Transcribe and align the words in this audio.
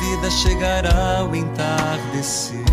Vida 0.00 0.30
chegará 0.30 1.24
o 1.24 1.34
entardecer. 1.34 2.64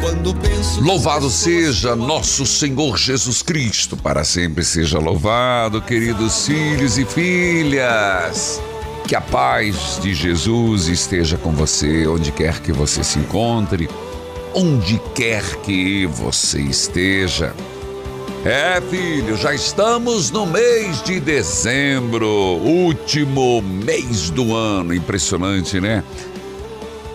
Quando 0.00 0.34
penso 0.34 0.78
que 0.78 0.84
Louvado 0.84 1.28
seja 1.28 1.94
nosso 1.94 2.46
Senhor 2.46 2.96
Jesus 2.96 3.42
Cristo, 3.42 3.96
para 3.96 4.24
sempre 4.24 4.64
seja 4.64 4.98
louvado, 4.98 5.82
queridos 5.82 6.46
filhos 6.46 6.98
e 6.98 7.04
filhas. 7.04 8.60
Que 9.06 9.16
a 9.16 9.20
paz 9.20 9.98
de 10.02 10.14
Jesus 10.14 10.86
esteja 10.88 11.36
com 11.36 11.52
você, 11.52 12.06
onde 12.06 12.30
quer 12.30 12.60
que 12.60 12.72
você 12.72 13.02
se 13.02 13.18
encontre, 13.18 13.88
onde 14.54 15.00
quer 15.14 15.44
que 15.62 16.06
você 16.06 16.60
esteja. 16.60 17.54
É, 18.44 18.80
filho, 18.80 19.36
já 19.36 19.52
estamos 19.52 20.30
no 20.30 20.46
mês 20.46 21.02
de 21.02 21.18
dezembro, 21.18 22.26
último 22.28 23.60
mês 23.60 24.30
do 24.30 24.54
ano. 24.54 24.94
Impressionante, 24.94 25.80
né? 25.80 26.04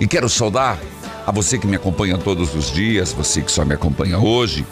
E 0.01 0.07
quero 0.07 0.27
saudar 0.27 0.77
a 1.25 1.31
você 1.31 1.57
que 1.57 1.65
me 1.65 1.77
acompanha 1.77 2.17
todos 2.17 2.53
os 2.53 2.71
dias, 2.71 3.13
você 3.13 3.41
que 3.41 3.51
só 3.51 3.63
me 3.63 3.73
acompanha 3.73 4.19
hoje. 4.19 4.65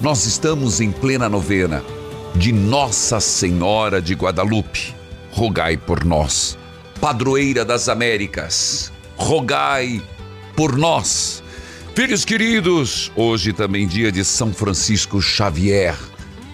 Nós 0.00 0.26
estamos 0.26 0.80
em 0.80 0.92
plena 0.92 1.28
novena 1.28 1.82
de 2.36 2.52
Nossa 2.52 3.18
Senhora 3.18 4.00
de 4.00 4.14
Guadalupe. 4.14 4.94
Rogai 5.32 5.76
por 5.76 6.04
nós. 6.04 6.56
Padroeira 7.00 7.64
das 7.64 7.88
Américas, 7.88 8.92
rogai 9.16 10.00
por 10.54 10.78
nós. 10.78 11.42
Filhos 11.96 12.26
queridos, 12.26 13.10
hoje 13.16 13.54
também 13.54 13.86
dia 13.86 14.12
de 14.12 14.22
São 14.22 14.52
Francisco 14.52 15.18
Xavier, 15.22 15.96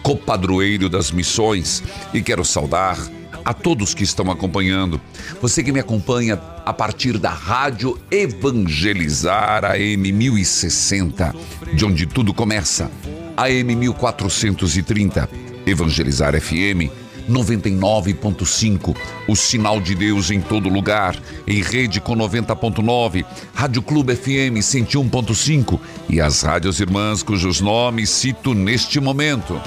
copadroeiro 0.01 0.89
das 0.89 1.11
missões, 1.11 1.83
e 2.15 2.23
quero 2.23 2.45
saudar 2.45 2.97
a 3.45 3.53
todos 3.53 3.93
que 3.93 4.05
estão 4.05 4.31
acompanhando. 4.31 5.01
Você 5.41 5.65
que 5.65 5.73
me 5.73 5.81
acompanha 5.81 6.41
a 6.65 6.73
partir 6.73 7.19
da 7.19 7.31
Rádio 7.31 7.99
Evangelizar 8.09 9.65
AM 9.65 10.13
1060, 10.13 11.35
de 11.75 11.85
onde 11.85 12.07
tudo 12.07 12.33
começa. 12.33 12.89
AM 13.37 13.75
1430, 13.75 15.29
Evangelizar 15.67 16.41
FM 16.41 17.02
99.5, 17.31 18.97
o 19.28 19.37
sinal 19.37 19.81
de 19.81 19.94
Deus 19.94 20.31
em 20.31 20.41
todo 20.41 20.69
lugar, 20.69 21.16
em 21.47 21.62
rede 21.62 22.00
com 22.00 22.16
90.9, 22.16 23.25
Rádio 23.55 23.83
Clube 23.83 24.15
FM 24.15 24.59
101.5 24.59 25.78
e 26.09 26.21
as 26.21 26.43
rádios 26.43 26.81
irmãs 26.81 27.22
cujos 27.22 27.61
nomes 27.61 28.11
cito 28.11 28.55
neste 28.55 29.00
momento. 29.00 29.61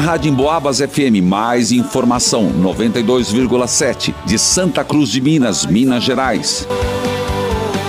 Rádio 0.00 0.30
Emboabas 0.30 0.80
FM, 0.80 1.22
mais 1.22 1.72
informação, 1.72 2.52
92,7, 2.60 4.14
de 4.26 4.38
Santa 4.38 4.84
Cruz 4.84 5.08
de 5.08 5.20
Minas, 5.20 5.64
Minas 5.64 6.04
Gerais. 6.04 6.68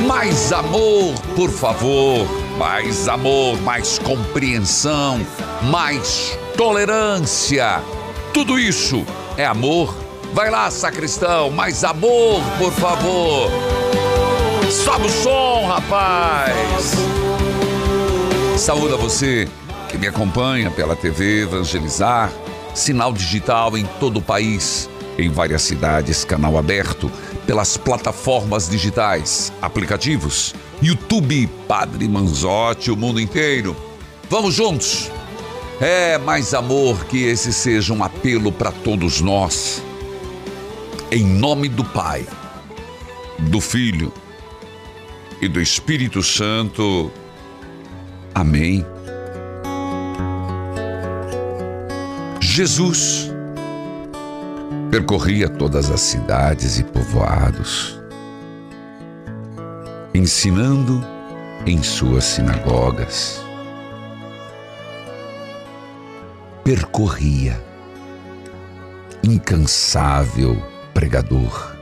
Mais 0.08 0.54
amor, 0.54 1.14
por 1.36 1.50
favor. 1.50 2.26
Mais 2.58 3.10
amor, 3.10 3.62
mais 3.64 4.00
compreensão, 4.00 5.20
mais 5.70 6.38
tolerância. 6.56 7.82
Tudo 8.36 8.60
isso 8.60 9.06
é 9.38 9.46
amor. 9.46 9.96
Vai 10.34 10.52
lá, 10.52 10.70
sacristão, 10.70 11.50
mais 11.52 11.86
amor, 11.86 12.44
por 12.58 12.74
favor. 12.74 13.50
Sobe 14.70 15.06
o 15.06 15.10
som, 15.10 15.66
rapaz. 15.66 16.96
Saúde 18.58 18.94
a 18.94 18.98
você 18.98 19.48
que 19.88 19.98
me 19.98 20.06
acompanha 20.06 20.70
pela 20.70 20.98
TV 20.98 21.44
Evangelizar, 21.44 22.30
sinal 22.74 23.14
digital 23.14 23.78
em 23.78 23.86
todo 24.02 24.18
o 24.18 24.22
país, 24.22 24.90
em 25.18 25.30
várias 25.30 25.62
cidades, 25.62 26.26
canal 26.26 26.58
aberto, 26.58 27.10
pelas 27.48 27.78
plataformas 27.78 28.68
digitais, 28.68 29.54
aplicativos, 29.62 30.54
YouTube, 30.82 31.48
Padre 31.70 32.06
Manzotti, 32.10 32.92
o 32.92 32.98
mundo 32.98 33.22
inteiro. 33.22 33.74
Vamos 34.30 34.54
juntos! 34.54 35.10
É 35.80 36.18
mais 36.18 36.54
amor 36.54 37.06
que 37.06 37.24
esse 37.24 37.52
seja 37.52 37.94
um 37.94 38.02
apelo 38.02 38.50
para 38.50 38.72
todos 38.72 39.20
nós. 39.20 39.84
Em 41.12 41.26
nome 41.26 41.68
do 41.68 41.84
Pai, 41.84 42.26
do 43.38 43.60
Filho 43.60 44.12
e 45.42 45.50
do 45.50 45.60
Espírito 45.60 46.24
Santo. 46.24 47.12
Amém. 48.34 48.86
Jesus 52.40 53.30
percorria 54.90 55.50
todas 55.50 55.92
as 55.92 56.00
cidades 56.00 56.80
e 56.80 56.86
povoados, 56.86 58.00
ensinando 60.14 61.06
em 61.66 61.84
suas 61.84 62.24
sinagogas. 62.24 63.45
Percorria, 66.66 67.64
incansável 69.24 70.56
pregador, 70.96 71.78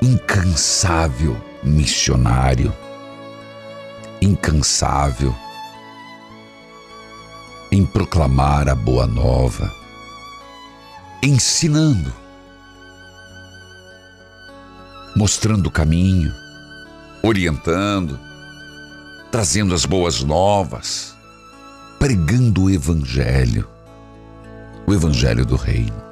incansável 0.00 1.36
missionário, 1.62 2.74
incansável 4.22 5.36
em 7.70 7.84
proclamar 7.84 8.66
a 8.66 8.74
boa 8.74 9.06
nova, 9.06 9.70
ensinando, 11.22 12.10
mostrando 15.14 15.66
o 15.66 15.70
caminho, 15.70 16.32
orientando, 17.22 18.18
trazendo 19.30 19.74
as 19.74 19.84
boas 19.84 20.22
novas, 20.22 21.19
pregando 22.00 22.62
o 22.62 22.70
Evangelho, 22.70 23.68
o 24.86 24.94
Evangelho 24.94 25.44
do 25.44 25.54
Reino, 25.54 26.02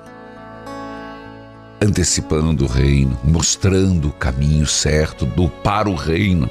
antecipando 1.80 2.66
o 2.66 2.68
reino, 2.68 3.18
mostrando 3.24 4.08
o 4.08 4.12
caminho 4.12 4.66
certo 4.66 5.24
do 5.24 5.48
para 5.48 5.88
o 5.88 5.94
reino. 5.94 6.50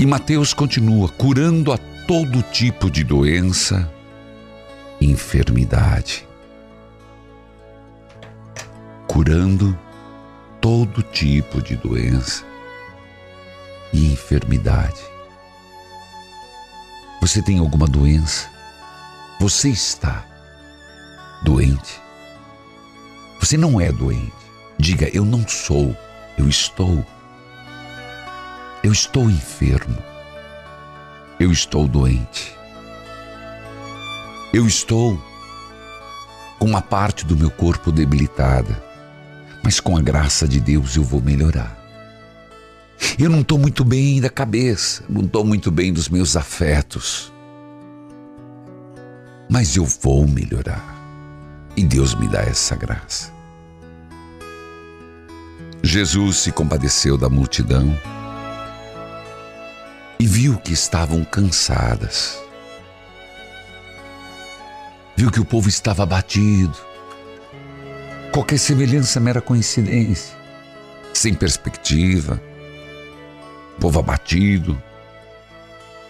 E 0.00 0.04
Mateus 0.04 0.52
continua 0.52 1.08
curando 1.10 1.72
a 1.72 1.78
todo 2.08 2.42
tipo 2.50 2.90
de 2.90 3.04
doença 3.04 3.88
e 5.00 5.08
enfermidade. 5.08 6.26
Curando 9.06 9.78
todo 10.60 11.04
tipo 11.04 11.62
de 11.62 11.76
doença 11.76 12.44
e 13.92 14.12
enfermidade. 14.12 15.12
Você 17.22 17.40
tem 17.40 17.60
alguma 17.60 17.86
doença? 17.86 18.50
Você 19.38 19.68
está 19.68 20.24
doente? 21.44 22.00
Você 23.38 23.56
não 23.56 23.80
é 23.80 23.92
doente. 23.92 24.32
Diga, 24.76 25.08
eu 25.14 25.24
não 25.24 25.46
sou, 25.46 25.96
eu 26.36 26.48
estou. 26.48 27.06
Eu 28.82 28.90
estou 28.90 29.30
enfermo. 29.30 29.96
Eu 31.38 31.52
estou 31.52 31.86
doente. 31.86 32.52
Eu 34.52 34.66
estou 34.66 35.16
com 36.58 36.66
uma 36.66 36.82
parte 36.82 37.24
do 37.24 37.36
meu 37.36 37.52
corpo 37.52 37.92
debilitada, 37.92 38.82
mas 39.62 39.78
com 39.78 39.96
a 39.96 40.02
graça 40.02 40.48
de 40.48 40.58
Deus 40.58 40.96
eu 40.96 41.04
vou 41.04 41.22
melhorar. 41.22 41.81
Eu 43.18 43.30
não 43.30 43.40
estou 43.40 43.58
muito 43.58 43.84
bem 43.84 44.20
da 44.20 44.30
cabeça, 44.30 45.04
não 45.08 45.22
estou 45.22 45.44
muito 45.44 45.70
bem 45.70 45.92
dos 45.92 46.08
meus 46.08 46.36
afetos, 46.36 47.32
mas 49.50 49.76
eu 49.76 49.84
vou 49.84 50.26
melhorar. 50.26 51.00
E 51.76 51.84
Deus 51.84 52.14
me 52.14 52.28
dá 52.28 52.40
essa 52.40 52.76
graça. 52.76 53.32
Jesus 55.82 56.36
se 56.38 56.52
compadeceu 56.52 57.16
da 57.18 57.28
multidão 57.28 57.98
e 60.18 60.26
viu 60.26 60.56
que 60.58 60.72
estavam 60.72 61.24
cansadas. 61.24 62.38
Viu 65.16 65.30
que 65.30 65.40
o 65.40 65.44
povo 65.44 65.68
estava 65.68 66.04
abatido. 66.04 66.76
Qualquer 68.32 68.58
semelhança 68.58 69.20
mera 69.20 69.40
coincidência, 69.40 70.34
sem 71.12 71.34
perspectiva. 71.34 72.40
Povo 73.82 73.98
abatido, 73.98 74.80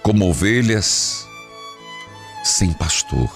como 0.02 0.28
ovelhas 0.28 1.26
sem 2.44 2.70
pastor. 2.70 3.30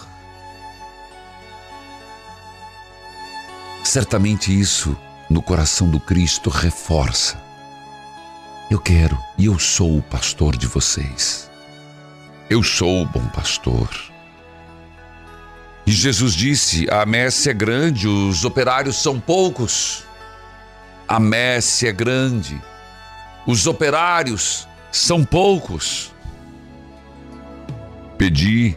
Certamente 3.83 4.53
isso 4.53 4.95
no 5.31 5.41
coração 5.41 5.89
do 5.89 5.99
Cristo 5.99 6.51
reforça. 6.51 7.43
Eu 8.71 8.79
quero 8.79 9.19
e 9.39 9.47
eu 9.47 9.59
sou 9.59 9.97
o 9.97 10.03
pastor 10.03 10.55
de 10.55 10.67
vocês. 10.67 11.51
Eu 12.51 12.63
sou 12.63 13.05
o 13.05 13.07
bom 13.07 13.27
pastor. 13.29 13.89
E 15.87 15.91
Jesus 15.91 16.35
disse: 16.35 16.87
A 16.91 17.07
messe 17.07 17.49
é 17.49 17.55
grande, 17.55 18.07
os 18.07 18.45
operários 18.45 18.97
são 19.03 19.19
poucos. 19.19 20.05
A 21.09 21.19
messe 21.19 21.89
é 21.89 21.93
grande, 21.93 22.63
os 23.47 23.67
operários 23.67 24.67
são 24.91 25.25
poucos. 25.25 26.13
Pedi 28.19 28.75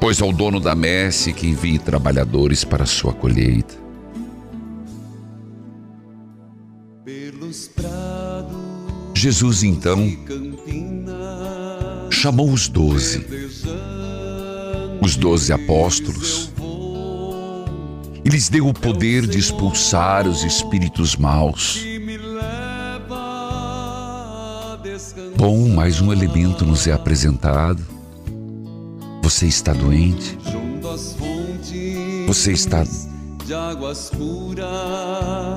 pois 0.00 0.22
ao 0.22 0.32
dono 0.32 0.58
da 0.58 0.74
messe 0.74 1.30
que 1.32 1.46
envie 1.46 1.78
trabalhadores 1.78 2.64
para 2.64 2.84
a 2.84 2.86
sua 2.86 3.12
colheita. 3.12 3.78
Jesus 9.14 9.62
então 9.62 10.10
chamou 12.10 12.50
os 12.50 12.68
doze, 12.68 13.26
os 15.02 15.16
doze 15.16 15.52
apóstolos, 15.52 16.50
e 18.24 18.28
lhes 18.30 18.48
deu 18.48 18.68
o 18.68 18.72
poder 18.72 19.26
de 19.26 19.38
expulsar 19.38 20.26
os 20.26 20.42
espíritos 20.42 21.16
maus. 21.16 21.89
Bom, 25.40 25.70
mais 25.70 26.02
um 26.02 26.12
elemento 26.12 26.66
nos 26.66 26.86
é 26.86 26.92
apresentado 26.92 27.82
você 29.22 29.46
está 29.46 29.72
doente? 29.72 30.38
Você 32.26 32.52
está 32.52 32.84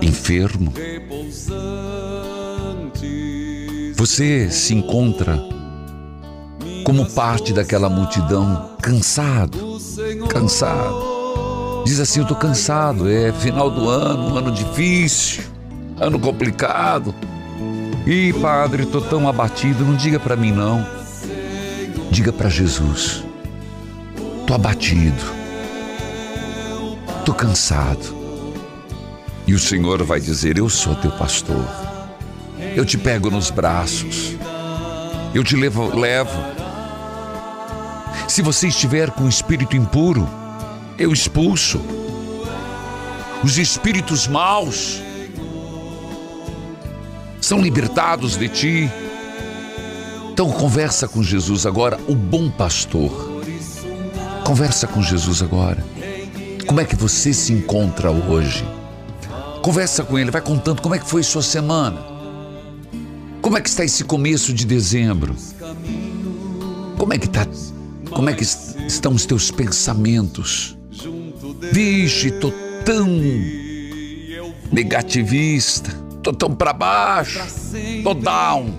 enfermo? 0.01 0.71
Você 3.97 4.49
se 4.49 4.73
encontra 4.73 5.37
como 6.85 7.05
parte 7.07 7.51
daquela 7.51 7.89
multidão 7.89 8.77
cansado, 8.81 9.57
cansado. 10.29 11.83
Diz 11.85 11.99
assim: 11.99 12.21
Eu 12.21 12.23
estou 12.23 12.37
cansado, 12.37 13.09
é 13.09 13.33
final 13.33 13.69
do 13.69 13.89
ano, 13.89 14.33
um 14.33 14.37
ano 14.37 14.51
difícil, 14.53 15.43
ano 15.99 16.17
complicado. 16.17 17.13
E 18.05 18.33
padre, 18.33 18.83
estou 18.83 18.99
tão 18.99 19.29
abatido, 19.29 19.85
não 19.85 19.95
diga 19.95 20.19
para 20.19 20.35
mim 20.35 20.51
não. 20.51 20.85
Diga 22.11 22.33
para 22.33 22.49
Jesus. 22.49 23.23
Tô 24.45 24.53
abatido. 24.53 25.23
Tô 27.25 27.33
cansado. 27.33 28.13
E 29.47 29.53
o 29.53 29.59
Senhor 29.59 30.03
vai 30.03 30.19
dizer: 30.19 30.57
Eu 30.57 30.69
sou 30.69 30.95
teu 30.95 31.11
pastor. 31.11 31.65
Eu 32.75 32.85
te 32.85 32.97
pego 32.97 33.29
nos 33.31 33.49
braços. 33.49 34.35
Eu 35.33 35.43
te 35.43 35.55
levo, 35.55 35.97
levo. 35.97 36.37
Se 38.27 38.41
você 38.41 38.67
estiver 38.67 39.11
com 39.11 39.29
espírito 39.29 39.77
impuro, 39.77 40.27
eu 40.97 41.13
expulso. 41.13 41.81
Os 43.43 43.57
espíritos 43.57 44.27
maus 44.27 45.01
são 47.53 47.61
libertados 47.61 48.35
de 48.35 48.49
ti. 48.49 48.91
Então 50.31 50.49
conversa 50.49 51.07
com 51.07 51.21
Jesus 51.21 51.67
agora, 51.67 51.99
o 52.07 52.15
bom 52.15 52.49
pastor 52.49 53.31
Conversa 54.43 54.87
com 54.87 55.03
Jesus 55.03 55.43
agora. 55.43 55.85
Como 56.65 56.81
é 56.81 56.83
que 56.83 56.95
você 56.95 57.31
se 57.31 57.53
encontra 57.53 58.09
hoje? 58.09 58.65
Conversa 59.61 60.03
com 60.03 60.17
ele, 60.17 60.31
vai 60.31 60.41
contando 60.41 60.81
como 60.81 60.95
é 60.95 60.99
que 60.99 61.07
foi 61.07 61.21
sua 61.21 61.43
semana. 61.43 62.01
Como 63.39 63.55
é 63.55 63.61
que 63.61 63.69
está 63.69 63.85
esse 63.85 64.03
começo 64.03 64.51
de 64.51 64.65
dezembro? 64.65 65.35
Como 66.97 67.13
é 67.13 67.19
que 67.19 67.29
tá? 67.29 67.47
Como 68.09 68.29
é 68.31 68.33
que 68.33 68.43
estão 68.43 69.13
os 69.13 69.27
teus 69.27 69.51
pensamentos? 69.51 70.75
Vixe, 71.71 72.31
tô 72.31 72.51
tão 72.83 73.07
negativista, 74.71 76.02
tô 76.23 76.31
tão 76.31 76.55
para 76.55 76.71
baixo, 76.71 77.39
tô 78.01 78.13
down. 78.13 78.73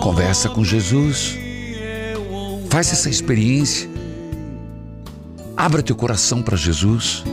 Conversa 0.00 0.48
com 0.48 0.64
Jesus. 0.64 1.36
Faz 2.70 2.92
essa 2.92 3.10
experiência. 3.10 3.90
Abra 5.56 5.82
teu 5.82 5.96
coração 5.96 6.40
para 6.40 6.56
Jesus. 6.56 7.24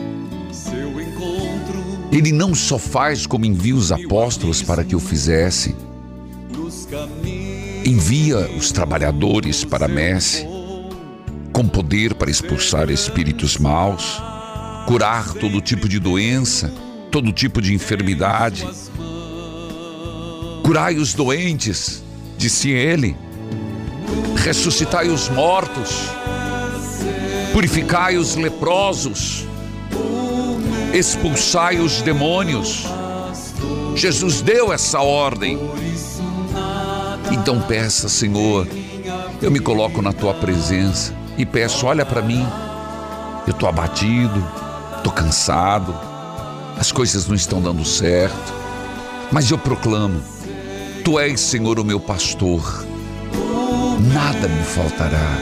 Ele 2.10 2.32
não 2.32 2.54
só 2.54 2.76
faz 2.78 3.26
como 3.26 3.44
envia 3.44 3.74
os 3.74 3.92
apóstolos 3.92 4.62
para 4.62 4.82
que 4.82 4.96
o 4.96 5.00
fizessem, 5.00 5.76
envia 7.84 8.38
os 8.56 8.72
trabalhadores 8.72 9.64
para 9.64 9.86
a 9.86 9.88
messe, 9.88 10.46
com 11.52 11.68
poder 11.68 12.14
para 12.14 12.30
expulsar 12.30 12.88
espíritos 12.88 13.58
maus, 13.58 14.22
curar 14.86 15.34
todo 15.34 15.60
tipo 15.60 15.88
de 15.88 15.98
doença, 15.98 16.72
todo 17.14 17.32
tipo 17.32 17.62
de 17.62 17.72
enfermidade. 17.72 18.66
Curai 20.64 20.96
os 20.96 21.14
doentes, 21.14 22.02
disse 22.36 22.70
ele 22.70 23.16
ressuscitai 24.34 25.06
os 25.08 25.28
mortos, 25.28 26.10
purificai 27.52 28.16
os 28.16 28.34
leprosos, 28.34 29.46
expulsai 30.92 31.78
os 31.78 32.02
demônios. 32.02 32.84
Jesus 33.94 34.40
deu 34.40 34.72
essa 34.72 35.00
ordem. 35.00 35.56
Então 37.30 37.60
peça, 37.60 38.08
Senhor, 38.08 38.66
eu 39.40 39.52
me 39.52 39.60
coloco 39.60 40.02
na 40.02 40.12
tua 40.12 40.34
presença 40.34 41.14
e 41.38 41.46
peço, 41.46 41.86
olha 41.86 42.04
para 42.04 42.20
mim. 42.20 42.44
Eu 43.46 43.52
estou 43.52 43.68
abatido, 43.68 44.44
estou 44.96 45.12
cansado, 45.12 46.13
as 46.76 46.92
coisas 46.92 47.26
não 47.26 47.34
estão 47.34 47.60
dando 47.60 47.84
certo, 47.84 48.52
mas 49.30 49.50
eu 49.50 49.58
proclamo: 49.58 50.22
Tu 51.04 51.18
és, 51.18 51.40
Senhor, 51.40 51.78
o 51.78 51.84
meu 51.84 52.00
pastor 52.00 52.84
nada 54.12 54.48
me 54.48 54.62
faltará. 54.62 55.38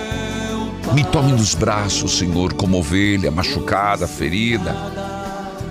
Me 0.94 1.04
tome 1.04 1.32
nos 1.32 1.54
braços, 1.54 2.18
Senhor, 2.18 2.52
como 2.54 2.78
ovelha 2.78 3.30
machucada, 3.30 4.06
ferida, 4.06 4.74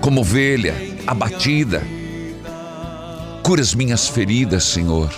como 0.00 0.20
ovelha 0.20 0.74
abatida. 1.06 1.82
Cura 3.42 3.60
as 3.60 3.74
minhas 3.74 4.08
feridas, 4.08 4.64
Senhor, 4.64 5.10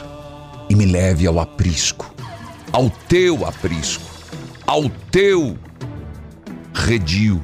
e 0.68 0.74
me 0.74 0.86
leve 0.86 1.26
ao 1.26 1.38
aprisco, 1.40 2.12
ao 2.72 2.90
teu 2.90 3.46
aprisco, 3.46 4.04
ao 4.66 4.88
teu 5.10 5.56
redil. 6.74 7.40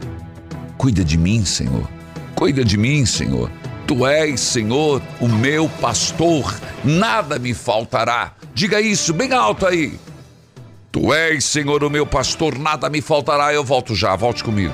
Cuida 0.76 1.04
de 1.04 1.16
mim, 1.16 1.44
Senhor. 1.44 1.99
Cuida 2.40 2.64
de 2.64 2.78
mim, 2.78 3.04
Senhor. 3.04 3.50
Tu 3.86 4.06
és, 4.06 4.40
Senhor, 4.40 5.02
o 5.20 5.28
meu 5.28 5.68
pastor, 5.68 6.58
nada 6.82 7.38
me 7.38 7.52
faltará. 7.52 8.32
Diga 8.54 8.80
isso 8.80 9.12
bem 9.12 9.34
alto 9.34 9.66
aí. 9.66 10.00
Tu 10.90 11.12
és, 11.12 11.44
Senhor, 11.44 11.84
o 11.84 11.90
meu 11.90 12.06
pastor, 12.06 12.58
nada 12.58 12.88
me 12.88 13.02
faltará. 13.02 13.52
Eu 13.52 13.62
volto 13.62 13.94
já, 13.94 14.16
volte 14.16 14.42
comigo. 14.42 14.72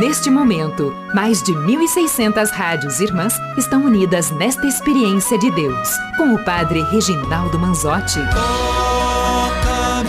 Neste 0.00 0.30
momento, 0.30 0.96
mais 1.14 1.42
de 1.42 1.52
1.600 1.52 2.50
rádios 2.52 3.00
irmãs 3.00 3.34
estão 3.58 3.84
unidas 3.84 4.30
nesta 4.30 4.66
experiência 4.66 5.38
de 5.38 5.50
Deus, 5.50 5.90
com 6.16 6.32
o 6.32 6.42
Padre 6.42 6.80
Reginaldo 6.84 7.58
Manzotti. 7.58 8.18
Toca-me, 8.32 10.08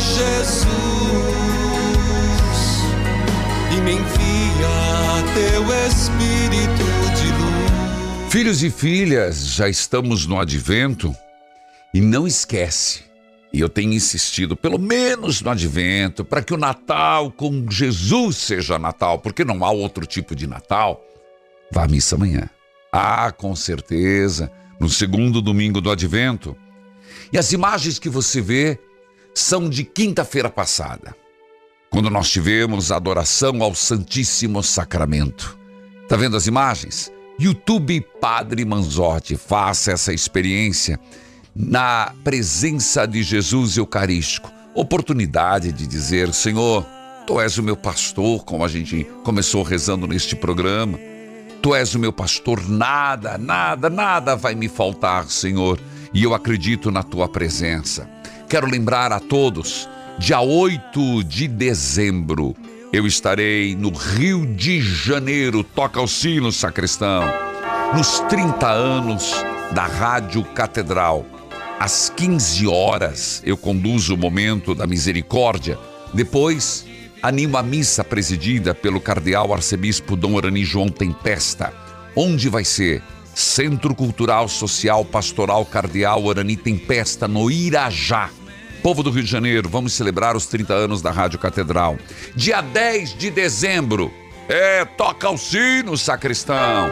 Jesus, 0.00 0.68
e 3.76 3.80
me 3.80 3.94
envia 3.94 5.24
teu 5.34 5.64
Espírito 5.88 6.84
de 7.16 7.32
luz. 7.32 8.30
Filhos 8.30 8.62
e 8.62 8.70
filhas, 8.70 9.44
já 9.44 9.68
estamos 9.68 10.24
no 10.24 10.38
advento 10.38 11.12
e 11.92 12.00
não 12.00 12.28
esquece. 12.28 13.07
E 13.52 13.60
eu 13.60 13.68
tenho 13.68 13.92
insistido, 13.92 14.54
pelo 14.54 14.78
menos 14.78 15.40
no 15.40 15.50
advento, 15.50 16.24
para 16.24 16.42
que 16.42 16.52
o 16.52 16.58
Natal 16.58 17.30
com 17.30 17.66
Jesus 17.70 18.36
seja 18.36 18.78
Natal, 18.78 19.18
porque 19.18 19.44
não 19.44 19.64
há 19.64 19.70
outro 19.70 20.04
tipo 20.06 20.34
de 20.34 20.46
Natal. 20.46 21.02
Vá 21.72 21.84
à 21.84 21.88
missa 21.88 22.14
amanhã. 22.14 22.48
Ah, 22.92 23.32
com 23.32 23.54
certeza, 23.56 24.50
no 24.78 24.88
segundo 24.88 25.40
domingo 25.40 25.80
do 25.80 25.90
advento. 25.90 26.56
E 27.32 27.38
as 27.38 27.52
imagens 27.52 27.98
que 27.98 28.08
você 28.08 28.40
vê 28.40 28.78
são 29.34 29.68
de 29.68 29.84
quinta-feira 29.84 30.50
passada, 30.50 31.14
quando 31.90 32.10
nós 32.10 32.30
tivemos 32.30 32.90
a 32.90 32.96
adoração 32.96 33.62
ao 33.62 33.74
Santíssimo 33.74 34.62
Sacramento. 34.62 35.58
Tá 36.08 36.16
vendo 36.16 36.36
as 36.36 36.46
imagens? 36.46 37.12
YouTube 37.38 38.04
Padre 38.20 38.64
Manzotti, 38.64 39.36
faça 39.36 39.92
essa 39.92 40.12
experiência 40.12 40.98
na 41.58 42.12
presença 42.22 43.04
de 43.04 43.20
Jesus 43.20 43.76
Eucarístico. 43.76 44.52
Oportunidade 44.72 45.72
de 45.72 45.88
dizer: 45.88 46.32
Senhor, 46.32 46.86
tu 47.26 47.40
és 47.40 47.58
o 47.58 47.62
meu 47.64 47.76
pastor, 47.76 48.44
como 48.44 48.64
a 48.64 48.68
gente 48.68 49.04
começou 49.24 49.64
rezando 49.64 50.06
neste 50.06 50.36
programa. 50.36 50.96
Tu 51.60 51.74
és 51.74 51.92
o 51.96 51.98
meu 51.98 52.12
pastor, 52.12 52.68
nada, 52.68 53.36
nada, 53.36 53.90
nada 53.90 54.36
vai 54.36 54.54
me 54.54 54.68
faltar, 54.68 55.24
Senhor, 55.24 55.80
e 56.14 56.22
eu 56.22 56.32
acredito 56.32 56.92
na 56.92 57.02
tua 57.02 57.28
presença. 57.28 58.08
Quero 58.48 58.70
lembrar 58.70 59.10
a 59.12 59.18
todos, 59.18 59.88
dia 60.20 60.40
8 60.40 61.24
de 61.24 61.48
dezembro, 61.48 62.54
eu 62.92 63.04
estarei 63.08 63.74
no 63.74 63.90
Rio 63.90 64.46
de 64.46 64.80
Janeiro, 64.80 65.64
toca 65.64 66.00
o 66.00 66.06
sino, 66.06 66.52
sacristão, 66.52 67.24
nos 67.92 68.20
30 68.28 68.70
anos 68.70 69.34
da 69.72 69.84
Rádio 69.86 70.44
Catedral. 70.44 71.37
Às 71.78 72.12
15 72.16 72.66
horas 72.66 73.40
eu 73.44 73.56
conduzo 73.56 74.14
o 74.14 74.18
momento 74.18 74.74
da 74.74 74.84
misericórdia. 74.84 75.78
Depois, 76.12 76.84
animo 77.22 77.56
a 77.56 77.62
missa 77.62 78.02
presidida 78.02 78.74
pelo 78.74 79.00
cardeal 79.00 79.54
arcebispo 79.54 80.16
Dom 80.16 80.36
Arani 80.36 80.64
João 80.64 80.88
Tempesta. 80.88 81.72
Onde 82.16 82.48
vai 82.48 82.64
ser? 82.64 83.00
Centro 83.32 83.94
Cultural 83.94 84.48
Social 84.48 85.04
Pastoral 85.04 85.64
Cardeal 85.64 86.28
Arani 86.28 86.56
Tempesta, 86.56 87.28
no 87.28 87.48
Irajá. 87.48 88.28
Povo 88.82 89.04
do 89.04 89.10
Rio 89.10 89.22
de 89.22 89.30
Janeiro, 89.30 89.68
vamos 89.68 89.92
celebrar 89.92 90.36
os 90.36 90.46
30 90.46 90.74
anos 90.74 91.00
da 91.00 91.12
Rádio 91.12 91.38
Catedral. 91.38 91.96
Dia 92.34 92.60
10 92.60 93.16
de 93.16 93.30
dezembro. 93.30 94.12
É, 94.48 94.84
toca 94.84 95.30
o 95.30 95.38
sino, 95.38 95.96
sacristão. 95.96 96.88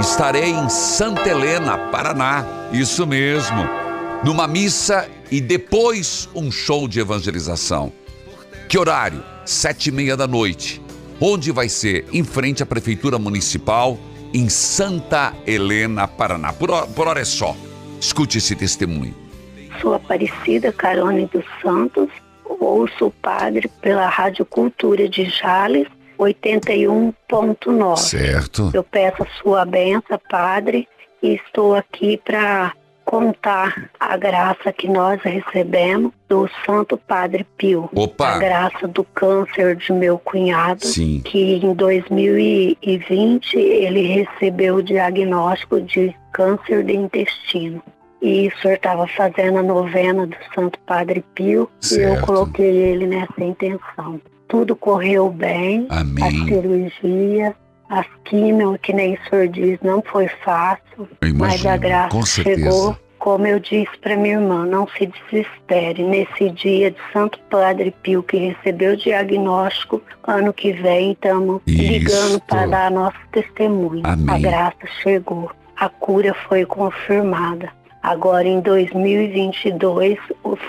Estarei 0.00 0.50
em 0.50 0.68
Santa 0.68 1.28
Helena, 1.28 1.78
Paraná. 1.90 2.44
Isso 2.72 3.06
mesmo 3.06 3.85
numa 4.24 4.46
missa 4.46 5.08
e 5.30 5.40
depois 5.40 6.28
um 6.34 6.50
show 6.50 6.88
de 6.88 7.00
evangelização. 7.00 7.92
Que 8.68 8.78
horário? 8.78 9.22
Sete 9.44 9.88
e 9.88 9.92
meia 9.92 10.16
da 10.16 10.26
noite. 10.26 10.82
Onde 11.20 11.52
vai 11.52 11.68
ser? 11.68 12.06
Em 12.12 12.24
frente 12.24 12.62
à 12.62 12.66
Prefeitura 12.66 13.18
Municipal, 13.18 13.98
em 14.34 14.48
Santa 14.48 15.32
Helena, 15.46 16.06
Paraná. 16.06 16.52
Por 16.52 16.70
hora, 16.70 16.86
por 16.86 17.08
hora 17.08 17.20
é 17.20 17.24
só. 17.24 17.56
Escute 18.00 18.38
esse 18.38 18.54
testemunho. 18.54 19.14
Sou 19.80 19.94
Aparecida 19.94 20.72
Carone 20.72 21.26
dos 21.26 21.44
Santos, 21.62 22.08
ouço 22.44 23.06
o 23.06 23.10
padre 23.10 23.70
pela 23.80 24.08
Rádio 24.08 24.44
Cultura 24.44 25.08
de 25.08 25.24
Jales, 25.26 25.86
81.9. 26.18 27.96
Certo. 27.98 28.70
Eu 28.72 28.82
peço 28.82 29.22
a 29.22 29.26
sua 29.40 29.64
benção, 29.64 30.20
padre, 30.30 30.88
e 31.22 31.34
estou 31.34 31.74
aqui 31.74 32.20
para 32.24 32.74
contar 33.06 33.88
a 33.98 34.16
graça 34.16 34.72
que 34.72 34.88
nós 34.88 35.22
recebemos 35.22 36.12
do 36.28 36.46
Santo 36.66 36.98
Padre 36.98 37.46
Pio. 37.56 37.88
Opa. 37.94 38.34
A 38.34 38.38
graça 38.38 38.86
do 38.88 39.04
câncer 39.04 39.76
de 39.76 39.92
meu 39.92 40.18
cunhado, 40.18 40.84
Sim. 40.84 41.22
que 41.24 41.54
em 41.54 41.72
2020 41.72 43.56
ele 43.56 44.02
recebeu 44.02 44.76
o 44.76 44.82
diagnóstico 44.82 45.80
de 45.80 46.14
câncer 46.32 46.84
de 46.84 46.94
intestino. 46.96 47.82
E 48.20 48.48
o 48.48 48.58
senhor 48.60 48.74
estava 48.74 49.06
fazendo 49.06 49.58
a 49.58 49.62
novena 49.62 50.26
do 50.26 50.36
Santo 50.54 50.78
Padre 50.80 51.24
Pio 51.34 51.70
e 51.82 51.94
eu 51.94 52.10
Certo. 52.10 52.26
coloquei 52.26 52.66
ele 52.76 53.06
nessa 53.06 53.42
intenção. 53.44 54.20
Tudo 54.48 54.74
correu 54.74 55.30
bem, 55.30 55.86
a 55.90 56.00
Amém. 56.00 56.44
cirurgia, 56.46 57.54
as 57.88 58.06
químio, 58.24 58.78
que 58.78 58.92
nem 58.92 59.14
o 59.14 59.18
senhor 59.28 59.48
diz, 59.48 59.78
não 59.82 60.02
foi 60.02 60.28
fácil. 60.44 61.08
Eu 61.20 61.34
Mas 61.34 61.64
a 61.64 61.76
imagino, 61.76 61.78
graça 61.78 62.26
chegou, 62.26 62.96
como 63.18 63.46
eu 63.46 63.58
disse 63.58 63.96
para 64.00 64.16
minha 64.16 64.34
irmã, 64.34 64.66
não 64.66 64.86
se 64.88 65.06
desespere. 65.06 66.02
Nesse 66.02 66.50
dia 66.50 66.90
de 66.90 66.98
Santo 67.12 67.38
Padre 67.50 67.94
Pio, 68.02 68.22
que 68.22 68.36
recebeu 68.36 68.94
o 68.94 68.96
diagnóstico, 68.96 70.02
ano 70.24 70.52
que 70.52 70.72
vem 70.72 71.12
estamos 71.12 71.62
ligando 71.66 72.40
para 72.42 72.66
dar 72.66 72.90
nosso 72.90 73.18
testemunho. 73.32 74.02
Amém. 74.04 74.34
A 74.34 74.38
graça 74.38 74.86
chegou, 75.02 75.50
a 75.76 75.88
cura 75.88 76.34
foi 76.48 76.64
confirmada. 76.64 77.70
Agora 78.02 78.46
em 78.46 78.60
2022 78.60 80.18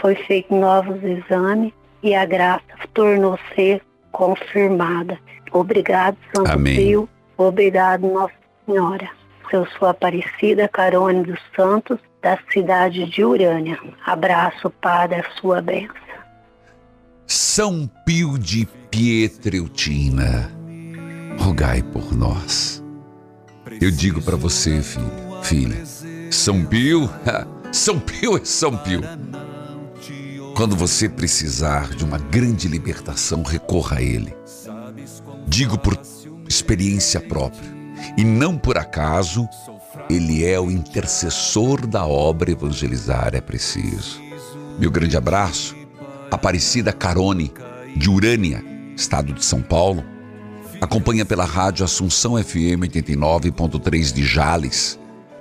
foi 0.01 0.15
feito 0.15 0.53
novos 0.55 1.03
exames 1.03 1.71
e 2.01 2.15
a 2.15 2.25
graça 2.25 2.63
tornou-se 2.93 3.81
confirmada. 4.12 5.19
Obrigado, 5.51 6.18
Santo 6.36 6.51
Amém. 6.51 6.75
Pio. 6.75 7.10
Obrigado, 7.38 8.08
Nossa 8.08 8.34
Senhora. 8.66 9.10
Eu 9.51 9.66
sou 9.77 9.88
Aparecida 9.88 10.68
Carone 10.68 11.24
dos 11.24 11.39
Santos, 11.56 12.00
da 12.22 12.38
cidade 12.51 13.06
de 13.06 13.24
Urânia. 13.24 13.80
Abraço, 14.06 14.70
Padre, 14.82 15.22
a 15.22 15.39
sua 15.39 15.62
bênção. 15.62 15.96
São 17.25 17.89
Pio 18.06 18.38
de 18.38 18.66
Pietreutina, 18.89 20.51
rogai 21.39 21.82
por 21.84 22.13
nós. 22.13 22.84
Eu 23.82 23.92
digo 23.92 24.22
para 24.22 24.36
você, 24.36 24.82
filho, 24.82 25.12
filha, 25.44 25.86
São 26.32 26.66
Pio, 26.66 27.10
São 27.72 28.00
Pio 28.00 28.38
é 28.38 28.46
São 28.46 28.77
Pio. 28.77 29.01
Quando 30.56 30.75
você 30.75 31.08
precisar 31.08 31.89
de 31.89 32.04
uma 32.04 32.18
grande 32.18 32.68
libertação, 32.68 33.44
recorra 33.44 33.98
a 33.98 34.01
ele. 34.01 34.36
Digo 35.48 35.77
por 35.77 35.98
experiência 36.48 37.22
própria, 37.22 37.75
e 38.18 38.24
não 38.24 38.58
por 38.58 38.77
acaso, 38.77 39.48
ele 40.10 40.46
é 40.46 40.60
o 40.60 40.70
intercessor 40.70 41.88
da 41.88 42.06
obra 42.06 42.51
evangelizar 42.51 43.34
é 43.34 43.42
preciso. 43.42 44.22
Meu 44.77 44.92
grande 44.92 45.16
abraço, 45.16 45.75
Aparecida 46.30 46.92
Carone, 46.92 47.51
de 47.96 48.10
Urânia, 48.10 48.63
estado 48.96 49.34
de 49.34 49.44
São 49.44 49.62
Paulo. 49.62 50.04
Acompanha 50.82 51.25
pela 51.25 51.46
rádio 51.46 51.86
Assunção 51.86 52.42
FM 52.42 52.84
89.3 52.84 54.13
de 54.13 54.24
Jales. 54.25 55.00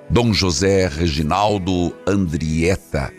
Dom 0.09 0.33
José 0.33 0.87
Reginaldo 0.87 1.93
Andrieta, 2.07 3.13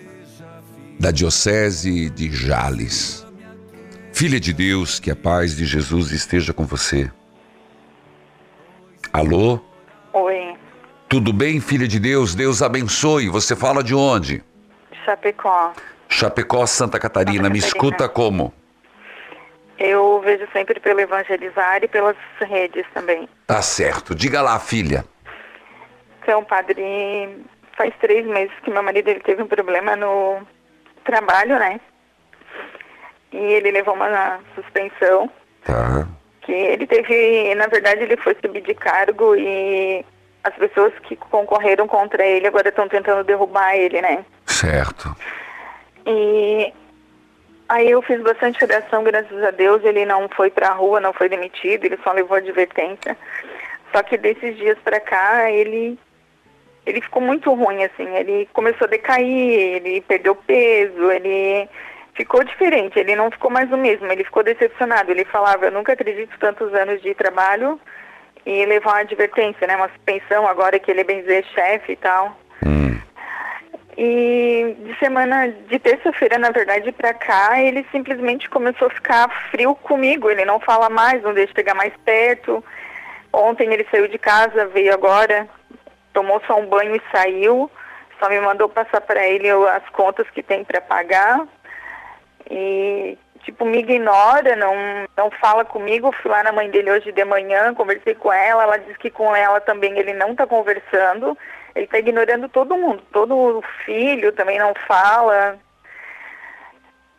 da 0.99 1.11
Diocese 1.11 2.09
de 2.09 2.33
Jales. 2.33 3.28
Filha 4.19 4.41
de 4.41 4.53
Deus, 4.53 4.99
que 4.99 5.13
a 5.13 5.15
paz 5.15 5.57
de 5.57 5.65
Jesus 5.65 6.11
esteja 6.11 6.53
com 6.53 6.65
você. 6.65 7.09
Alô? 9.13 9.61
Oi, 10.13 10.57
Tudo 11.09 11.33
bem, 11.33 11.61
filha 11.61 11.87
de 11.87 12.01
Deus? 12.01 12.35
Deus 12.35 12.61
abençoe. 12.61 13.29
Você 13.29 13.55
fala 13.55 13.81
de 13.81 13.95
onde? 13.95 14.43
Chapecó. 15.05 15.73
Chapecó, 16.09 16.67
Santa 16.67 16.99
Catarina. 16.99 17.45
Santa 17.45 17.51
Me 17.51 17.61
escuta 17.61 18.09
como? 18.09 18.53
Eu 19.79 20.21
vejo 20.25 20.49
sempre 20.53 20.81
pelo 20.81 20.99
Evangelizar 20.99 21.85
e 21.85 21.87
pelas 21.87 22.17
redes 22.41 22.85
também. 22.93 23.29
Tá 23.47 23.63
certo. 23.63 24.17
Diga 24.17 24.43
lá, 24.43 24.59
filha. 24.59 25.05
Então, 26.21 26.43
padre, 26.43 27.39
faz 27.77 27.95
três 28.01 28.27
meses 28.27 28.53
que 28.65 28.71
meu 28.73 28.83
marido 28.83 29.11
ele 29.11 29.21
teve 29.21 29.45
um 29.45 29.47
problema 29.47 29.95
no 29.95 30.45
trabalho, 31.05 31.57
né? 31.57 31.81
E 33.33 33.37
ele 33.37 33.71
levou 33.71 33.95
uma 33.95 34.41
suspensão 34.55 35.31
Tá. 35.65 36.07
que 36.43 36.53
ele 36.53 36.87
teve, 36.87 37.55
na 37.55 37.67
verdade, 37.67 38.03
ele 38.03 38.17
foi 38.17 38.35
subir 38.41 38.63
de 38.63 38.75
cargo 38.75 39.35
e 39.37 40.05
as 40.45 40.55
pessoas 40.55 40.93
que 41.01 41.15
concorreram 41.17 41.87
contra 41.87 42.25
ele 42.25 42.47
agora 42.47 42.69
estão 42.71 42.89
tentando 42.89 43.23
derrubar 43.25 43.75
ele, 43.77 44.01
né? 44.01 44.25
Certo. 44.47 45.15
E 46.07 46.73
aí 47.69 47.91
eu 47.91 48.01
fiz 48.01 48.21
bastante 48.23 48.59
redação, 48.61 49.05
graças 49.05 49.43
a 49.45 49.51
Deus, 49.51 49.85
ele 49.85 50.07
não 50.07 50.27
foi 50.31 50.51
pra 50.51 50.71
rua, 50.73 51.01
não 51.01 51.13
foi 51.13 51.29
demitido, 51.29 51.85
ele 51.85 51.99
só 52.03 52.13
levou 52.13 52.37
advertência. 52.39 53.15
Só 53.95 54.03
que 54.03 54.17
desses 54.17 54.57
dias 54.57 54.79
pra 54.83 55.01
cá, 55.01 55.51
ele 55.51 55.99
ele 56.87 57.03
ficou 57.03 57.21
muito 57.21 57.53
ruim, 57.53 57.85
assim, 57.85 58.09
ele 58.17 58.49
começou 58.55 58.87
a 58.87 58.91
decair, 58.91 59.27
ele 59.77 60.01
perdeu 60.01 60.35
peso, 60.35 61.11
ele 61.11 61.69
ficou 62.19 62.43
diferente, 62.43 62.99
ele 62.99 63.15
não 63.15 63.31
ficou 63.31 63.49
mais 63.49 63.71
o 63.71 63.77
mesmo, 63.77 64.11
ele 64.11 64.25
ficou 64.25 64.43
decepcionado. 64.43 65.13
Ele 65.13 65.25
falava, 65.25 65.67
eu 65.67 65.71
nunca 65.71 65.93
acredito 65.93 66.37
tantos 66.41 66.75
anos 66.75 67.01
de 67.01 67.15
trabalho 67.15 67.81
e 68.45 68.67
levar 68.67 68.91
uma 68.95 69.01
advertência, 69.01 69.67
né? 69.69 69.77
Uma 69.77 69.89
suspensão 69.91 70.47
agora 70.47 70.81
que 70.81 70.91
ele 70.91 71.03
é 71.03 71.05
bem 71.05 71.21
dizer 71.21 71.45
chefe 71.55 71.93
e 71.93 71.97
tal. 71.97 72.37
Hum. 72.67 72.99
E 73.97 74.77
de 74.81 74.99
semana, 74.99 75.49
de 75.69 75.79
terça-feira, 75.79 76.39
na 76.39 76.51
verdade, 76.51 76.91
pra 76.91 77.15
cá, 77.15 77.63
ele 77.63 77.87
simplesmente 77.93 78.51
começou 78.51 78.89
a 78.89 78.95
ficar 78.95 79.29
frio 79.53 79.77
comigo. 79.77 80.29
Ele 80.29 80.45
não 80.45 80.59
fala 80.59 80.91
mais, 80.91 81.23
não 81.23 81.33
deixa 81.33 81.55
chegar 81.55 81.75
mais 81.75 81.93
perto. 82.05 82.65
Ontem 83.33 83.73
ele 83.73 83.87
saiu 83.93 84.09
de 84.09 84.19
casa, 84.19 84.67
veio 84.67 84.93
agora, 84.93 85.49
tomou 86.13 86.43
só 86.49 86.59
um 86.59 86.67
banho 86.67 86.97
e 86.97 87.03
saiu. 87.13 87.71
Só 88.19 88.29
me 88.29 88.41
mandou 88.41 88.69
passar 88.69 89.01
para 89.01 89.25
ele 89.25 89.49
as 89.49 89.89
contas 89.91 90.29
que 90.31 90.43
tem 90.43 90.65
para 90.65 90.81
pagar. 90.81 91.47
E 92.51 93.19
tipo, 93.45 93.65
me 93.65 93.79
ignora, 93.79 94.57
não, 94.57 94.75
não 95.17 95.31
fala 95.33 95.65
comigo. 95.65 96.13
Fui 96.23 96.31
lá 96.31 96.43
na 96.43 96.53
mãe 96.53 96.71
dele 96.71 96.91
hoje 96.91 97.13
de 97.13 97.25
manhã, 97.25 97.75
conversei 97.75 98.15
com 98.15 98.33
ela, 98.33 98.63
ela 98.63 98.77
disse 98.79 98.99
que 98.99 99.11
com 99.11 99.35
ela 99.35 99.61
também 99.61 99.99
ele 99.99 100.15
não 100.15 100.33
está 100.33 100.47
conversando. 100.47 101.37
Ele 101.75 101.85
está 101.85 101.99
ignorando 101.99 102.49
todo 102.49 102.77
mundo, 102.77 103.03
todo 103.13 103.35
o 103.37 103.63
filho 103.85 104.33
também 104.33 104.59
não 104.59 104.75
fala. 104.87 105.59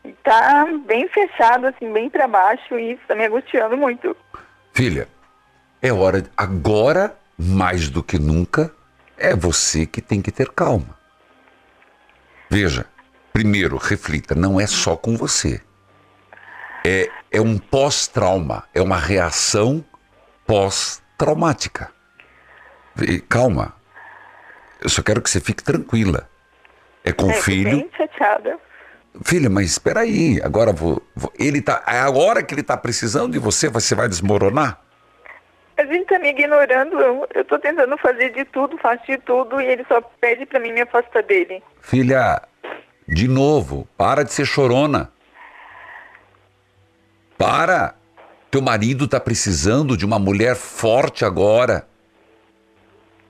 Está 0.04 0.66
bem 0.86 1.08
fechado, 1.08 1.68
assim, 1.68 1.92
bem 1.92 2.10
para 2.10 2.28
baixo 2.28 2.78
e 2.78 2.94
isso 2.94 3.02
está 3.02 3.16
me 3.16 3.26
angustiando 3.26 3.78
muito. 3.78 4.16
Filha, 4.74 5.08
é 5.82 5.92
hora, 5.92 6.24
agora, 6.36 7.16
mais 7.38 7.90
do 7.90 8.04
que 8.04 8.18
nunca, 8.18 8.72
é 9.18 9.36
você 9.36 9.86
que 9.86 10.02
tem 10.02 10.22
que 10.22 10.32
ter 10.32 10.50
calma. 10.50 10.98
Veja, 12.50 12.86
primeiro, 13.34 13.78
reflita, 13.78 14.36
não 14.36 14.60
é 14.60 14.68
só 14.68 14.96
com 14.96 15.16
você. 15.18 15.62
É, 16.86 17.10
é 17.32 17.42
um 17.42 17.58
pós-trauma, 17.58 18.64
é 18.74 18.82
uma 18.82 18.98
reação 18.98 19.84
pós-traumática. 20.46 21.92
Calma. 23.28 23.74
Eu 24.82 24.90
só 24.90 25.02
quero 25.02 25.22
que 25.22 25.30
você 25.30 25.40
fique 25.40 25.64
tranquila. 25.64 26.30
É 27.04 27.12
com 27.12 27.26
o 27.28 27.32
É, 27.32 27.34
filho. 27.34 27.72
bem 27.78 27.90
chateada. 27.96 28.58
Filha, 29.24 29.50
mas 29.50 29.66
espera 29.72 30.02
aí, 30.02 30.40
agora 30.44 30.72
vou, 30.72 31.02
vou- 31.16 31.34
ele 31.38 31.62
tá, 31.62 31.84
é 31.88 32.00
a 32.00 32.10
hora 32.10 32.44
que 32.44 32.54
ele 32.54 32.64
tá 32.64 32.78
precisando 32.78 33.34
de 33.34 33.40
você, 33.40 33.68
você 33.68 33.96
vai 33.96 34.08
desmoronar? 34.08 34.80
A 35.78 35.84
gente 35.84 36.06
tá 36.06 36.20
me 36.20 36.30
ignorando, 36.30 37.00
eu, 37.34 37.46
tô 37.46 37.58
tentando 37.58 37.98
fazer 37.98 38.30
de 38.34 38.46
tudo, 38.46 38.78
faço 38.78 39.06
de 39.08 39.18
tudo 39.20 39.60
e 39.60 39.66
ele 39.66 39.84
só 39.88 40.00
pede 40.22 40.46
pra 40.46 40.60
mim 40.60 40.72
me 40.74 40.82
afastar 40.82 41.24
dele. 41.24 41.64
Filha, 41.82 42.42
de 43.10 43.28
novo, 43.28 43.88
para 43.98 44.24
de 44.24 44.32
ser 44.32 44.46
chorona. 44.46 45.12
Para. 47.38 47.96
Teu 48.52 48.62
marido 48.62 49.08
tá 49.08 49.20
precisando 49.20 49.98
de 49.98 50.06
uma 50.06 50.20
mulher 50.20 50.56
forte 50.56 51.26
agora. 51.26 51.88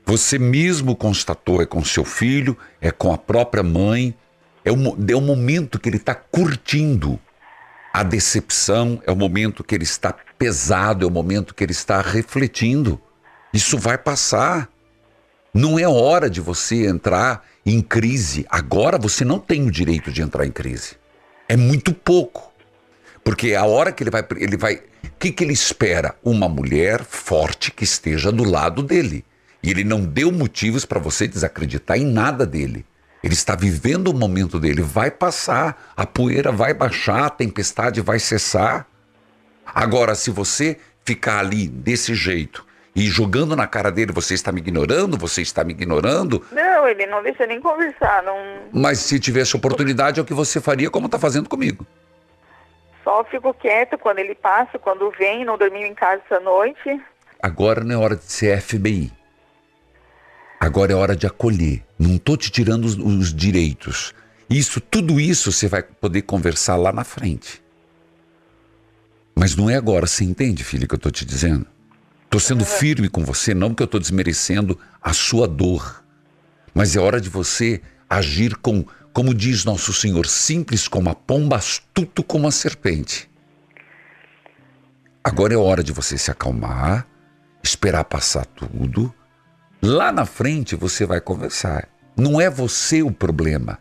Você 0.06 0.38
mesmo 0.38 0.95
constatou, 0.95 1.62
é 1.62 1.65
com 1.65 1.84
seu 1.84 2.03
filho, 2.03 2.58
é 2.82 2.91
com 2.91 3.13
a 3.13 3.17
própria 3.17 3.63
mãe. 3.63 4.15
É 4.65 4.71
o, 4.71 4.75
é 5.08 5.15
o 5.15 5.21
momento 5.21 5.80
que 5.80 5.88
ele 5.88 5.97
está 5.97 6.13
curtindo 6.13 7.19
a 7.93 8.03
decepção, 8.03 9.01
é 9.06 9.12
o 9.12 9.15
momento 9.15 9.63
que 9.63 9.73
ele 9.73 9.84
está 9.84 10.13
pesado, 10.38 11.06
é 11.06 11.08
o 11.08 11.12
momento 11.12 11.56
que 11.56 11.63
ele 11.63 11.71
está 11.71 12.01
refletindo. 12.01 12.99
Isso 13.53 13.77
vai 13.77 13.97
passar. 13.97 14.69
Não 15.53 15.79
é 15.79 15.88
hora 15.88 16.29
de 16.29 16.41
você 16.41 16.88
entrar 16.88 17.45
em 17.65 17.81
crise. 17.81 18.45
Agora 18.49 18.97
você 18.97 19.25
não 19.25 19.39
tem 19.39 19.67
o 19.67 19.71
direito 19.71 20.12
de 20.12 20.21
entrar 20.21 20.45
em 20.45 20.51
crise. 20.51 20.95
É 21.47 21.57
muito 21.57 21.93
pouco. 21.93 22.53
Porque 23.23 23.55
a 23.55 23.65
hora 23.65 23.91
que 23.91 24.03
ele 24.03 24.12
vai. 24.12 24.25
Ele 24.38 24.57
vai. 24.57 24.75
O 24.75 25.19
que, 25.19 25.31
que 25.31 25.43
ele 25.43 25.53
espera? 25.53 26.15
Uma 26.23 26.47
mulher 26.47 27.03
forte 27.03 27.71
que 27.71 27.83
esteja 27.83 28.31
do 28.31 28.43
lado 28.43 28.83
dele. 28.83 29.25
E 29.62 29.69
ele 29.69 29.83
não 29.83 30.05
deu 30.05 30.31
motivos 30.31 30.85
para 30.85 30.99
você 30.99 31.27
desacreditar 31.27 31.97
em 31.97 32.05
nada 32.05 32.45
dele. 32.45 32.85
Ele 33.21 33.33
está 33.33 33.55
vivendo 33.55 34.07
o 34.07 34.13
momento 34.13 34.59
dele. 34.59 34.81
Vai 34.81 35.12
passar, 35.12 35.91
a 35.97 36.05
poeira 36.05 36.51
vai 36.51 36.73
baixar, 36.73 37.25
a 37.25 37.29
tempestade 37.29 37.99
vai 37.99 38.19
cessar. 38.19 38.88
Agora, 39.65 40.15
se 40.15 40.31
você 40.31 40.77
ficar 41.03 41.39
ali 41.39 41.67
desse 41.67 42.15
jeito 42.15 42.65
e 42.99 43.07
jogando 43.07 43.55
na 43.55 43.65
cara 43.65 43.89
dele, 43.91 44.12
você 44.12 44.33
está 44.33 44.51
me 44.51 44.59
ignorando, 44.59 45.17
você 45.17 45.41
está 45.41 45.63
me 45.63 45.71
ignorando, 45.71 46.45
Não, 46.51 46.85
ele 46.85 47.05
não 47.05 47.23
deixa 47.23 47.47
nem 47.47 47.62
conversar, 47.62 48.21
não. 48.23 48.35
mas 48.73 48.99
se 48.99 49.17
tivesse 49.19 49.55
oportunidade 49.55 50.19
é 50.19 50.21
o 50.23 50.25
que 50.25 50.33
você 50.33 50.59
faria 50.59 50.89
como 50.89 51.05
está 51.05 51.17
fazendo 51.17 51.47
comigo. 51.47 51.88
Só 53.01 53.23
fico 53.23 53.53
quieta 53.53 53.97
quando 53.97 54.19
ele 54.19 54.35
passa, 54.35 54.77
quando 54.77 55.09
vem, 55.12 55.45
não 55.45 55.57
dormiu 55.57 55.88
em 55.88 55.95
casa 55.95 56.21
essa 56.29 56.41
noite. 56.41 57.01
Agora 57.41 57.85
não 57.85 57.95
é 57.95 57.97
hora 57.97 58.15
de 58.17 58.29
ser 58.29 58.59
FBI. 58.62 59.13
Agora 60.59 60.91
é 60.91 60.95
hora 60.95 61.15
de 61.15 61.25
acolher. 61.25 61.81
Não 61.97 62.17
tô 62.17 62.35
te 62.35 62.51
tirando 62.51 62.83
os, 62.83 62.97
os 62.97 63.33
direitos. 63.33 64.13
Isso, 64.49 64.81
tudo 64.81 65.21
isso 65.21 65.53
você 65.53 65.69
vai 65.69 65.81
poder 65.81 66.23
conversar 66.23 66.75
lá 66.75 66.91
na 66.91 67.05
frente. 67.05 67.63
Mas 69.33 69.55
não 69.55 69.69
é 69.69 69.75
agora, 69.75 70.05
você 70.05 70.25
entende, 70.25 70.65
filho, 70.65 70.85
que 70.85 70.95
eu 70.95 70.99
tô 70.99 71.09
te 71.09 71.23
dizendo? 71.23 71.65
Tô 72.29 72.39
sendo 72.39 72.63
firme 72.63 73.09
com 73.09 73.23
você, 73.23 73.53
não 73.53 73.69
porque 73.69 73.83
eu 73.83 73.87
tô 73.87 73.97
desmerecendo 73.97 74.79
a 75.01 75.13
sua 75.13 75.47
dor. 75.47 76.03
Mas 76.73 76.95
é 76.95 76.99
hora 76.99 77.19
de 77.19 77.27
você 77.27 77.81
agir 78.07 78.55
com, 78.57 78.85
como 79.11 79.33
diz 79.33 79.65
nosso 79.65 79.91
Senhor, 79.91 80.27
simples 80.27 80.87
como 80.87 81.09
a 81.09 81.15
pomba, 81.15 81.55
astuto 81.55 82.23
como 82.23 82.47
a 82.47 82.51
serpente. 82.51 83.29
Agora 85.23 85.53
é 85.53 85.57
hora 85.57 85.83
de 85.83 85.91
você 85.91 86.17
se 86.17 86.29
acalmar, 86.29 87.07
esperar 87.63 88.03
passar 88.03 88.45
tudo. 88.45 89.13
Lá 89.81 90.11
na 90.11 90.25
frente 90.25 90.75
você 90.75 91.05
vai 91.05 91.19
conversar. 91.19 91.89
Não 92.15 92.39
é 92.39 92.49
você 92.49 93.01
o 93.01 93.11
problema. 93.11 93.79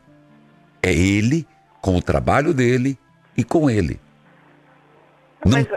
É 0.83 0.93
ele 0.93 1.47
com 1.83 1.97
o 1.97 2.03
trabalho 2.03 2.55
dele 2.55 2.99
e 3.37 3.45
com 3.45 3.69
ele. 3.69 4.01
Não, 5.45 5.53
Mas 5.53 5.67
no 5.69 5.77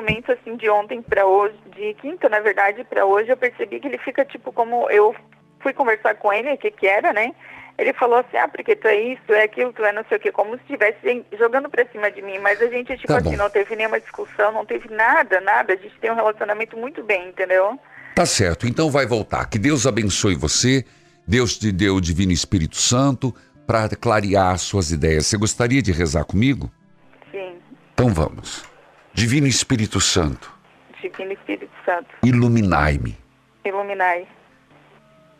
momento 0.00 0.32
assim 0.32 0.56
de 0.56 0.68
ontem 0.68 1.02
pra 1.02 1.26
hoje, 1.26 1.54
de 1.76 1.94
quinta, 1.94 2.28
na 2.28 2.40
verdade, 2.40 2.84
pra 2.84 3.04
hoje, 3.04 3.30
eu 3.30 3.36
percebi 3.36 3.78
que 3.80 3.86
ele 3.86 3.98
fica 3.98 4.24
tipo 4.24 4.52
como 4.52 4.90
eu 4.90 5.14
fui 5.60 5.72
conversar 5.72 6.14
com 6.16 6.32
ele, 6.32 6.52
o 6.52 6.58
que 6.58 6.70
que 6.70 6.86
era, 6.86 7.12
né? 7.12 7.32
Ele 7.78 7.92
falou 7.94 8.18
assim, 8.18 8.36
ah, 8.36 8.48
porque 8.48 8.76
tu 8.76 8.86
é 8.88 9.00
isso, 9.00 9.22
é 9.32 9.44
aquilo, 9.44 9.72
tu 9.72 9.82
é 9.82 9.92
não 9.92 10.04
sei 10.06 10.18
o 10.18 10.20
quê, 10.20 10.30
como 10.30 10.54
se 10.56 10.62
estivesse 10.62 11.24
jogando 11.38 11.68
pra 11.70 11.86
cima 11.86 12.10
de 12.10 12.20
mim. 12.20 12.38
Mas 12.38 12.60
a 12.60 12.66
gente, 12.66 12.94
tipo 12.96 13.06
Tá 13.06 13.18
assim, 13.18 13.30
bom. 13.30 13.36
não 13.36 13.48
teve 13.48 13.74
nenhuma 13.74 13.98
discussão, 13.98 14.52
não 14.52 14.66
teve 14.66 14.88
nada, 14.90 15.40
nada. 15.40 15.72
A 15.72 15.76
gente 15.76 15.98
tem 15.98 16.10
um 16.10 16.14
relacionamento 16.14 16.76
muito 16.76 17.02
bem, 17.02 17.28
entendeu? 17.28 17.78
Tá 18.14 18.26
certo, 18.26 18.66
então 18.66 18.90
vai 18.90 19.06
voltar. 19.06 19.46
Que 19.48 19.58
Deus 19.58 19.86
abençoe 19.86 20.34
você. 20.34 20.84
Deus 21.26 21.56
te 21.56 21.72
deu 21.72 21.94
o 21.94 22.00
Divino 22.02 22.32
Espírito 22.32 22.76
Santo 22.76 23.34
para 23.66 23.88
clarear 23.96 24.52
as 24.52 24.60
suas 24.62 24.90
ideias. 24.90 25.26
Você 25.26 25.38
gostaria 25.38 25.80
de 25.80 25.92
rezar 25.92 26.24
comigo? 26.24 26.70
Sim. 27.30 27.54
Então 27.94 28.12
vamos. 28.12 28.69
Divino 29.12 29.46
Espírito 29.46 30.00
Santo, 30.00 30.52
Divino 31.02 31.32
Espírito 31.32 31.70
Santo, 31.84 32.08
iluminai-me, 32.24 33.16
iluminai, 33.64 34.26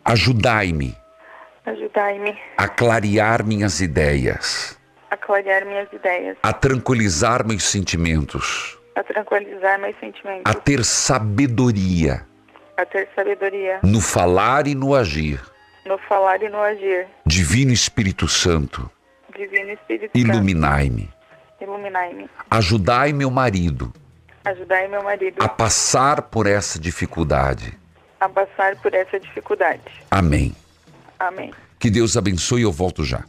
ajudai-me 0.04 0.96
ajudai-me 1.66 2.36
a 2.56 2.68
clarear 2.68 3.44
minhas 3.44 3.80
ideias, 3.80 4.78
a 5.10 5.16
clarear 5.16 5.64
minhas 5.64 5.88
ideias, 5.92 6.36
a 6.42 6.52
tranquilizar 6.52 7.46
meus 7.46 7.62
sentimentos, 7.64 8.78
a 8.94 9.02
tranquilizar 9.02 9.78
meus 9.78 9.96
sentimentos, 10.00 10.42
a 10.44 10.54
ter 10.54 10.84
sabedoria 10.84 12.26
a 12.76 12.84
ter 12.86 13.08
sabedoria 13.14 13.78
no 13.82 14.00
falar 14.00 14.66
e 14.66 14.74
no 14.74 14.94
agir. 14.94 15.40
no 15.86 15.98
falar 15.98 16.42
e 16.42 16.48
no 16.48 16.60
agir. 16.62 17.06
Divino 17.26 17.72
Espírito 17.72 18.26
Santo, 18.26 18.90
Divino 19.36 19.70
Espírito 19.72 20.10
Santo, 20.12 20.18
iluminai-me. 20.18 21.10
Iluminai-me. 21.64 22.28
Ajudai 22.50 23.12
meu 23.12 23.30
marido 23.30 23.92
Ajudai 24.44 24.88
meu 24.88 25.02
marido 25.02 25.36
a 25.42 25.48
passar 25.48 26.22
por 26.22 26.46
essa 26.46 26.78
dificuldade. 26.78 27.78
a 28.18 28.28
passar 28.28 28.76
por 28.76 28.94
essa 28.94 29.18
dificuldade. 29.20 29.82
Amém. 30.10 30.54
Amém. 31.18 31.52
Que 31.78 31.90
Deus 31.90 32.16
abençoe, 32.16 32.62
eu 32.62 32.72
volto 32.72 33.04
já. 33.04 33.24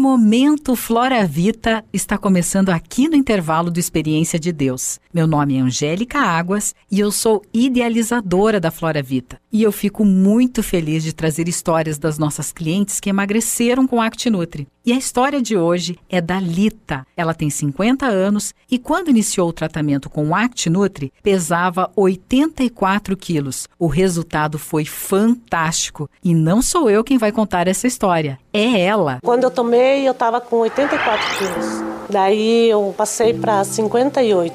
Momento 0.00 0.74
Flora 0.74 1.26
Vita 1.26 1.84
está 1.92 2.16
começando 2.16 2.70
aqui 2.70 3.06
no 3.06 3.14
intervalo 3.14 3.70
do 3.70 3.78
Experiência 3.78 4.38
de 4.38 4.50
Deus. 4.50 4.98
Meu 5.12 5.26
nome 5.26 5.58
é 5.58 5.60
Angélica 5.60 6.18
Águas 6.18 6.74
e 6.90 6.98
eu 6.98 7.12
sou 7.12 7.42
idealizadora 7.52 8.58
da 8.58 8.70
Flora 8.70 9.02
Vita. 9.02 9.38
E 9.52 9.62
eu 9.62 9.70
fico 9.70 10.02
muito 10.02 10.62
feliz 10.62 11.04
de 11.04 11.12
trazer 11.12 11.48
histórias 11.48 11.98
das 11.98 12.18
nossas 12.18 12.50
clientes 12.50 12.98
que 12.98 13.10
emagreceram 13.10 13.86
com 13.86 14.00
ActiNutri. 14.00 14.66
E 14.84 14.94
a 14.94 14.96
história 14.96 15.42
de 15.42 15.58
hoje 15.58 15.98
é 16.08 16.22
da 16.22 16.40
Lita. 16.40 17.06
Ela 17.14 17.34
tem 17.34 17.50
50 17.50 18.06
anos 18.06 18.54
e 18.70 18.78
quando 18.78 19.10
iniciou 19.10 19.50
o 19.50 19.52
tratamento 19.52 20.08
com 20.08 20.28
o 20.28 20.34
ActiNutri, 20.34 21.12
pesava 21.22 21.90
84 21.94 23.14
quilos. 23.14 23.68
O 23.78 23.86
resultado 23.86 24.58
foi 24.58 24.86
fantástico. 24.86 26.08
E 26.24 26.34
não 26.34 26.62
sou 26.62 26.88
eu 26.88 27.04
quem 27.04 27.18
vai 27.18 27.30
contar 27.30 27.68
essa 27.68 27.86
história, 27.86 28.38
é 28.54 28.80
ela. 28.80 29.18
Quando 29.22 29.44
eu 29.44 29.50
tomei, 29.50 30.08
eu 30.08 30.12
estava 30.12 30.40
com 30.40 30.56
84 30.56 31.38
quilos. 31.38 31.66
Daí 32.08 32.70
eu 32.70 32.94
passei 32.96 33.34
para 33.34 33.62
58. 33.62 34.54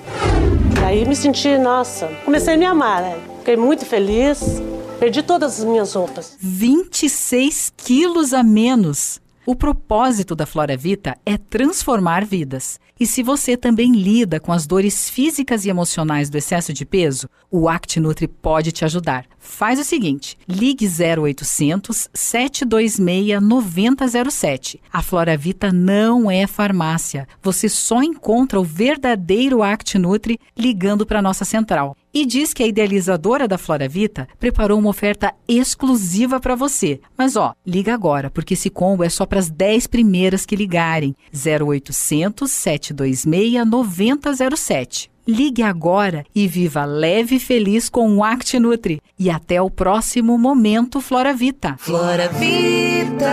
Daí 0.82 1.08
me 1.08 1.16
senti, 1.16 1.56
nossa, 1.60 2.08
comecei 2.26 2.56
a 2.56 2.58
me 2.58 2.66
amar, 2.66 3.04
né? 3.04 3.16
Fiquei 3.40 3.58
muito 3.58 3.86
feliz. 3.86 4.60
Perdi 5.00 5.22
todas 5.22 5.60
as 5.60 5.66
minhas 5.66 5.94
roupas. 5.94 6.36
26 6.40 7.74
quilos 7.78 8.34
a 8.34 8.42
menos. 8.42 9.20
O 9.48 9.56
propósito 9.56 10.36
da 10.36 10.48
Flora 10.48 10.76
Vita 10.76 11.16
é 11.24 11.38
transformar 11.38 12.26
vidas. 12.26 12.80
E 12.98 13.06
se 13.06 13.22
você 13.22 13.58
também 13.58 13.92
lida 13.92 14.40
com 14.40 14.54
as 14.54 14.66
dores 14.66 15.10
físicas 15.10 15.66
e 15.66 15.70
emocionais 15.70 16.30
do 16.30 16.38
excesso 16.38 16.72
de 16.72 16.86
peso, 16.86 17.30
o 17.52 17.68
ActiNutri 17.68 18.26
pode 18.26 18.72
te 18.72 18.86
ajudar. 18.86 19.26
Faz 19.38 19.78
o 19.80 19.84
seguinte: 19.84 20.38
ligue 20.48 20.88
0800 20.88 22.10
726 22.14 23.42
9007. 23.42 24.82
A 24.94 25.02
Flora 25.02 25.36
Vita 25.36 25.74
não 25.74 26.32
é 26.32 26.48
farmácia. 26.48 27.28
Você 27.44 27.68
só 27.68 28.02
encontra 28.02 28.60
o 28.62 28.64
verdadeiro 28.64 29.62
ActiNutri 29.62 30.40
ligando 30.58 31.06
para 31.06 31.22
nossa 31.22 31.44
central 31.44 31.98
e 32.16 32.26
diz 32.26 32.54
que 32.54 32.64
a 32.64 32.68
idealizadora 32.68 33.46
da 33.46 33.58
Flora 33.58 33.90
Vita 33.90 34.26
preparou 34.40 34.80
uma 34.80 34.90
oferta 34.90 35.34
exclusiva 35.50 36.40
para 36.40 36.56
você. 36.56 37.02
Mas 37.18 37.36
ó, 37.36 37.54
liga 37.68 37.94
agora, 37.94 38.30
porque 38.32 38.54
esse 38.54 38.70
combo 38.70 39.04
é 39.04 39.10
só 39.10 39.26
para 39.26 39.38
as 39.38 39.50
10 39.50 39.88
primeiras 39.88 40.46
que 40.46 40.56
ligarem. 40.56 41.14
0800 41.34 42.50
726 42.94 43.66
9007. 43.66 45.12
Ligue 45.28 45.64
agora 45.64 46.24
e 46.36 46.48
viva 46.48 46.86
leve 46.86 47.38
e 47.38 47.40
feliz 47.40 47.90
com 47.90 48.16
o 48.18 48.24
ActiNutri. 48.24 49.02
E 49.18 49.30
até 49.30 49.60
o 49.60 49.72
próximo 49.72 50.38
Momento 50.38 51.02
Flora 51.02 51.34
Vita. 51.34 51.76
Flora 51.80 52.30
Vita. 52.30 53.26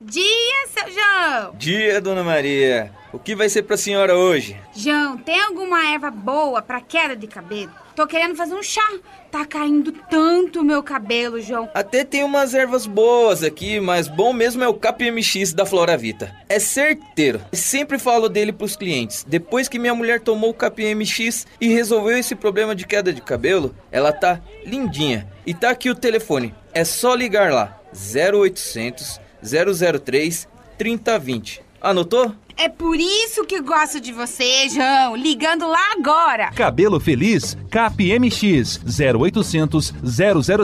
Dia, 0.00 0.66
seu 0.68 0.92
João! 0.92 1.54
Dia, 1.56 2.00
Dona 2.00 2.22
Maria. 2.22 2.92
O 3.12 3.18
que 3.18 3.34
vai 3.34 3.48
ser 3.48 3.62
pra 3.62 3.76
senhora 3.76 4.16
hoje? 4.16 4.56
João, 4.74 5.18
tem 5.18 5.40
alguma 5.40 5.84
erva 5.92 6.10
boa 6.12 6.62
pra 6.62 6.80
queda 6.80 7.16
de 7.16 7.26
cabelo? 7.26 7.72
Tô 7.96 8.06
querendo 8.06 8.36
fazer 8.36 8.54
um 8.54 8.62
chá. 8.62 8.88
Tá 9.32 9.44
caindo 9.44 9.90
tanto 10.08 10.60
o 10.60 10.64
meu 10.64 10.80
cabelo, 10.82 11.40
João. 11.40 11.68
Até 11.74 12.04
tem 12.04 12.22
umas 12.22 12.54
ervas 12.54 12.86
boas 12.86 13.42
aqui, 13.42 13.80
mas 13.80 14.06
bom 14.06 14.32
mesmo 14.32 14.62
é 14.62 14.68
o 14.68 14.74
KPMX 14.74 15.52
da 15.52 15.66
Flora 15.66 15.96
Vita. 15.96 16.34
É 16.48 16.60
certeiro. 16.60 17.40
Sempre 17.52 17.98
falo 17.98 18.28
dele 18.28 18.52
pros 18.52 18.76
clientes. 18.76 19.24
Depois 19.26 19.68
que 19.68 19.78
minha 19.78 19.94
mulher 19.94 20.20
tomou 20.20 20.50
o 20.50 20.54
KPMX 20.54 21.48
e 21.60 21.68
resolveu 21.68 22.16
esse 22.16 22.36
problema 22.36 22.76
de 22.76 22.86
queda 22.86 23.12
de 23.12 23.20
cabelo, 23.20 23.74
ela 23.90 24.12
tá 24.12 24.40
lindinha. 24.64 25.28
E 25.44 25.52
tá 25.52 25.70
aqui 25.70 25.90
o 25.90 25.96
telefone. 25.96 26.54
É 26.72 26.84
só 26.84 27.14
ligar 27.14 27.52
lá. 27.52 27.80
0800 27.92 29.20
003 29.42 30.48
3020. 30.78 31.62
Anotou? 31.80 32.34
É 32.62 32.68
por 32.68 32.94
isso 33.00 33.46
que 33.46 33.58
gosto 33.62 33.98
de 33.98 34.12
você, 34.12 34.68
João. 34.68 35.16
Ligando 35.16 35.66
lá 35.66 35.92
agora. 35.98 36.50
Cabelo 36.50 37.00
Feliz, 37.00 37.56
CapMX 37.70 38.78
0800 38.84 39.94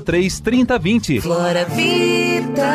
003 0.04 0.40
3020. 0.40 1.20
Flora 1.22 1.64
Vida. 1.64 2.66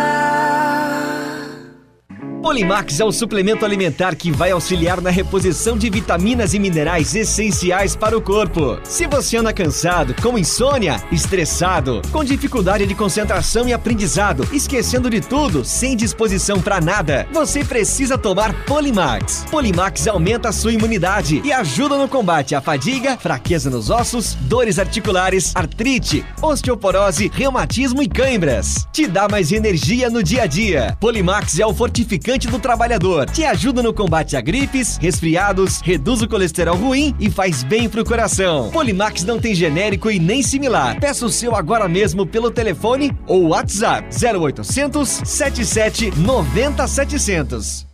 Polimax 2.42 3.00
é 3.00 3.06
um 3.06 3.12
suplemento 3.12 3.64
alimentar 3.64 4.16
que 4.16 4.32
vai 4.32 4.50
auxiliar 4.50 5.00
na 5.00 5.12
reposição 5.12 5.78
de 5.78 5.92
vitaminas 5.92 6.56
e 6.56 6.60
minerais 6.60 7.14
essenciais 7.14 7.96
para 7.96 8.18
o 8.18 8.22
corpo. 8.22 8.80
Se 8.84 9.06
você 9.06 9.38
anda 9.38 9.54
cansado, 9.54 10.16
com 10.20 10.40
insônia, 10.40 11.02
estressado, 11.12 12.02
com 12.12 12.24
dificuldade 12.24 12.88
de 12.88 12.96
concentração 12.96 13.68
e 13.68 13.74
aprendizado, 13.74 14.48
esquecendo 14.52 15.08
de 15.08 15.22
tudo, 15.22 15.64
sem 15.64 15.96
disposição 15.96 16.60
para 16.60 16.82
nada, 16.82 17.28
você 17.32 17.64
precisa 17.64 18.18
tomar 18.18 18.66
Polimax. 18.66 19.46
Polimax 19.52 20.08
aumenta 20.08 20.50
a 20.50 20.52
sua 20.52 20.74
imunidade 20.74 21.42
e 21.46 21.54
ajuda 21.54 21.96
no 21.96 22.08
combate 22.08 22.56
à 22.56 22.62
fadiga, 22.62 23.18
fraqueza 23.18 23.70
nos 23.70 23.92
ossos, 23.92 24.34
dores 24.42 24.80
articulares, 24.80 25.56
artrite, 25.56 26.26
osteoporose, 26.42 27.32
reumatismo 27.32 28.02
e 28.02 28.10
cãibras. 28.10 28.88
Te 28.92 29.06
dá 29.06 29.28
mais 29.30 29.52
energia 29.52 30.10
no 30.10 30.24
dia 30.24 30.44
a 30.44 30.48
dia. 30.48 30.98
Polimax 31.00 31.60
é 31.60 31.66
o 31.68 31.74
fortificante 31.74 32.31
do 32.38 32.60
trabalhador. 32.60 33.30
Te 33.30 33.44
ajuda 33.44 33.84
no 33.84 33.94
combate 33.94 34.38
a 34.38 34.42
gripes, 34.42 34.98
resfriados, 34.98 35.82
reduz 35.82 36.22
o 36.22 36.28
colesterol 36.28 36.76
ruim 36.76 37.16
e 37.20 37.30
faz 37.30 37.64
bem 37.64 37.90
pro 37.90 38.06
coração. 38.06 38.70
Polimax 38.72 39.24
não 39.24 39.40
tem 39.40 39.54
genérico 39.54 40.10
e 40.10 40.20
nem 40.20 40.42
similar. 40.42 41.00
Peça 41.00 41.26
o 41.26 41.30
seu 41.30 41.56
agora 41.56 41.88
mesmo 41.88 42.26
pelo 42.26 42.50
telefone 42.50 43.12
ou 43.28 43.50
WhatsApp 43.50 44.08
0800 44.16 45.10
77 45.10 46.20
90 46.20 46.88
700. 46.88 47.88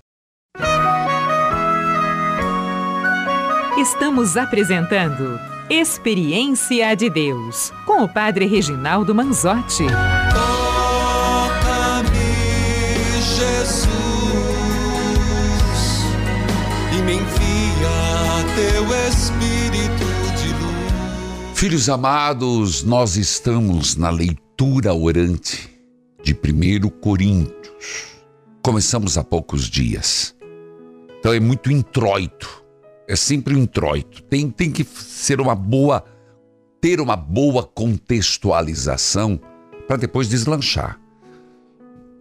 Estamos 3.78 4.36
apresentando 4.36 5.39
Experiência 5.69 6.95
de 6.95 7.10
Deus 7.10 7.73
com 7.86 8.02
o 8.02 8.08
Padre 8.08 8.45
Reginaldo 8.45 9.13
Manzotti. 9.13 9.86
Filhos 21.58 21.89
amados, 21.89 22.84
nós 22.84 23.17
estamos 23.17 23.96
na 23.96 24.12
leitura 24.12 24.93
orante 24.93 25.67
de 26.24 26.32
1 26.32 26.88
Coríntios. 27.02 28.22
Começamos 28.63 29.17
há 29.17 29.24
poucos 29.24 29.63
dias. 29.63 30.36
Então 31.17 31.34
é 31.34 31.39
muito 31.39 31.72
introito. 31.72 32.63
É 33.08 33.15
sempre 33.15 33.56
um 33.56 33.58
introito. 33.58 34.22
Tem, 34.22 34.52
tem 34.52 34.70
que 34.70 34.84
ser 34.84 35.41
uma 35.41 35.56
boa, 35.56 36.06
ter 36.80 37.02
uma 37.02 37.15
boa 37.15 37.63
contextualização 37.63 39.41
para 39.88 39.98
depois 39.98 40.30
deslanchar. 40.30 41.02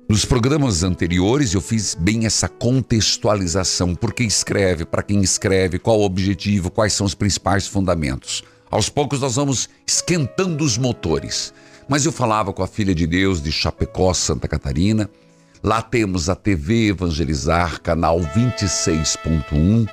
Nos 0.08 0.24
programas 0.24 0.82
anteriores 0.82 1.52
eu 1.52 1.60
fiz 1.60 1.94
bem 1.94 2.24
essa 2.24 2.48
contextualização, 2.48 3.94
por 3.94 4.14
que 4.14 4.24
escreve, 4.24 4.86
para 4.86 5.02
quem 5.02 5.20
escreve, 5.20 5.78
qual 5.78 6.00
o 6.00 6.06
objetivo, 6.06 6.70
quais 6.70 6.94
são 6.94 7.04
os 7.04 7.14
principais 7.14 7.66
fundamentos. 7.66 8.42
Aos 8.70 8.88
poucos 8.88 9.20
nós 9.20 9.36
vamos 9.36 9.68
esquentando 9.86 10.64
os 10.64 10.76
motores. 10.76 11.52
Mas 11.88 12.04
eu 12.04 12.12
falava 12.12 12.52
com 12.52 12.62
a 12.62 12.66
filha 12.66 12.94
de 12.94 13.06
Deus 13.06 13.40
de 13.40 13.52
Chapecó, 13.52 14.12
Santa 14.12 14.48
Catarina. 14.48 15.08
Lá 15.62 15.80
temos 15.80 16.28
a 16.28 16.34
TV 16.34 16.88
Evangelizar, 16.88 17.80
canal 17.80 18.20
26.1. 18.20 19.88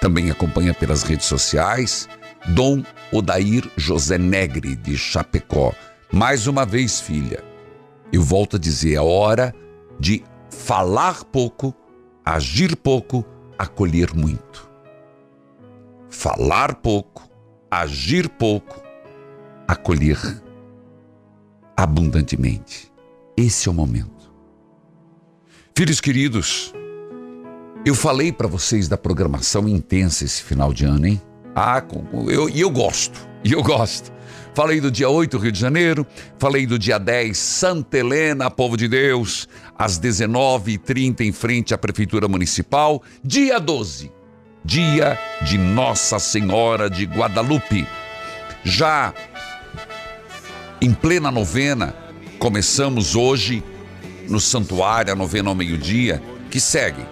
Também 0.00 0.30
acompanha 0.30 0.74
pelas 0.74 1.02
redes 1.02 1.26
sociais. 1.26 2.08
Dom 2.48 2.82
Odair 3.12 3.68
José 3.76 4.18
Negre, 4.18 4.76
de 4.76 4.96
Chapecó. 4.96 5.72
Mais 6.12 6.46
uma 6.46 6.64
vez, 6.64 7.00
filha, 7.00 7.42
eu 8.12 8.22
volto 8.22 8.56
a 8.56 8.58
dizer, 8.58 8.94
é 8.94 9.00
hora 9.00 9.54
de 9.98 10.22
falar 10.50 11.24
pouco, 11.24 11.74
agir 12.24 12.76
pouco, 12.76 13.24
acolher 13.58 14.14
muito. 14.14 14.68
Falar 16.08 16.76
pouco, 16.76 17.25
agir 17.70 18.28
pouco, 18.28 18.82
acolher 19.66 20.18
abundantemente. 21.76 22.92
Esse 23.36 23.68
é 23.68 23.70
o 23.70 23.74
momento. 23.74 24.32
Filhos 25.76 26.00
queridos, 26.00 26.72
eu 27.84 27.94
falei 27.94 28.32
para 28.32 28.48
vocês 28.48 28.88
da 28.88 28.96
programação 28.96 29.68
intensa 29.68 30.24
esse 30.24 30.42
final 30.42 30.72
de 30.72 30.84
ano, 30.84 31.06
hein? 31.06 31.22
Ah, 31.54 31.82
e 32.28 32.32
eu, 32.32 32.48
eu 32.48 32.70
gosto, 32.70 33.28
e 33.44 33.52
eu 33.52 33.62
gosto. 33.62 34.12
Falei 34.54 34.80
do 34.80 34.90
dia 34.90 35.08
8, 35.10 35.36
Rio 35.36 35.52
de 35.52 35.60
Janeiro. 35.60 36.06
Falei 36.38 36.66
do 36.66 36.78
dia 36.78 36.98
10, 36.98 37.36
Santa 37.36 37.98
Helena, 37.98 38.50
povo 38.50 38.74
de 38.74 38.88
Deus. 38.88 39.46
Às 39.78 40.00
19h30, 40.00 41.20
em 41.20 41.30
frente 41.30 41.74
à 41.74 41.78
Prefeitura 41.78 42.26
Municipal. 42.26 43.02
Dia 43.22 43.60
12, 43.60 44.10
dia 44.66 45.16
de 45.42 45.56
Nossa 45.56 46.18
Senhora 46.18 46.90
de 46.90 47.04
Guadalupe. 47.04 47.86
Já 48.64 49.14
em 50.80 50.92
plena 50.92 51.30
novena, 51.30 51.94
começamos 52.38 53.14
hoje 53.14 53.62
no 54.28 54.40
santuário, 54.40 55.12
a 55.12 55.16
novena 55.16 55.48
ao 55.48 55.54
meio-dia, 55.54 56.20
que 56.50 56.60
segue. 56.60 57.02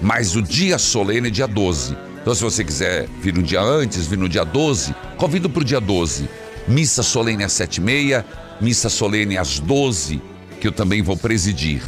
Mas 0.00 0.34
o 0.34 0.40
dia 0.40 0.78
solene 0.78 1.28
é 1.28 1.30
dia 1.30 1.46
12. 1.46 1.96
Então, 2.22 2.34
se 2.34 2.42
você 2.42 2.64
quiser 2.64 3.06
vir 3.20 3.38
um 3.38 3.42
dia 3.42 3.60
antes, 3.60 4.06
vir 4.06 4.18
no 4.18 4.28
dia 4.28 4.44
12, 4.44 4.94
convido 5.18 5.50
para 5.50 5.60
o 5.60 5.64
dia 5.64 5.80
12. 5.80 6.26
Missa 6.66 7.02
solene 7.02 7.44
às 7.44 7.52
7h30, 7.52 8.24
missa 8.62 8.88
solene 8.88 9.36
às 9.36 9.58
12, 9.58 10.22
que 10.58 10.66
eu 10.66 10.72
também 10.72 11.02
vou 11.02 11.18
presidir. 11.18 11.82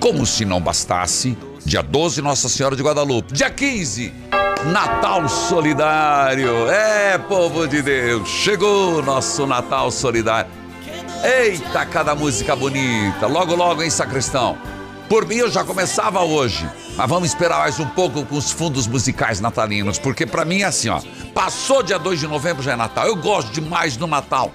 Como 0.00 0.24
se 0.24 0.46
não 0.46 0.62
bastasse, 0.62 1.36
dia 1.68 1.82
12, 1.82 2.22
Nossa 2.22 2.48
Senhora 2.48 2.74
de 2.74 2.82
Guadalupe. 2.82 3.34
Dia 3.34 3.50
15, 3.50 4.10
Natal 4.72 5.28
Solidário. 5.28 6.66
É, 6.70 7.18
povo 7.18 7.68
de 7.68 7.82
Deus, 7.82 8.26
chegou 8.26 9.02
nosso 9.02 9.46
Natal 9.46 9.90
Solidário. 9.90 10.50
Eita, 11.22 11.84
cada 11.84 12.14
música 12.14 12.56
bonita. 12.56 13.26
Logo, 13.26 13.54
logo, 13.54 13.82
hein, 13.82 13.90
sacristão? 13.90 14.56
Por 15.10 15.26
mim, 15.26 15.36
eu 15.36 15.50
já 15.50 15.62
começava 15.62 16.22
hoje. 16.22 16.66
Mas 16.96 17.08
vamos 17.08 17.28
esperar 17.28 17.58
mais 17.58 17.78
um 17.78 17.86
pouco 17.86 18.24
com 18.24 18.36
os 18.36 18.50
fundos 18.50 18.86
musicais 18.86 19.38
natalinos, 19.38 19.98
porque 19.98 20.24
para 20.24 20.46
mim 20.46 20.62
é 20.62 20.64
assim, 20.64 20.88
ó. 20.88 21.00
Passou 21.34 21.82
dia 21.82 21.98
2 21.98 22.20
de 22.20 22.26
novembro, 22.26 22.62
já 22.62 22.72
é 22.72 22.76
Natal. 22.76 23.06
Eu 23.06 23.16
gosto 23.16 23.52
demais 23.52 23.94
do 23.94 24.06
Natal. 24.06 24.52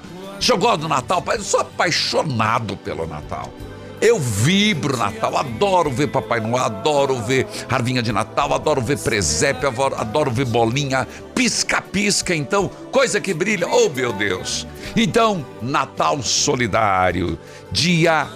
Eu 0.50 0.58
gosto 0.58 0.82
do 0.82 0.88
Natal. 0.88 1.24
Eu 1.28 1.44
sou 1.44 1.60
apaixonado 1.60 2.76
pelo 2.76 3.06
Natal. 3.06 3.54
Eu 4.04 4.20
vibro 4.20 4.98
Natal, 4.98 5.38
adoro 5.38 5.90
ver 5.90 6.08
Papai 6.08 6.42
Noel, 6.42 6.66
adoro 6.66 7.22
ver 7.22 7.48
Arvinha 7.70 8.04
de 8.04 8.12
Natal, 8.12 8.54
adoro 8.54 8.82
ver 8.82 9.00
presépio, 9.00 9.70
adoro 9.96 10.30
ver 10.30 10.44
bolinha, 10.44 11.08
pisca-pisca, 11.34 12.36
então, 12.36 12.68
coisa 12.92 13.22
que 13.22 13.34
brilha, 13.34 13.66
oh 13.66 13.88
meu 13.88 14.12
Deus. 14.12 14.68
Então, 14.94 15.46
Natal 15.62 16.22
Solidário, 16.22 17.40
dia 17.72 18.28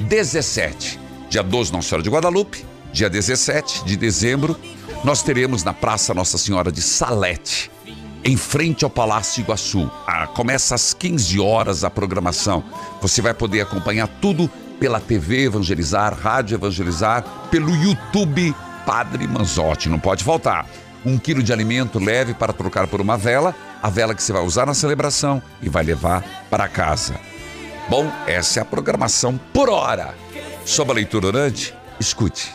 17, 0.00 0.98
dia 1.30 1.40
12, 1.44 1.72
Nossa 1.72 1.88
Senhora 1.88 2.02
de 2.02 2.10
Guadalupe, 2.10 2.66
dia 2.92 3.08
17 3.08 3.84
de 3.84 3.96
dezembro, 3.96 4.58
nós 5.04 5.22
teremos 5.22 5.62
na 5.62 5.72
Praça 5.72 6.12
Nossa 6.14 6.36
Senhora 6.36 6.72
de 6.72 6.82
Salete, 6.82 7.70
em 8.24 8.36
frente 8.36 8.82
ao 8.82 8.90
Palácio 8.90 9.40
Iguaçu. 9.40 9.88
Ah, 10.04 10.26
começa 10.26 10.74
às 10.74 10.92
15 10.92 11.38
horas 11.38 11.84
a 11.84 11.90
programação. 11.90 12.64
Você 13.00 13.22
vai 13.22 13.32
poder 13.32 13.60
acompanhar 13.60 14.08
tudo 14.20 14.50
pela 14.78 15.00
TV 15.00 15.44
Evangelizar, 15.44 16.14
Rádio 16.14 16.56
Evangelizar, 16.56 17.24
pelo 17.50 17.74
YouTube 17.74 18.54
Padre 18.84 19.26
Manzotti. 19.26 19.88
Não 19.88 19.98
pode 19.98 20.22
faltar. 20.22 20.66
Um 21.04 21.18
quilo 21.18 21.42
de 21.42 21.52
alimento 21.52 21.98
leve 21.98 22.34
para 22.34 22.52
trocar 22.52 22.86
por 22.86 23.00
uma 23.00 23.16
vela, 23.16 23.54
a 23.82 23.88
vela 23.88 24.14
que 24.14 24.22
você 24.22 24.32
vai 24.32 24.42
usar 24.42 24.66
na 24.66 24.74
celebração 24.74 25.42
e 25.62 25.68
vai 25.68 25.84
levar 25.84 26.24
para 26.50 26.68
casa. 26.68 27.14
Bom, 27.88 28.10
essa 28.26 28.58
é 28.58 28.62
a 28.62 28.64
programação 28.64 29.38
por 29.52 29.70
hora. 29.70 30.14
Sobre 30.64 30.92
a 30.92 30.96
leitura 30.96 31.28
orante, 31.28 31.72
escute. 32.00 32.52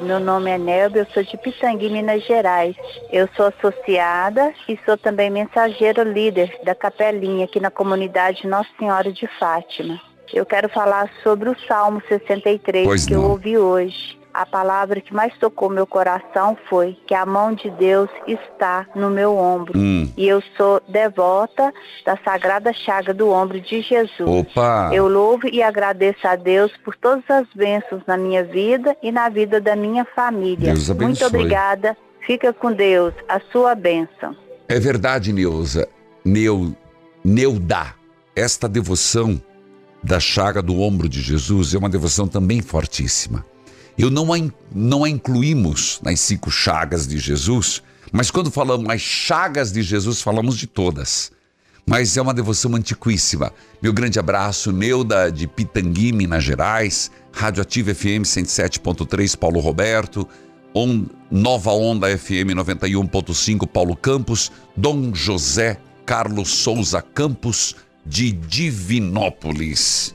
Meu 0.00 0.18
nome 0.18 0.50
é 0.50 0.58
Nelby, 0.58 1.00
eu 1.00 1.06
sou 1.12 1.22
de 1.22 1.36
Pitangui, 1.36 1.88
Minas 1.88 2.24
Gerais. 2.24 2.74
Eu 3.12 3.28
sou 3.36 3.46
associada 3.46 4.52
e 4.68 4.78
sou 4.84 4.96
também 4.96 5.30
mensageiro 5.30 6.02
líder 6.02 6.58
da 6.64 6.74
capelinha 6.74 7.44
aqui 7.44 7.60
na 7.60 7.70
comunidade 7.70 8.46
Nossa 8.46 8.68
Senhora 8.78 9.12
de 9.12 9.28
Fátima. 9.38 10.00
Eu 10.32 10.46
quero 10.46 10.68
falar 10.68 11.10
sobre 11.22 11.48
o 11.48 11.56
Salmo 11.66 12.02
63 12.08 12.86
Pois 12.86 13.06
que 13.06 13.14
não. 13.14 13.22
eu 13.22 13.30
ouvi 13.30 13.58
hoje. 13.58 14.18
A 14.32 14.44
palavra 14.44 15.00
que 15.00 15.14
mais 15.14 15.32
tocou 15.38 15.70
meu 15.70 15.86
coração 15.86 16.58
foi 16.68 16.98
que 17.06 17.14
a 17.14 17.24
mão 17.24 17.54
de 17.54 17.70
Deus 17.70 18.10
está 18.26 18.84
no 18.92 19.08
meu 19.08 19.36
ombro. 19.36 19.78
Hum. 19.78 20.10
E 20.16 20.26
eu 20.26 20.42
sou 20.56 20.82
devota 20.88 21.72
da 22.04 22.18
Sagrada 22.24 22.72
Chaga 22.72 23.14
do 23.14 23.30
Ombro 23.30 23.60
de 23.60 23.80
Jesus. 23.80 24.28
Opa! 24.28 24.90
Eu 24.92 25.06
louvo 25.06 25.46
e 25.46 25.62
agradeço 25.62 26.26
a 26.26 26.34
Deus 26.34 26.72
por 26.84 26.96
todas 26.96 27.22
as 27.30 27.46
bênçãos 27.54 28.02
na 28.08 28.16
minha 28.16 28.42
vida 28.42 28.96
e 29.00 29.12
na 29.12 29.28
vida 29.28 29.60
da 29.60 29.76
minha 29.76 30.04
família. 30.16 30.72
Deus 30.72 30.90
abençoe. 30.90 31.06
Muito 31.06 31.26
obrigada. 31.26 31.96
Fica 32.26 32.52
com 32.52 32.72
Deus. 32.72 33.14
A 33.28 33.38
sua 33.52 33.76
bênção. 33.76 34.36
É 34.68 34.80
verdade, 34.80 35.32
Neuza, 35.32 35.86
Neu, 36.24 36.74
Neuda, 37.24 37.94
esta 38.34 38.68
devoção 38.68 39.40
da 40.04 40.20
chaga 40.20 40.62
do 40.62 40.80
ombro 40.80 41.08
de 41.08 41.20
Jesus 41.22 41.74
é 41.74 41.78
uma 41.78 41.88
devoção 41.88 42.28
também 42.28 42.60
fortíssima. 42.60 43.44
Eu 43.96 44.10
não 44.10 44.32
a, 44.32 44.38
não 44.74 45.04
a 45.04 45.08
incluímos 45.08 46.00
nas 46.02 46.20
cinco 46.20 46.50
chagas 46.50 47.06
de 47.06 47.18
Jesus, 47.18 47.82
mas 48.12 48.30
quando 48.30 48.50
falamos 48.50 48.88
as 48.90 49.00
chagas 49.00 49.72
de 49.72 49.82
Jesus, 49.82 50.20
falamos 50.20 50.56
de 50.58 50.66
todas. 50.66 51.32
Mas 51.86 52.16
é 52.16 52.22
uma 52.22 52.32
devoção 52.34 52.74
antiquíssima. 52.74 53.52
Meu 53.82 53.92
grande 53.92 54.18
abraço, 54.18 54.72
Neuda 54.72 55.30
de 55.30 55.46
Pitangui, 55.46 56.12
Minas 56.12 56.42
Gerais, 56.42 57.10
Rádio 57.32 57.62
Ativa 57.62 57.94
FM 57.94 58.22
107.3, 58.24 59.36
Paulo 59.36 59.60
Roberto, 59.60 60.26
On- 60.74 61.06
Nova 61.30 61.72
Onda 61.72 62.06
FM 62.16 62.54
91.5, 62.56 63.66
Paulo 63.66 63.94
Campos, 63.96 64.50
Dom 64.76 65.14
José 65.14 65.78
Carlos 66.06 66.50
Souza 66.50 67.00
Campos, 67.02 67.76
de 68.04 68.32
Divinópolis. 68.32 70.14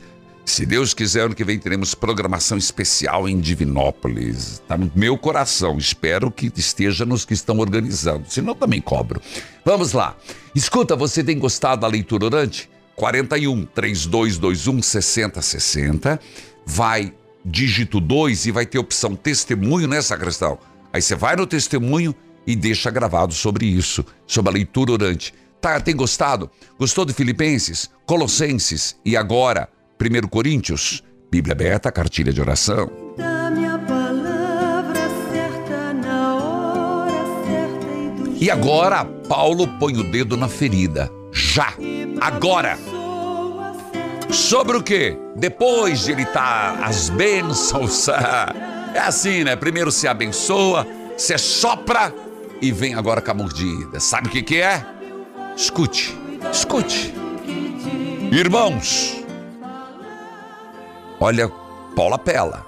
Se 0.50 0.66
Deus 0.66 0.96
quiser, 0.96 1.26
ano 1.26 1.36
que 1.36 1.44
vem 1.44 1.60
teremos 1.60 1.94
programação 1.94 2.58
especial 2.58 3.30
em 3.30 3.40
Divinópolis. 3.40 4.54
Está 4.54 4.76
no 4.76 4.92
meu 4.96 5.16
coração. 5.16 5.78
Espero 5.78 6.32
que 6.32 6.52
esteja 6.56 7.06
nos 7.06 7.24
que 7.24 7.36
estão 7.36 7.60
organizando. 7.60 8.26
Senão 8.28 8.56
também 8.56 8.82
cobro. 8.82 9.22
Vamos 9.64 9.94
lá. 9.94 10.18
Escuta, 10.56 10.96
você 10.96 11.24
tem 11.24 11.38
gostado 11.38 11.82
da 11.82 11.88
leitura 11.88 12.26
orante? 12.26 12.68
41 12.96 13.64
3221 13.66 14.82
6060. 14.82 16.20
Vai 16.66 17.14
dígito 17.46 18.00
2 18.00 18.48
e 18.48 18.52
vai 18.52 18.66
ter 18.66 18.80
opção 18.80 19.16
testemunho, 19.16 19.88
né, 19.88 20.02
sacristão? 20.02 20.58
Aí 20.92 21.02
você 21.02 21.16
vai 21.16 21.36
no 21.36 21.46
testemunho 21.46 22.14
e 22.46 22.56
deixa 22.56 22.90
gravado 22.90 23.36
sobre 23.36 23.68
isso, 23.68 24.04
sobre 24.26 24.50
a 24.50 24.54
leitura 24.54 24.94
orante. 24.94 25.32
Tá, 25.62 25.80
tem 25.80 25.96
gostado? 25.96 26.50
Gostou 26.78 27.04
de 27.04 27.14
Filipenses, 27.14 27.90
Colossenses 28.06 28.96
e 29.04 29.18
agora 29.18 29.68
1 30.00 30.28
Coríntios? 30.28 31.04
Bíblia 31.30 31.54
aberta, 31.54 31.92
cartilha 31.92 32.32
de 32.32 32.40
oração. 32.40 32.90
E 38.42 38.50
agora 38.50 39.04
Paulo 39.04 39.68
põe 39.80 39.98
o 39.98 40.04
dedo 40.04 40.38
na 40.38 40.48
ferida. 40.48 41.12
Já, 41.32 41.74
agora. 42.22 42.80
Sobre 44.32 44.78
o 44.78 44.84
quê? 44.84 45.18
Depois 45.36 46.06
de 46.06 46.14
ele 46.14 46.24
estar 46.24 46.82
as 46.84 47.10
bênçãos. 47.10 48.08
É 48.92 49.02
assim, 49.02 49.44
né? 49.44 49.56
Primeiro 49.56 49.92
se 49.92 50.08
abençoa, 50.08 50.88
se 51.16 51.38
sopra 51.38 52.12
e 52.60 52.72
vem 52.72 52.96
agora 52.96 53.22
com 53.22 53.30
a 53.30 53.34
mordida. 53.36 54.00
Sabe 54.00 54.30
o 54.30 54.32
que, 54.32 54.42
que 54.42 54.60
é? 54.60 54.84
Escute, 55.60 56.18
escute. 56.54 57.14
Irmãos, 58.32 59.18
olha, 61.20 61.50
Paulo 61.94 62.14
apela. 62.14 62.66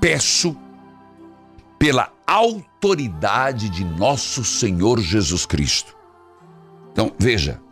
Peço 0.00 0.56
pela 1.78 2.12
autoridade 2.26 3.68
de 3.68 3.84
nosso 3.84 4.44
Senhor 4.44 4.98
Jesus 4.98 5.46
Cristo. 5.46 5.96
Então, 6.90 7.14
veja, 7.16 7.62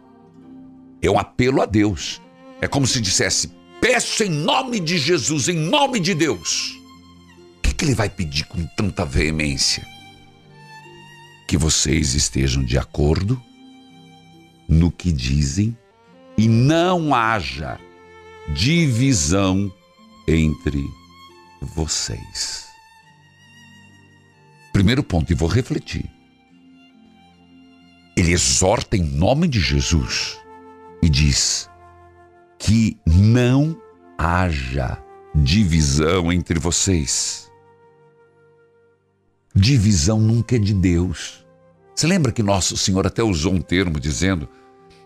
é 1.03 1.11
um 1.11 1.19
apelo 1.19 1.61
a 1.61 1.67
Deus. 1.67 2.23
É 2.61 2.69
como 2.69 2.87
se 2.87 3.01
dissesse: 3.01 3.51
peço 3.81 4.23
em 4.23 4.31
nome 4.31 4.79
de 4.79 4.97
Jesus, 4.97 5.49
em 5.49 5.57
nome 5.57 5.99
de 5.99 6.15
Deus. 6.15 6.71
O 7.59 7.63
que, 7.63 7.75
que 7.75 7.85
ele 7.85 7.97
vai 7.97 8.09
pedir 8.09 8.45
com 8.45 8.65
tanta 8.77 9.05
veemência? 9.05 9.85
Que 11.49 11.57
vocês 11.57 12.15
estejam 12.15 12.63
de 12.63 12.79
acordo 12.79 13.43
no 14.69 14.91
que 14.91 15.13
dizem 15.13 15.77
e 16.37 16.49
não 16.49 17.15
haja 17.15 17.79
divisão 18.55 19.73
entre 20.29 20.85
vocês. 21.61 22.67
Primeiro 24.73 25.03
ponto, 25.03 25.33
e 25.33 25.35
vou 25.35 25.49
refletir. 25.49 26.05
Ele 28.17 28.33
exorta 28.33 28.97
em 28.97 29.03
nome 29.03 29.49
de 29.49 29.61
Jesus 29.61 30.39
e 31.03 31.09
diz 31.09 31.71
que 32.59 32.99
não 33.07 33.81
haja 34.19 35.03
divisão 35.35 36.33
entre 36.33 36.59
vocês. 36.59 37.51
Divisão 39.55 40.21
nunca 40.21 40.57
é 40.57 40.59
de 40.59 40.75
Deus. 40.75 41.46
Você 41.97 42.07
lembra 42.07 42.31
que 42.31 42.43
Nosso 42.43 42.77
Senhor 42.77 43.07
até 43.07 43.23
usou 43.23 43.55
um 43.55 43.61
termo 43.63 43.99
dizendo: 43.99 44.47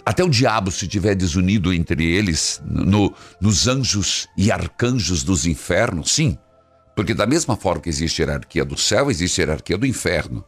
até 0.05 0.24
o 0.24 0.29
diabo, 0.29 0.72
se 0.72 0.88
tiver 0.88 1.14
desunido 1.14 1.72
entre 1.72 2.05
eles, 2.05 2.61
no- 2.66 3.14
nos 3.40 3.68
anjos 3.68 4.29
e 4.37 4.50
arcanjos 4.50 5.22
dos 5.22 5.46
infernos, 5.46 6.11
sim. 6.12 6.37
Porque 6.96 7.14
da 7.14 7.26
mesma 7.26 7.57
forma 7.57 7.81
que 7.81 7.88
existe 7.88 8.20
hierarquia 8.20 8.64
do 8.64 8.76
céu, 8.76 9.09
existe 9.11 9.40
hierarquia 9.40 9.79
do 9.79 9.87
inferno. 9.87 10.44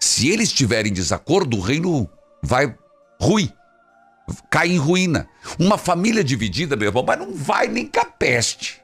Se 0.00 0.28
eles 0.30 0.48
estiverem 0.48 0.90
em 0.90 0.94
desacordo, 0.94 1.56
o 1.58 1.60
reino 1.60 2.08
vai 2.42 2.74
ruir. 3.20 3.52
cai 4.50 4.68
em 4.70 4.78
ruína. 4.78 5.28
Uma 5.58 5.76
família 5.76 6.24
dividida, 6.24 6.74
meu 6.76 6.88
irmão, 6.88 7.04
mas 7.06 7.18
não 7.18 7.34
vai 7.34 7.68
nem 7.68 7.86
capeste. 7.86 8.80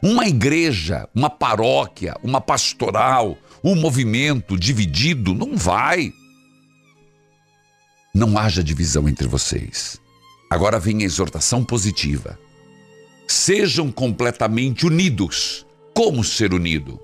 Uma 0.00 0.26
igreja, 0.26 1.08
uma 1.14 1.28
paróquia, 1.28 2.14
uma 2.22 2.40
pastoral, 2.40 3.36
um 3.64 3.74
movimento 3.74 4.58
dividido, 4.58 5.34
não 5.34 5.56
vai. 5.56 6.12
Não 8.14 8.36
haja 8.36 8.62
divisão 8.62 9.08
entre 9.08 9.26
vocês. 9.26 10.00
Agora 10.50 10.78
vem 10.78 11.02
a 11.02 11.06
exortação 11.06 11.64
positiva. 11.64 12.38
Sejam 13.26 13.90
completamente 13.90 14.84
unidos. 14.84 15.66
Como 15.94 16.22
ser 16.22 16.52
unido? 16.52 17.00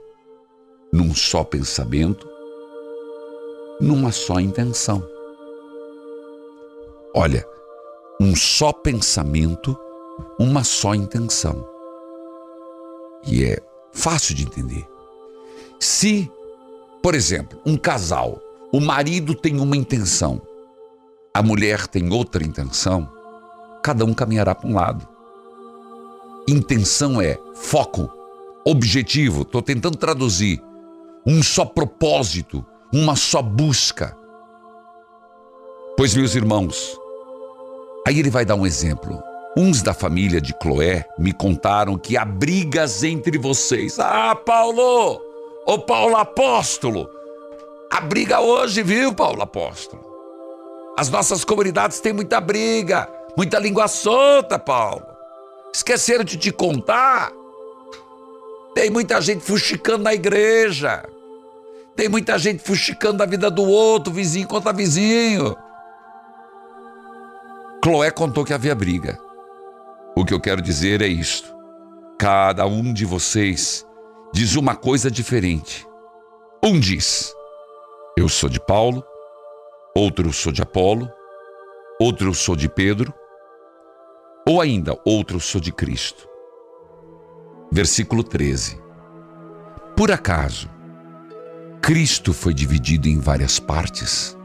Num 0.92 1.14
só 1.14 1.44
pensamento, 1.44 2.28
numa 3.80 4.10
só 4.12 4.40
intenção. 4.40 5.06
Olha, 7.14 7.46
um 8.20 8.34
só 8.34 8.72
pensamento, 8.72 9.78
uma 10.38 10.64
só 10.64 10.94
intenção. 10.94 11.66
E 13.26 13.44
é 13.44 13.58
fácil 13.92 14.34
de 14.34 14.42
entender. 14.44 14.86
Se, 15.80 16.30
por 17.02 17.14
exemplo, 17.14 17.60
um 17.64 17.76
casal, 17.76 18.40
o 18.72 18.80
marido 18.80 19.34
tem 19.34 19.60
uma 19.60 19.76
intenção, 19.76 20.40
a 21.32 21.42
mulher 21.42 21.86
tem 21.86 22.12
outra 22.12 22.44
intenção, 22.44 23.08
cada 23.82 24.04
um 24.04 24.12
caminhará 24.12 24.54
para 24.54 24.68
um 24.68 24.74
lado. 24.74 25.08
Intenção 26.48 27.20
é 27.20 27.38
foco, 27.54 28.10
objetivo, 28.64 29.42
estou 29.42 29.62
tentando 29.62 29.96
traduzir. 29.96 30.62
Um 31.26 31.42
só 31.42 31.64
propósito, 31.64 32.64
uma 32.92 33.14
só 33.14 33.42
busca. 33.42 34.16
Pois, 35.96 36.14
meus 36.14 36.34
irmãos, 36.34 36.98
aí 38.06 38.18
ele 38.18 38.30
vai 38.30 38.44
dar 38.44 38.54
um 38.54 38.66
exemplo. 38.66 39.22
Uns 39.56 39.82
da 39.82 39.92
família 39.92 40.40
de 40.40 40.54
Cloé 40.54 41.04
me 41.18 41.32
contaram 41.32 41.98
que 41.98 42.16
há 42.16 42.24
brigas 42.24 43.02
entre 43.02 43.36
vocês. 43.38 43.98
Ah, 43.98 44.34
Paulo! 44.34 45.27
Ô 45.70 45.78
Paulo 45.78 46.16
Apóstolo! 46.16 47.10
A 47.92 48.00
briga 48.00 48.40
hoje, 48.40 48.82
viu, 48.82 49.12
Paulo 49.12 49.42
Apóstolo? 49.42 50.02
As 50.96 51.10
nossas 51.10 51.44
comunidades 51.44 52.00
têm 52.00 52.14
muita 52.14 52.40
briga, 52.40 53.06
muita 53.36 53.58
língua 53.58 53.86
solta, 53.86 54.58
Paulo. 54.58 55.04
Esqueceram 55.70 56.24
de 56.24 56.38
te 56.38 56.50
contar? 56.50 57.30
Tem 58.74 58.88
muita 58.88 59.20
gente 59.20 59.44
fuxicando 59.44 60.04
na 60.04 60.14
igreja. 60.14 61.06
Tem 61.94 62.08
muita 62.08 62.38
gente 62.38 62.62
fuxicando 62.62 63.22
a 63.22 63.26
vida 63.26 63.50
do 63.50 63.68
outro, 63.68 64.10
vizinho 64.10 64.48
contra 64.48 64.72
vizinho. 64.72 65.54
Cloé 67.82 68.10
contou 68.10 68.42
que 68.42 68.54
havia 68.54 68.74
briga. 68.74 69.20
O 70.16 70.24
que 70.24 70.32
eu 70.32 70.40
quero 70.40 70.62
dizer 70.62 71.02
é 71.02 71.08
isto: 71.08 71.54
cada 72.18 72.64
um 72.64 72.90
de 72.90 73.04
vocês 73.04 73.86
diz 74.32 74.56
uma 74.56 74.74
coisa 74.76 75.10
diferente. 75.10 75.86
Um 76.62 76.78
diz: 76.78 77.32
Eu 78.16 78.28
sou 78.28 78.48
de 78.48 78.60
Paulo, 78.60 79.04
outro 79.94 80.32
sou 80.32 80.52
de 80.52 80.62
Apolo, 80.62 81.10
outro 82.00 82.34
sou 82.34 82.56
de 82.56 82.68
Pedro, 82.68 83.12
ou 84.46 84.60
ainda 84.60 84.98
outro 85.04 85.40
sou 85.40 85.60
de 85.60 85.72
Cristo. 85.72 86.28
Versículo 87.70 88.24
13. 88.24 88.80
Por 89.96 90.10
acaso, 90.10 90.70
Cristo 91.82 92.32
foi 92.32 92.54
dividido 92.54 93.08
em 93.08 93.18
várias 93.18 93.58
partes? 93.58 94.36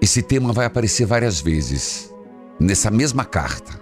Esse 0.00 0.22
tema 0.22 0.52
vai 0.52 0.66
aparecer 0.66 1.06
várias 1.06 1.40
vezes 1.40 2.14
nessa 2.60 2.90
mesma 2.90 3.24
carta. 3.24 3.72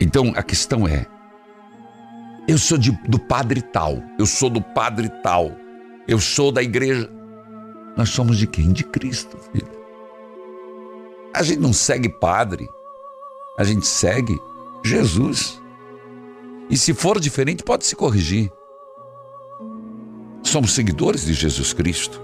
Então 0.00 0.32
a 0.36 0.42
questão 0.42 0.86
é: 0.86 1.06
eu 2.48 2.56
sou 2.56 2.78
de, 2.78 2.90
do 3.06 3.18
padre 3.18 3.60
tal, 3.60 4.02
eu 4.18 4.24
sou 4.24 4.48
do 4.48 4.62
padre 4.62 5.10
tal, 5.22 5.52
eu 6.08 6.18
sou 6.18 6.50
da 6.50 6.62
igreja. 6.62 7.08
Nós 7.94 8.08
somos 8.08 8.38
de 8.38 8.46
quem? 8.46 8.72
De 8.72 8.84
Cristo, 8.84 9.36
filho. 9.52 9.68
A 11.34 11.42
gente 11.42 11.60
não 11.60 11.74
segue 11.74 12.08
padre, 12.08 12.66
a 13.58 13.64
gente 13.64 13.86
segue 13.86 14.34
Jesus. 14.82 15.60
E 16.70 16.76
se 16.76 16.94
for 16.94 17.20
diferente, 17.20 17.62
pode 17.62 17.84
se 17.84 17.94
corrigir. 17.94 18.50
Somos 20.42 20.72
seguidores 20.72 21.26
de 21.26 21.34
Jesus 21.34 21.74
Cristo. 21.74 22.18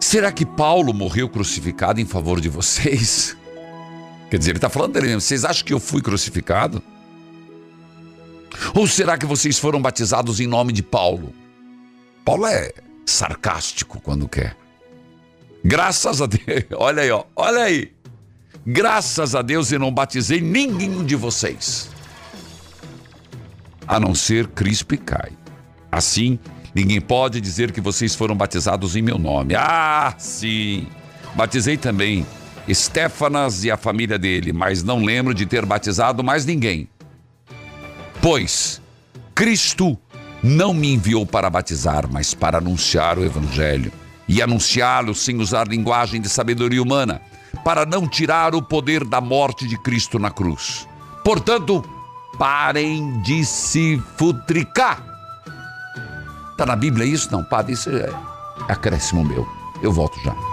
Será 0.00 0.32
que 0.32 0.46
Paulo 0.46 0.94
morreu 0.94 1.28
crucificado 1.28 2.00
em 2.00 2.06
favor 2.06 2.40
de 2.40 2.48
vocês? 2.48 3.36
Quer 4.30 4.38
dizer, 4.38 4.52
ele 4.52 4.58
está 4.58 4.70
falando 4.70 4.94
dele 4.94 5.08
mesmo. 5.08 5.20
Vocês 5.20 5.44
acham 5.44 5.66
que 5.66 5.74
eu 5.74 5.80
fui 5.80 6.00
crucificado? 6.00 6.82
Ou 8.74 8.86
será 8.86 9.16
que 9.18 9.26
vocês 9.26 9.58
foram 9.58 9.80
batizados 9.80 10.40
em 10.40 10.46
nome 10.46 10.72
de 10.72 10.82
Paulo? 10.82 11.32
Paulo 12.24 12.46
é 12.46 12.72
sarcástico 13.06 14.00
quando 14.00 14.28
quer. 14.28 14.56
Graças 15.64 16.20
a 16.20 16.26
Deus, 16.26 16.64
olha 16.76 17.02
aí, 17.02 17.10
ó, 17.10 17.24
olha 17.36 17.62
aí. 17.62 17.92
Graças 18.66 19.34
a 19.34 19.42
Deus 19.42 19.72
eu 19.72 19.78
não 19.80 19.92
batizei 19.92 20.40
ninguém 20.40 21.04
de 21.04 21.16
vocês, 21.16 21.90
a 23.86 23.98
não 23.98 24.14
ser 24.14 24.46
Crispo 24.48 24.96
Caio. 24.98 25.36
Assim, 25.90 26.38
ninguém 26.74 27.00
pode 27.00 27.40
dizer 27.40 27.72
que 27.72 27.80
vocês 27.80 28.14
foram 28.14 28.36
batizados 28.36 28.94
em 28.94 29.02
meu 29.02 29.18
nome. 29.18 29.54
Ah, 29.56 30.14
sim. 30.16 30.86
Batizei 31.34 31.76
também 31.76 32.24
Estéfanas 32.66 33.64
e 33.64 33.70
a 33.70 33.76
família 33.76 34.18
dele, 34.18 34.52
mas 34.52 34.82
não 34.82 35.04
lembro 35.04 35.34
de 35.34 35.46
ter 35.46 35.66
batizado 35.66 36.22
mais 36.22 36.46
ninguém. 36.46 36.88
Pois 38.22 38.80
Cristo 39.34 39.98
não 40.40 40.72
me 40.72 40.94
enviou 40.94 41.26
para 41.26 41.50
batizar, 41.50 42.08
mas 42.08 42.32
para 42.32 42.58
anunciar 42.58 43.18
o 43.18 43.24
Evangelho 43.24 43.92
e 44.28 44.40
anunciá-lo 44.40 45.12
sem 45.12 45.40
usar 45.40 45.66
linguagem 45.66 46.20
de 46.20 46.28
sabedoria 46.28 46.80
humana, 46.80 47.20
para 47.64 47.84
não 47.84 48.06
tirar 48.06 48.54
o 48.54 48.62
poder 48.62 49.04
da 49.04 49.20
morte 49.20 49.66
de 49.66 49.76
Cristo 49.76 50.20
na 50.20 50.30
cruz. 50.30 50.86
Portanto, 51.24 51.84
parem 52.38 53.20
de 53.22 53.44
se 53.44 54.00
futricar. 54.16 55.04
Está 56.52 56.64
na 56.64 56.76
Bíblia 56.76 57.04
isso? 57.04 57.28
Não, 57.32 57.42
padre, 57.42 57.72
isso 57.72 57.90
é 57.90 58.08
acréscimo 58.68 59.24
meu. 59.24 59.44
Eu 59.82 59.92
volto 59.92 60.16
já. 60.20 60.51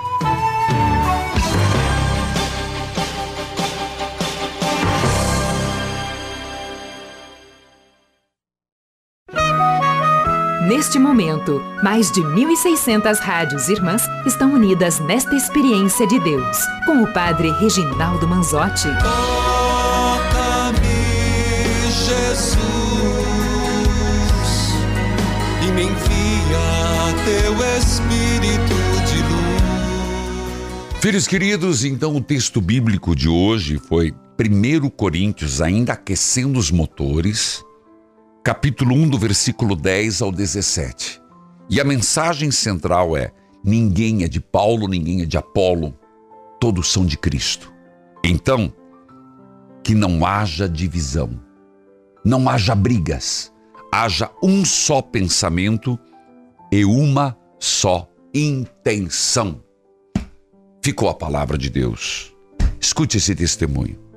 Neste 10.69 10.99
momento, 10.99 11.59
mais 11.81 12.11
de 12.11 12.21
1.600 12.21 13.17
rádios 13.17 13.69
irmãs 13.69 14.03
estão 14.23 14.53
unidas 14.53 14.99
nesta 14.99 15.35
experiência 15.35 16.05
de 16.05 16.19
Deus, 16.19 16.57
com 16.85 17.01
o 17.01 17.11
Padre 17.11 17.49
Reginaldo 17.53 18.27
Manzotti. 18.27 18.87
Toca-me, 19.01 20.77
Jesus, 22.05 22.59
e 25.67 25.71
me 25.71 25.85
envia 25.85 27.15
teu 27.25 27.55
Espírito 27.79 28.75
de 29.07 29.23
luz. 29.23 31.01
Filhos 31.01 31.25
queridos, 31.27 31.83
então 31.83 32.15
o 32.15 32.21
texto 32.21 32.61
bíblico 32.61 33.15
de 33.15 33.27
hoje 33.27 33.79
foi 33.89 34.13
1 34.39 34.87
Coríntios, 34.91 35.61
ainda 35.61 35.93
aquecendo 35.93 36.59
os 36.59 36.69
motores, 36.69 37.65
capítulo 38.43 38.95
1, 38.95 39.09
do 39.09 39.19
versículo 39.19 39.75
10 39.75 40.21
ao 40.21 40.31
17. 40.31 41.21
E 41.69 41.79
a 41.79 41.83
mensagem 41.83 42.51
central 42.51 43.15
é: 43.15 43.31
ninguém 43.63 44.23
é 44.23 44.27
de 44.27 44.39
Paulo, 44.39 44.87
ninguém 44.87 45.21
é 45.21 45.25
de 45.25 45.37
Apolo, 45.37 45.93
todos 46.59 46.91
são 46.91 47.05
de 47.05 47.17
Cristo. 47.17 47.71
Então, 48.23 48.73
que 49.83 49.93
não 49.93 50.25
haja 50.25 50.67
divisão, 50.67 51.39
não 52.23 52.49
haja 52.49 52.75
brigas, 52.75 53.53
haja 53.91 54.29
um 54.43 54.63
só 54.65 55.01
pensamento 55.01 55.97
e 56.71 56.85
uma 56.85 57.37
só 57.59 58.09
intenção. 58.33 59.63
Ficou 60.81 61.09
a 61.09 61.13
palavra 61.13 61.57
de 61.57 61.69
Deus. 61.69 62.33
Escute 62.79 63.17
esse 63.17 63.35
testemunho. 63.35 64.08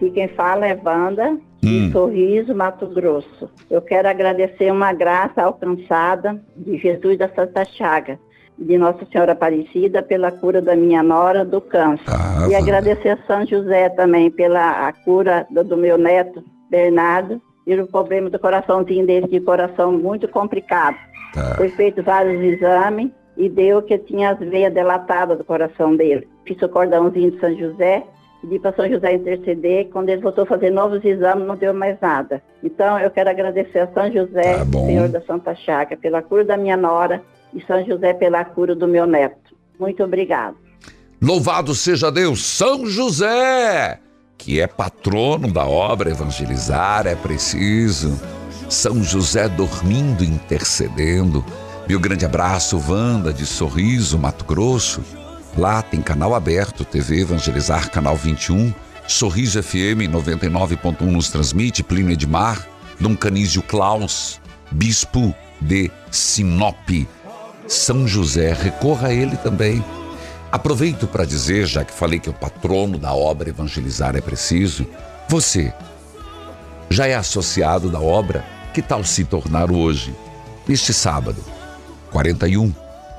Aqui 0.00 0.10
quem 0.12 0.28
fala 0.28 0.66
é 0.66 0.80
Wanda, 0.82 1.32
Hum. 1.62 1.88
de 1.88 1.92
Sorriso, 1.92 2.54
Mato 2.54 2.86
Grosso. 2.86 3.50
Eu 3.70 3.82
quero 3.82 4.08
agradecer 4.08 4.72
uma 4.72 4.94
graça 4.94 5.42
alcançada 5.42 6.42
de 6.56 6.78
Jesus 6.78 7.18
da 7.18 7.28
Santa 7.28 7.66
Chaga, 7.66 8.18
de 8.58 8.78
Nossa 8.78 9.04
Senhora 9.12 9.32
Aparecida, 9.32 10.02
pela 10.02 10.32
cura 10.32 10.62
da 10.62 10.74
minha 10.74 11.02
nora 11.02 11.44
do 11.44 11.60
câncer. 11.60 12.02
Ah, 12.08 12.44
e 12.48 12.54
Wanda. 12.54 12.58
agradecer 12.60 13.10
a 13.10 13.18
São 13.26 13.44
José 13.44 13.90
também 13.90 14.30
pela 14.30 14.88
a 14.88 14.92
cura 15.04 15.46
do, 15.50 15.62
do 15.62 15.76
meu 15.76 15.98
neto, 15.98 16.42
Bernardo, 16.70 17.38
e 17.66 17.74
o 17.74 17.86
problema 17.86 18.30
do 18.30 18.38
coraçãozinho 18.38 19.04
dele, 19.06 19.28
de 19.28 19.38
coração 19.40 19.92
muito 19.92 20.26
complicado. 20.28 20.96
Tá. 21.34 21.56
Foi 21.56 21.68
feito 21.68 22.02
vários 22.02 22.42
exames 22.42 23.10
e 23.36 23.50
deu 23.50 23.82
que 23.82 23.98
tinha 23.98 24.30
as 24.30 24.38
veias 24.38 24.72
delatadas 24.72 25.36
do 25.36 25.44
coração 25.44 25.94
dele. 25.94 26.26
Fiz 26.46 26.60
o 26.62 26.68
cordãozinho 26.70 27.32
de 27.32 27.38
São 27.38 27.54
José, 27.54 28.02
pedi 28.40 28.58
para 28.58 28.74
São 28.74 28.88
José 28.88 29.14
interceder. 29.14 29.88
Quando 29.92 30.08
ele 30.08 30.22
voltou 30.22 30.44
a 30.44 30.46
fazer 30.46 30.70
novos 30.70 31.04
exames, 31.04 31.46
não 31.46 31.56
deu 31.56 31.72
mais 31.74 31.98
nada. 32.00 32.42
Então, 32.62 32.98
eu 32.98 33.10
quero 33.10 33.30
agradecer 33.30 33.80
a 33.80 33.88
São 33.92 34.10
José, 34.12 34.58
Tá. 34.58 34.78
Senhor 34.86 35.08
da 35.08 35.20
Santa 35.22 35.54
Chaga, 35.54 35.96
pela 35.96 36.22
cura 36.22 36.44
da 36.44 36.56
minha 36.56 36.76
nora 36.76 37.22
e 37.54 37.60
São 37.64 37.84
José 37.84 38.14
pela 38.14 38.44
cura 38.44 38.74
do 38.74 38.86
meu 38.88 39.06
neto. 39.06 39.54
Muito 39.78 40.02
obrigado. 40.02 40.56
Louvado 41.22 41.74
seja 41.74 42.10
Deus, 42.10 42.42
São 42.44 42.86
José, 42.86 43.98
que 44.38 44.58
é 44.60 44.66
patrono 44.66 45.52
da 45.52 45.66
obra 45.66 46.10
Evangelizar 46.10 47.06
é 47.06 47.14
Preciso. 47.14 48.18
São 48.70 49.02
José 49.02 49.48
dormindo, 49.48 50.24
intercedendo. 50.24 51.44
Meu 51.88 51.98
grande 51.98 52.24
abraço, 52.24 52.80
Wanda, 52.88 53.32
de 53.32 53.44
Sorriso, 53.44 54.18
Mato 54.18 54.44
Grosso. 54.44 55.02
Lá 55.56 55.82
tem 55.82 56.00
canal 56.00 56.34
aberto, 56.34 56.84
TV 56.84 57.22
Evangelizar, 57.22 57.90
canal 57.90 58.16
21. 58.16 58.72
Sorriso 59.06 59.60
FM 59.62 60.06
99.1 60.08 61.00
nos 61.02 61.30
transmite, 61.30 61.82
Plínio 61.82 62.12
Edmar, 62.12 62.66
Dom 62.98 63.16
Canísio 63.16 63.60
Klaus, 63.62 64.40
Bispo 64.70 65.34
de 65.60 65.90
Sinop. 66.10 66.88
São 67.66 68.06
José, 68.06 68.52
recorra 68.52 69.08
a 69.08 69.12
ele 69.12 69.36
também. 69.36 69.84
Aproveito 70.52 71.06
para 71.06 71.24
dizer, 71.24 71.66
já 71.66 71.84
que 71.84 71.92
falei 71.92 72.18
que 72.18 72.30
o 72.30 72.34
patrono 72.34 72.98
da 72.98 73.12
obra 73.12 73.50
Evangelizar 73.50 74.16
é 74.16 74.20
preciso, 74.20 74.86
você 75.28 75.72
já 76.88 77.06
é 77.06 77.14
associado 77.14 77.88
da 77.88 78.00
obra? 78.00 78.44
Que 78.72 78.82
tal 78.82 79.04
se 79.04 79.24
tornar 79.24 79.70
hoje? 79.70 80.14
Neste 80.66 80.92
sábado, 80.92 81.44
41 82.12 82.72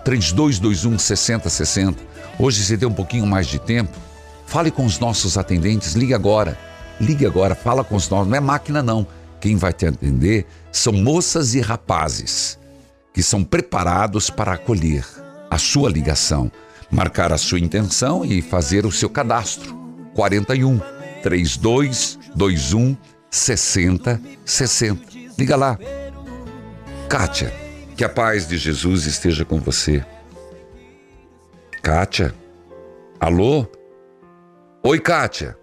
3221 0.03 0.97
6060. 0.97 2.10
Hoje 2.39 2.63
você 2.63 2.77
tem 2.77 2.87
um 2.87 2.93
pouquinho 2.93 3.25
mais 3.25 3.47
de 3.47 3.59
tempo. 3.59 3.97
Fale 4.45 4.71
com 4.71 4.85
os 4.85 4.99
nossos 4.99 5.37
atendentes, 5.37 5.93
ligue 5.93 6.13
agora. 6.13 6.57
Ligue 6.99 7.25
agora, 7.25 7.55
fala 7.55 7.83
com 7.83 7.95
os 7.95 8.09
nossos. 8.09 8.27
Não 8.27 8.37
é 8.37 8.39
máquina, 8.39 8.83
não. 8.83 9.07
Quem 9.39 9.55
vai 9.55 9.73
te 9.73 9.87
atender 9.87 10.45
são 10.71 10.93
moças 10.93 11.55
e 11.55 11.61
rapazes 11.61 12.59
que 13.13 13.21
são 13.21 13.43
preparados 13.43 14.29
para 14.29 14.53
acolher 14.53 15.05
a 15.49 15.57
sua 15.57 15.89
ligação, 15.89 16.51
marcar 16.89 17.33
a 17.33 17.37
sua 17.37 17.59
intenção 17.59 18.23
e 18.23 18.41
fazer 18.41 18.85
o 18.85 18.91
seu 18.91 19.09
cadastro. 19.09 19.79
41 20.13 20.79
3221 21.21 22.97
6060. 23.29 24.21
Liga 25.37 25.55
lá. 25.55 25.77
Kátia, 27.09 27.53
que 27.95 28.03
a 28.03 28.09
paz 28.09 28.47
de 28.47 28.57
Jesus 28.57 29.05
esteja 29.05 29.43
com 29.45 29.59
você. 29.59 30.05
Kátia? 31.81 32.31
Alô? 33.19 33.65
Oi, 34.83 34.99
Kátia. 34.99 35.57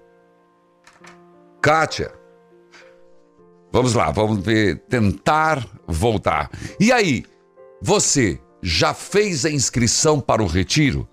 Kátia. 1.62 2.10
Vamos 3.70 3.94
lá, 3.94 4.10
vamos 4.10 4.44
ver, 4.44 4.80
tentar 4.88 5.64
voltar. 5.86 6.50
E 6.80 6.90
aí, 6.90 7.24
você 7.80 8.40
já 8.60 8.92
fez 8.92 9.44
a 9.44 9.50
inscrição 9.50 10.18
para 10.18 10.42
o 10.42 10.46
retiro? 10.46 11.08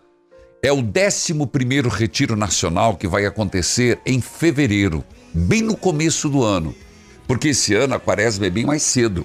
É 0.64 0.72
o 0.72 0.82
11º 0.82 1.88
Retiro 1.88 2.36
Nacional 2.36 2.98
que 2.98 3.08
vai 3.08 3.28
acontecer 3.28 4.00
em 4.08 4.20
fevereiro, 4.20 5.04
bem 5.32 5.62
no 5.62 5.78
começo 5.78 6.28
do 6.28 6.44
ano. 6.44 6.74
Porque 7.28 7.50
esse 7.50 7.76
ano 7.76 7.94
a 7.94 8.00
quaresma 8.00 8.48
é 8.48 8.50
bem 8.50 8.66
mais 8.66 8.82
cedo. 8.82 9.24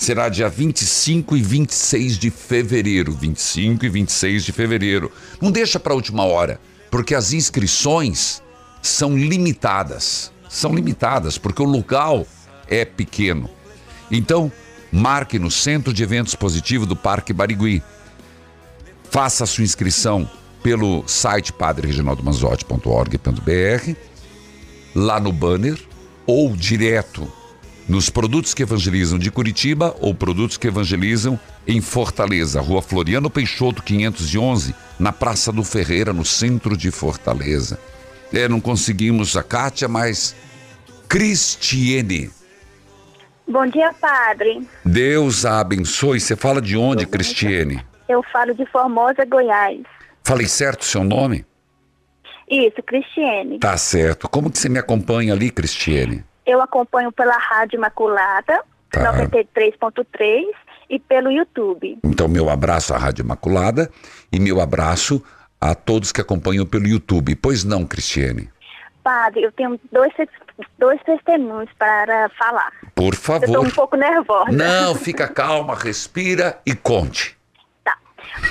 Será 0.00 0.28
dia 0.30 0.48
25 0.48 1.36
e 1.36 1.42
26 1.42 2.18
de 2.18 2.30
fevereiro. 2.30 3.12
25 3.12 3.84
e 3.84 3.88
26 3.90 4.46
de 4.46 4.50
fevereiro. 4.50 5.12
Não 5.42 5.52
deixa 5.52 5.78
para 5.78 5.92
a 5.92 5.94
última 5.94 6.24
hora, 6.24 6.58
porque 6.90 7.14
as 7.14 7.34
inscrições 7.34 8.42
são 8.80 9.14
limitadas. 9.14 10.32
São 10.48 10.74
limitadas, 10.74 11.36
porque 11.36 11.60
o 11.60 11.66
local 11.66 12.26
é 12.66 12.86
pequeno. 12.86 13.50
Então, 14.10 14.50
marque 14.90 15.38
no 15.38 15.50
Centro 15.50 15.92
de 15.92 16.02
Eventos 16.02 16.34
Positivo 16.34 16.86
do 16.86 16.96
Parque 16.96 17.34
Barigui. 17.34 17.82
Faça 19.10 19.44
a 19.44 19.46
sua 19.46 19.64
inscrição 19.64 20.26
pelo 20.62 21.06
site 21.06 21.52
padrereginaldomanzotti.org.br, 21.52 23.94
lá 24.94 25.20
no 25.20 25.30
banner, 25.30 25.78
ou 26.26 26.56
direto 26.56 27.30
nos 27.88 28.08
produtos 28.08 28.54
que 28.54 28.62
evangelizam 28.62 29.18
de 29.18 29.30
Curitiba 29.30 29.94
ou 30.00 30.14
produtos 30.14 30.56
que 30.56 30.68
evangelizam 30.68 31.38
em 31.66 31.80
Fortaleza, 31.80 32.60
Rua 32.60 32.82
Floriano 32.82 33.30
Peixoto 33.30 33.82
511, 33.82 34.74
na 34.98 35.12
Praça 35.12 35.50
do 35.50 35.64
Ferreira, 35.64 36.12
no 36.12 36.24
centro 36.24 36.76
de 36.76 36.90
Fortaleza. 36.90 37.78
É, 38.32 38.48
não 38.48 38.60
conseguimos 38.60 39.36
a 39.36 39.42
Kátia, 39.42 39.88
mas 39.88 40.36
Cristiene. 41.08 42.30
Bom 43.48 43.66
dia, 43.66 43.92
padre. 44.00 44.64
Deus 44.84 45.44
a 45.44 45.58
abençoe. 45.58 46.20
Você 46.20 46.36
fala 46.36 46.62
de 46.62 46.76
onde, 46.76 47.04
Cristiene? 47.04 47.84
Eu 48.08 48.22
falo 48.32 48.54
de 48.54 48.64
Formosa, 48.66 49.24
Goiás. 49.24 49.80
Falei 50.22 50.46
certo 50.46 50.82
o 50.82 50.84
seu 50.84 51.02
nome? 51.02 51.44
Isso, 52.48 52.82
Cristiane. 52.84 53.58
Tá 53.58 53.76
certo. 53.76 54.28
Como 54.28 54.50
que 54.50 54.58
você 54.58 54.68
me 54.68 54.78
acompanha 54.78 55.32
ali, 55.32 55.50
Cristiane? 55.50 56.24
Eu 56.50 56.60
acompanho 56.60 57.12
pela 57.12 57.36
Rádio 57.38 57.76
Imaculada, 57.76 58.62
Tá. 58.90 59.12
93.3 59.12 60.46
e 60.88 60.98
pelo 60.98 61.30
YouTube. 61.30 61.96
Então, 62.02 62.26
meu 62.26 62.50
abraço 62.50 62.92
à 62.92 62.98
Rádio 62.98 63.22
Imaculada 63.24 63.88
e 64.32 64.40
meu 64.40 64.60
abraço 64.60 65.24
a 65.60 65.76
todos 65.76 66.10
que 66.10 66.20
acompanham 66.20 66.66
pelo 66.66 66.88
YouTube. 66.88 67.36
Pois 67.36 67.62
não, 67.62 67.86
Cristiane? 67.86 68.50
Padre, 69.04 69.44
eu 69.44 69.52
tenho 69.52 69.78
dois, 69.92 70.12
dois 70.76 71.00
testemunhos 71.04 71.70
para 71.78 72.28
falar. 72.30 72.72
Por 72.96 73.04
Eu 73.04 73.10
estou 73.12 73.40
favor. 73.40 73.58
um 73.66 73.70
pouco 73.70 73.96
nervosa. 73.96 74.50
Não, 74.50 74.96
fica 74.98 75.28
calma, 75.28 75.76
respira 75.76 76.58
e 76.66 76.74
conte. 76.74 77.38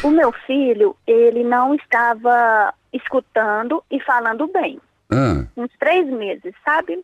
O 0.04 0.10
meu 0.10 0.32
filho, 0.48 0.96
ele 1.06 1.44
não 1.44 1.76
estava 1.76 2.74
escutando 2.94 3.84
e 3.92 4.00
falando 4.02 4.48
bem. 4.48 4.80
Ah, 5.12 5.44
uns 5.58 5.72
três 5.80 6.08
meses, 6.08 6.54
sabe? 6.64 7.04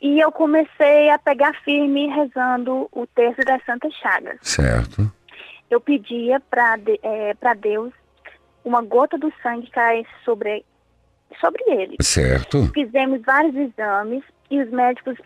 E 0.00 0.18
eu 0.20 0.32
comecei 0.32 1.10
a 1.10 1.18
pegar 1.18 1.52
firme 1.62 2.08
rezando 2.08 2.88
o 2.92 3.06
terço 3.06 3.40
das 3.42 3.64
Santas 3.64 3.92
Chagas. 3.94 4.38
certo. 4.42 5.10
Eu 5.70 5.80
pedia 5.80 6.38
para 6.50 6.76
para 7.40 7.54
Deus 7.54 7.92
uma 8.64 8.82
gota 8.82 9.16
do 9.16 9.32
sangue 9.42 9.70
cair 9.70 10.06
sobre, 10.24 10.64
sobre 11.40 11.62
ele. 11.66 11.96
Certo. 12.02 12.70
Fizemos 12.74 13.22
vários 13.22 13.54
exames 13.56 14.22
e 14.50 14.60
os 14.60 14.70
médicos 14.70 15.16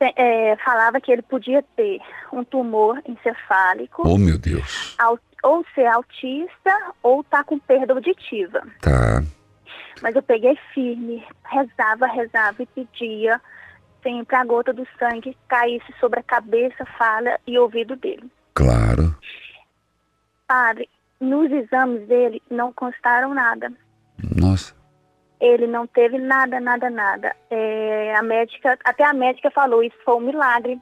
eh, 0.00 0.56
falavam 0.64 1.00
que 1.00 1.12
ele 1.12 1.22
podia 1.22 1.62
ter 1.76 2.00
um 2.32 2.42
tumor 2.44 3.00
encefálico, 3.06 4.02
Oh, 4.06 4.18
meu 4.18 4.36
Deus. 4.38 4.94
au- 4.98 5.18
ou 5.42 5.64
ser 5.74 5.86
autista 5.86 6.92
ou 7.02 7.20
estar 7.20 7.44
com 7.44 7.58
perda 7.58 7.92
auditiva. 7.94 8.62
Tá. 8.80 9.22
Mas 10.04 10.14
eu 10.14 10.22
peguei 10.22 10.54
firme, 10.74 11.26
rezava, 11.46 12.06
rezava 12.06 12.62
e 12.62 12.66
pedia 12.66 13.40
sempre 14.02 14.36
a 14.36 14.44
gota 14.44 14.70
do 14.70 14.86
sangue 14.98 15.34
caísse 15.48 15.90
sobre 15.98 16.20
a 16.20 16.22
cabeça, 16.22 16.84
fala 16.98 17.40
e 17.46 17.58
ouvido 17.58 17.96
dele. 17.96 18.30
Claro. 18.52 19.16
Padre, 20.46 20.90
nos 21.18 21.50
exames 21.50 22.06
dele 22.06 22.42
não 22.50 22.70
constaram 22.70 23.32
nada. 23.32 23.72
Nossa. 24.36 24.74
Ele 25.40 25.66
não 25.66 25.86
teve 25.86 26.18
nada, 26.18 26.60
nada, 26.60 26.90
nada. 26.90 27.34
É, 27.48 28.14
a 28.14 28.20
médica, 28.22 28.78
até 28.84 29.06
a 29.06 29.14
médica 29.14 29.50
falou, 29.50 29.82
isso 29.82 29.96
foi 30.04 30.16
um 30.16 30.20
milagre. 30.20 30.78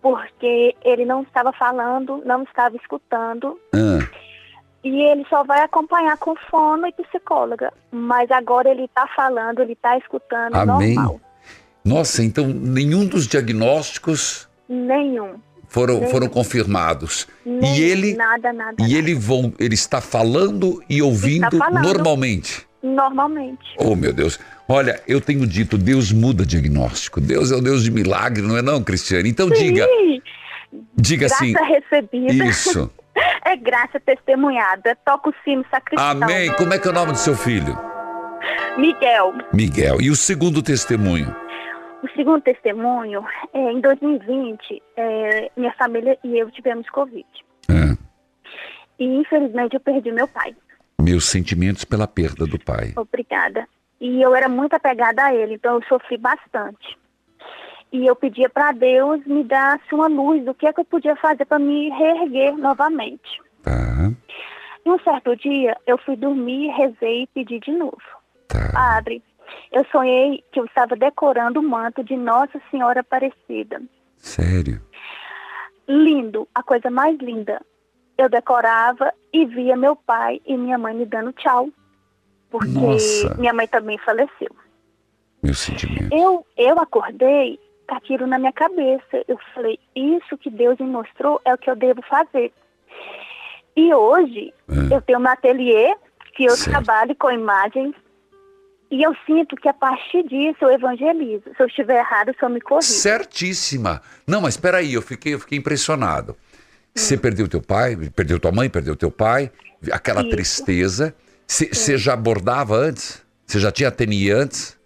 Porque 0.00 0.74
ele 0.82 1.04
não 1.04 1.22
estava 1.22 1.52
falando, 1.52 2.20
não 2.24 2.42
estava 2.42 2.74
escutando. 2.74 3.56
Ah, 3.72 4.04
E 4.84 4.88
ele 5.10 5.24
só 5.30 5.44
vai 5.44 5.60
acompanhar 5.62 6.16
com 6.18 6.34
fono 6.50 6.86
e 6.86 6.92
psicóloga. 6.92 7.72
Mas 7.90 8.30
agora 8.30 8.68
ele 8.68 8.84
está 8.84 9.06
falando, 9.14 9.60
ele 9.60 9.74
está 9.74 9.96
escutando 9.96 10.54
amém. 10.56 10.94
normal. 10.94 11.20
Nossa, 11.84 12.22
então 12.24 12.46
nenhum 12.46 13.06
dos 13.06 13.26
diagnósticos 13.26 14.48
Nenhum. 14.68 15.34
foram, 15.68 16.00
Nem- 16.00 16.08
foram 16.10 16.28
confirmados. 16.28 17.26
Nem 17.44 17.76
E 17.76 17.82
ele, 17.82 18.14
Nada, 18.14 18.52
nada. 18.52 18.76
e 18.80 18.94
ele, 18.94 19.14
vão, 19.14 19.52
ele 19.58 19.74
está 19.74 20.00
falando 20.00 20.82
e 20.88 21.00
ouvindo 21.02 21.56
falando. 21.58 21.82
normalmente. 21.84 22.66
Normalmente. 22.82 23.62
Oh, 23.78 23.94
meu 23.94 24.12
Deus. 24.12 24.38
Olha, 24.68 25.00
eu 25.06 25.20
tenho 25.20 25.46
dito, 25.46 25.78
Deus 25.78 26.10
muda 26.12 26.44
diagnóstico. 26.44 27.20
Deus 27.20 27.52
é 27.52 27.56
o 27.56 27.60
Deus 27.60 27.84
de 27.84 27.90
milagre, 27.92 28.42
não 28.42 28.56
é 28.56 28.62
não, 28.62 28.82
Cristiane? 28.82 29.28
Então 29.28 29.48
diga, 29.50 29.86
Sim. 29.86 30.22
diga 30.96 31.26
graça 31.28 31.44
assim. 31.44 31.52
recebida. 31.52 32.44
Isso. 32.48 32.90
É 33.44 33.56
graça 33.56 34.00
testemunhada. 34.00 34.96
Toca 35.04 35.30
o 35.30 35.34
sino 35.44 35.64
sacristão. 35.70 36.10
Amém. 36.10 36.52
Como 36.56 36.72
é 36.72 36.78
que 36.78 36.86
é 36.86 36.90
o 36.90 36.94
nome 36.94 37.12
do 37.12 37.18
seu 37.18 37.36
filho? 37.36 37.76
Miguel. 38.78 39.34
Miguel. 39.52 40.00
E 40.00 40.10
o 40.10 40.16
segundo 40.16 40.62
testemunho? 40.62 41.34
O 42.02 42.08
segundo 42.16 42.42
testemunho, 42.42 43.24
é, 43.52 43.72
em 43.72 43.80
2020, 43.80 44.82
é, 44.96 45.50
minha 45.56 45.72
família 45.74 46.18
e 46.24 46.38
eu 46.38 46.50
tivemos 46.50 46.88
Covid. 46.90 47.26
É. 47.68 47.96
e 48.98 49.04
infelizmente 49.04 49.74
eu 49.74 49.80
perdi 49.80 50.10
meu 50.10 50.26
pai. 50.26 50.54
Meus 51.00 51.26
sentimentos 51.26 51.84
pela 51.84 52.08
perda 52.08 52.44
do 52.44 52.58
pai. 52.58 52.92
Obrigada. 52.96 53.68
E 54.00 54.20
eu 54.20 54.34
era 54.34 54.48
muito 54.48 54.74
apegada 54.74 55.24
a 55.24 55.34
ele, 55.34 55.54
então 55.54 55.76
eu 55.76 55.82
sofri 55.88 56.18
bastante. 56.18 56.98
E 57.92 58.06
eu 58.06 58.16
pedia 58.16 58.48
para 58.48 58.72
Deus 58.72 59.24
me 59.26 59.44
dar 59.44 59.78
uma 59.92 60.08
luz 60.08 60.42
do 60.44 60.54
que 60.54 60.66
é 60.66 60.72
que 60.72 60.80
eu 60.80 60.84
podia 60.84 61.14
fazer 61.16 61.44
para 61.44 61.58
me 61.58 61.90
reerguer 61.90 62.56
novamente. 62.56 63.40
Tá. 63.62 64.10
E 64.84 64.90
um 64.90 64.98
certo 65.00 65.36
dia 65.36 65.76
eu 65.86 65.98
fui 65.98 66.16
dormir, 66.16 66.68
rezei 66.70 67.24
e 67.24 67.26
pedi 67.28 67.60
de 67.60 67.70
novo. 67.70 68.00
Padre, 68.72 69.22
eu 69.70 69.84
sonhei 69.90 70.42
que 70.52 70.58
eu 70.58 70.64
estava 70.64 70.96
decorando 70.96 71.60
o 71.60 71.62
manto 71.62 72.02
de 72.02 72.16
Nossa 72.16 72.60
Senhora 72.70 73.00
Aparecida. 73.00 73.82
Sério? 74.16 74.80
Lindo, 75.86 76.48
a 76.54 76.62
coisa 76.62 76.90
mais 76.90 77.18
linda. 77.18 77.60
Eu 78.16 78.28
decorava 78.28 79.12
e 79.32 79.44
via 79.44 79.76
meu 79.76 79.96
pai 79.96 80.40
e 80.46 80.56
minha 80.56 80.78
mãe 80.78 80.94
me 80.94 81.04
dando 81.04 81.32
tchau. 81.32 81.68
Porque 82.50 82.68
Nossa. 82.68 83.34
minha 83.38 83.52
mãe 83.52 83.66
também 83.66 83.98
faleceu. 83.98 84.54
Meus 85.42 85.58
sentimentos. 85.58 86.10
Eu, 86.12 86.46
eu 86.56 86.78
acordei 86.78 87.58
com 87.88 87.94
aquilo 87.94 88.26
na 88.26 88.38
minha 88.38 88.52
cabeça. 88.52 89.24
Eu 89.28 89.38
falei, 89.54 89.78
isso 89.94 90.36
que 90.38 90.50
Deus 90.50 90.78
me 90.78 90.86
mostrou 90.86 91.40
é 91.44 91.54
o 91.54 91.58
que 91.58 91.70
eu 91.70 91.76
devo 91.76 92.02
fazer. 92.02 92.52
E 93.76 93.92
hoje 93.94 94.52
eu 94.90 95.00
tenho 95.00 95.18
um 95.18 95.26
ateliê 95.26 95.94
que 96.34 96.44
eu 96.44 96.56
trabalho 96.64 97.14
com 97.16 97.30
imagens 97.30 97.94
e 98.90 99.02
eu 99.02 99.16
sinto 99.26 99.56
que 99.56 99.68
a 99.68 99.72
partir 99.72 100.22
disso 100.24 100.58
eu 100.60 100.70
evangelizo. 100.70 101.44
Se 101.56 101.62
eu 101.62 101.66
estiver 101.66 101.98
errado, 101.98 102.30
o 102.30 102.38
senhor 102.38 102.50
me 102.50 102.60
corrija. 102.60 102.88
Certíssima. 102.88 104.02
Não, 104.26 104.42
mas 104.42 104.54
espera 104.54 104.78
aí, 104.78 104.92
eu 104.92 105.00
fiquei, 105.00 105.32
eu 105.32 105.40
fiquei 105.40 105.56
impressionado. 105.56 106.36
Você 106.94 107.16
perdeu 107.16 107.48
teu 107.48 107.62
pai, 107.62 107.96
perdeu 108.14 108.38
tua 108.38 108.52
mãe, 108.52 108.68
perdeu 108.68 108.94
teu 108.94 109.10
pai, 109.10 109.50
aquela 109.90 110.20
Isso. 110.20 110.30
tristeza. 110.30 111.14
Você 111.46 111.96
já 111.96 112.14
bordava 112.14 112.76
antes? 112.76 113.24
Você 113.46 113.58
já 113.58 113.72
tinha 113.72 113.88
ateliê 113.88 114.30
antes? 114.30 114.78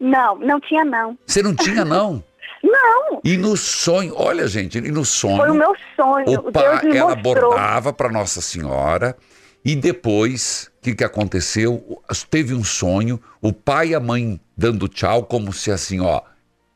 Não, 0.00 0.36
não 0.38 0.60
tinha 0.60 0.84
não. 0.84 1.18
Você 1.26 1.42
não 1.42 1.54
tinha, 1.54 1.84
não? 1.84 2.22
Não, 2.66 3.20
E 3.22 3.36
no 3.36 3.58
sonho, 3.58 4.14
olha 4.16 4.48
gente, 4.48 4.78
e 4.78 4.90
no 4.90 5.04
sonho. 5.04 5.36
foi 5.36 5.50
o 5.50 5.54
meu 5.54 5.74
sonho. 5.94 6.26
o 6.30 6.48
O 6.48 6.50
pai, 6.52 6.80
Deus 6.80 6.82
me 6.94 6.96
ela 6.96 7.14
mostrou. 7.14 7.50
bordava 7.50 7.92
para 7.92 8.08
Nossa 8.10 8.40
Senhora 8.40 9.14
e 9.62 9.76
depois, 9.76 10.70
o 10.78 10.82
que, 10.82 10.94
que 10.94 11.04
aconteceu? 11.04 12.02
Teve 12.30 12.54
um 12.54 12.64
sonho, 12.64 13.20
o 13.42 13.52
pai 13.52 13.88
e 13.88 13.94
a 13.94 14.00
mãe 14.00 14.40
dando 14.56 14.88
tchau, 14.88 15.24
como 15.24 15.52
se 15.52 15.70
assim, 15.70 16.00
ó, 16.00 16.22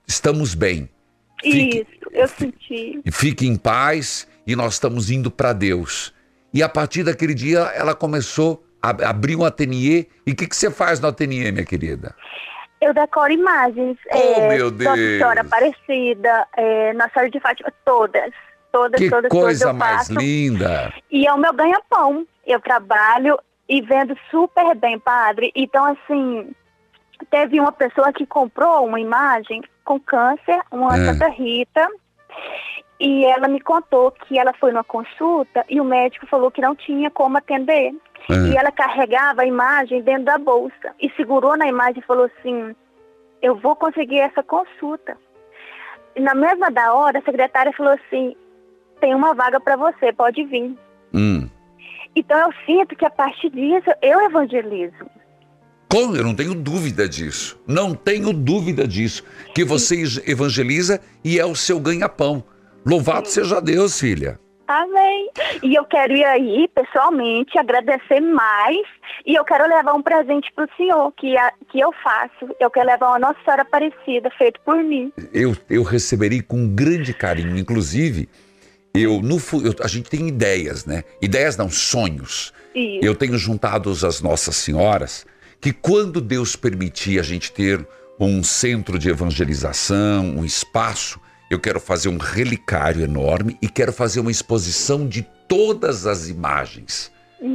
estamos 0.07 0.55
bem, 0.55 0.91
Isso, 1.43 1.87
eu 2.13 2.29
senti. 2.29 3.01
fique 3.11 3.47
em 3.47 3.57
paz 3.57 4.29
e 4.47 4.55
nós 4.55 4.75
estamos 4.75 5.11
indo 5.11 5.31
para 5.31 5.55
Deus. 5.55 6.13
E 6.53 6.63
a 6.63 6.69
partir 6.69 7.03
daquele 7.03 7.33
dia 7.33 7.61
ela 7.75 7.95
começou 7.95 8.63
a 8.83 8.91
abrir 9.09 9.37
um 9.37 9.45
ateliê. 9.45 10.07
E 10.27 10.33
o 10.33 10.37
que, 10.37 10.47
que 10.47 10.55
você 10.57 10.71
faz 10.71 11.01
no 11.01 11.09
ateliê, 11.09 11.51
minha 11.51 11.65
querida? 11.65 12.15
Eu 12.81 12.95
decoro 12.95 13.33
imagens. 13.33 13.97
Oh, 14.13 14.17
é, 14.17 14.57
meu 14.57 14.71
Nossa 14.71 14.77
Deus. 14.77 15.19
Senhora 15.19 15.41
Aparecida, 15.41 16.47
é, 16.57 16.93
Nossa 16.93 17.11
Senhora 17.11 17.31
de 17.31 17.41
Fátima, 17.41 17.73
todas. 17.85 18.33
Todas, 18.71 19.01
Que 19.01 19.09
todas, 19.11 19.31
coisa 19.31 19.65
todas 19.67 19.79
mais 19.79 19.97
faço. 20.09 20.15
linda! 20.15 20.93
E 21.11 21.27
é 21.27 21.33
o 21.33 21.39
meu 21.39 21.53
ganha-pão. 21.55 22.27
Eu 22.47 22.61
trabalho 22.61 23.39
e 23.69 23.81
vendo 23.83 24.17
super 24.31 24.75
bem, 24.77 24.99
padre. 24.99 25.51
Então, 25.57 25.85
assim, 25.85 26.51
teve 27.31 27.59
uma 27.59 27.73
pessoa 27.73 28.13
que 28.13 28.27
comprou 28.27 28.87
uma 28.87 29.01
imagem 29.01 29.63
com 29.85 29.99
câncer, 29.99 30.61
uma 30.71 30.97
É. 30.97 31.05
Santa 31.07 31.29
Rita, 31.29 31.89
e 33.01 33.25
ela 33.25 33.49
me 33.49 33.61
contou 33.61 34.11
que 34.11 34.39
ela 34.39 34.53
foi 34.55 34.71
numa 34.73 34.85
consulta 34.85 35.65
e 35.69 35.81
o 35.81 35.85
médico 35.85 36.27
falou 36.27 36.51
que 36.51 36.61
não 36.61 36.75
tinha 36.77 37.11
como 37.11 37.39
atender. 37.39 37.95
É. 38.31 38.53
E 38.53 38.57
ela 38.57 38.71
carregava 38.71 39.43
a 39.43 39.47
imagem 39.47 40.03
dentro 40.03 40.25
da 40.25 40.39
bolsa 40.39 40.95
e 41.01 41.11
segurou 41.11 41.57
na 41.57 41.67
imagem 41.67 42.01
e 42.01 42.07
falou 42.07 42.25
assim: 42.39 42.75
Eu 43.41 43.57
vou 43.57 43.75
conseguir 43.75 44.21
essa 44.21 44.43
consulta. 44.43 45.17
E 46.15 46.21
na 46.21 46.35
mesma 46.35 46.71
da 46.71 46.93
hora, 46.95 47.19
a 47.19 47.23
secretária 47.23 47.73
falou 47.73 47.93
assim: 47.93 48.37
Tem 49.01 49.15
uma 49.15 49.35
vaga 49.35 49.61
para 49.61 49.77
você, 49.77 50.13
pode 50.13 50.45
vir. 50.45 50.77
Hum. 51.15 51.49
Então 52.15 52.39
eu 52.39 52.53
sinto 52.67 52.97
que 52.97 53.05
a 53.05 53.11
partir 53.11 53.51
disso 53.51 53.91
eu 54.03 54.21
evangelizo. 54.21 55.07
Com, 55.91 56.15
eu 56.15 56.23
não 56.23 56.35
tenho 56.35 56.55
dúvida 56.55 57.09
disso. 57.09 57.59
Não 57.67 57.95
tenho 57.95 58.33
dúvida 58.33 58.87
disso. 58.87 59.25
Que 59.55 59.65
você 59.65 60.03
evangeliza 60.27 61.01
e 61.25 61.39
é 61.39 61.47
o 61.47 61.57
seu 61.57 61.81
ganha-pão. 61.81 62.45
Louvado 62.85 63.29
seja 63.29 63.61
Deus, 63.61 63.99
filha. 63.99 64.39
Amém. 64.69 65.31
E 65.63 65.75
eu 65.75 65.85
quero 65.87 66.15
ir 66.15 66.25
aí 66.25 66.69
pessoalmente 66.75 67.59
agradecer 67.59 68.21
mais 68.21 68.77
e 69.27 69.35
eu 69.35 69.43
quero 69.45 69.67
levar 69.67 69.95
um 69.95 70.03
presente 70.03 70.53
para 70.55 70.67
o 70.67 70.77
senhor 70.77 71.11
que, 71.13 71.37
a- 71.39 71.53
que 71.71 71.81
eu 71.81 71.91
faço. 72.05 72.55
Eu 72.61 72.71
quero 72.71 72.87
levar 72.87 73.09
uma 73.09 73.19
Nossa 73.19 73.39
Senhora 73.45 73.63
Aparecida 73.63 74.31
feito 74.37 74.61
por 74.65 74.77
mim. 74.85 75.11
Eu, 75.33 75.57
eu 75.71 75.83
receberei 75.83 76.43
com 76.43 76.69
grande 76.69 77.15
carinho. 77.15 77.57
Inclusive, 77.57 78.29
eu, 78.95 79.23
no, 79.23 79.37
eu- 79.65 79.75
a 79.83 79.89
gente 79.89 80.11
tem 80.11 80.29
ideias, 80.29 80.85
né? 80.85 81.03
Ideias 81.23 81.57
não, 81.57 81.71
sonhos. 81.71 82.53
Isso. 82.75 83.01
Eu 83.03 83.15
tenho 83.15 83.39
juntado 83.39 83.91
as 83.91 84.21
Nossas 84.21 84.57
Senhoras 84.57 85.27
que 85.61 85.73
quando 85.73 86.21
Deus 86.21 86.55
permitir 86.55 87.19
a 87.19 87.23
gente 87.23 87.51
ter 87.51 87.85
um 88.21 88.43
centro 88.45 88.99
de 88.99 89.09
evangelização, 89.09 90.25
um 90.37 90.45
espaço, 90.45 91.19
eu 91.51 91.59
quero 91.59 91.81
fazer 91.81 92.09
um 92.09 92.19
relicário 92.19 93.03
enorme 93.03 93.57
e 93.63 93.69
quero 93.69 93.93
fazer 93.93 94.21
uma 94.21 94.31
exposição 94.31 95.07
de 95.07 95.23
todas 95.49 96.07
as 96.07 96.29
imagens 96.29 97.11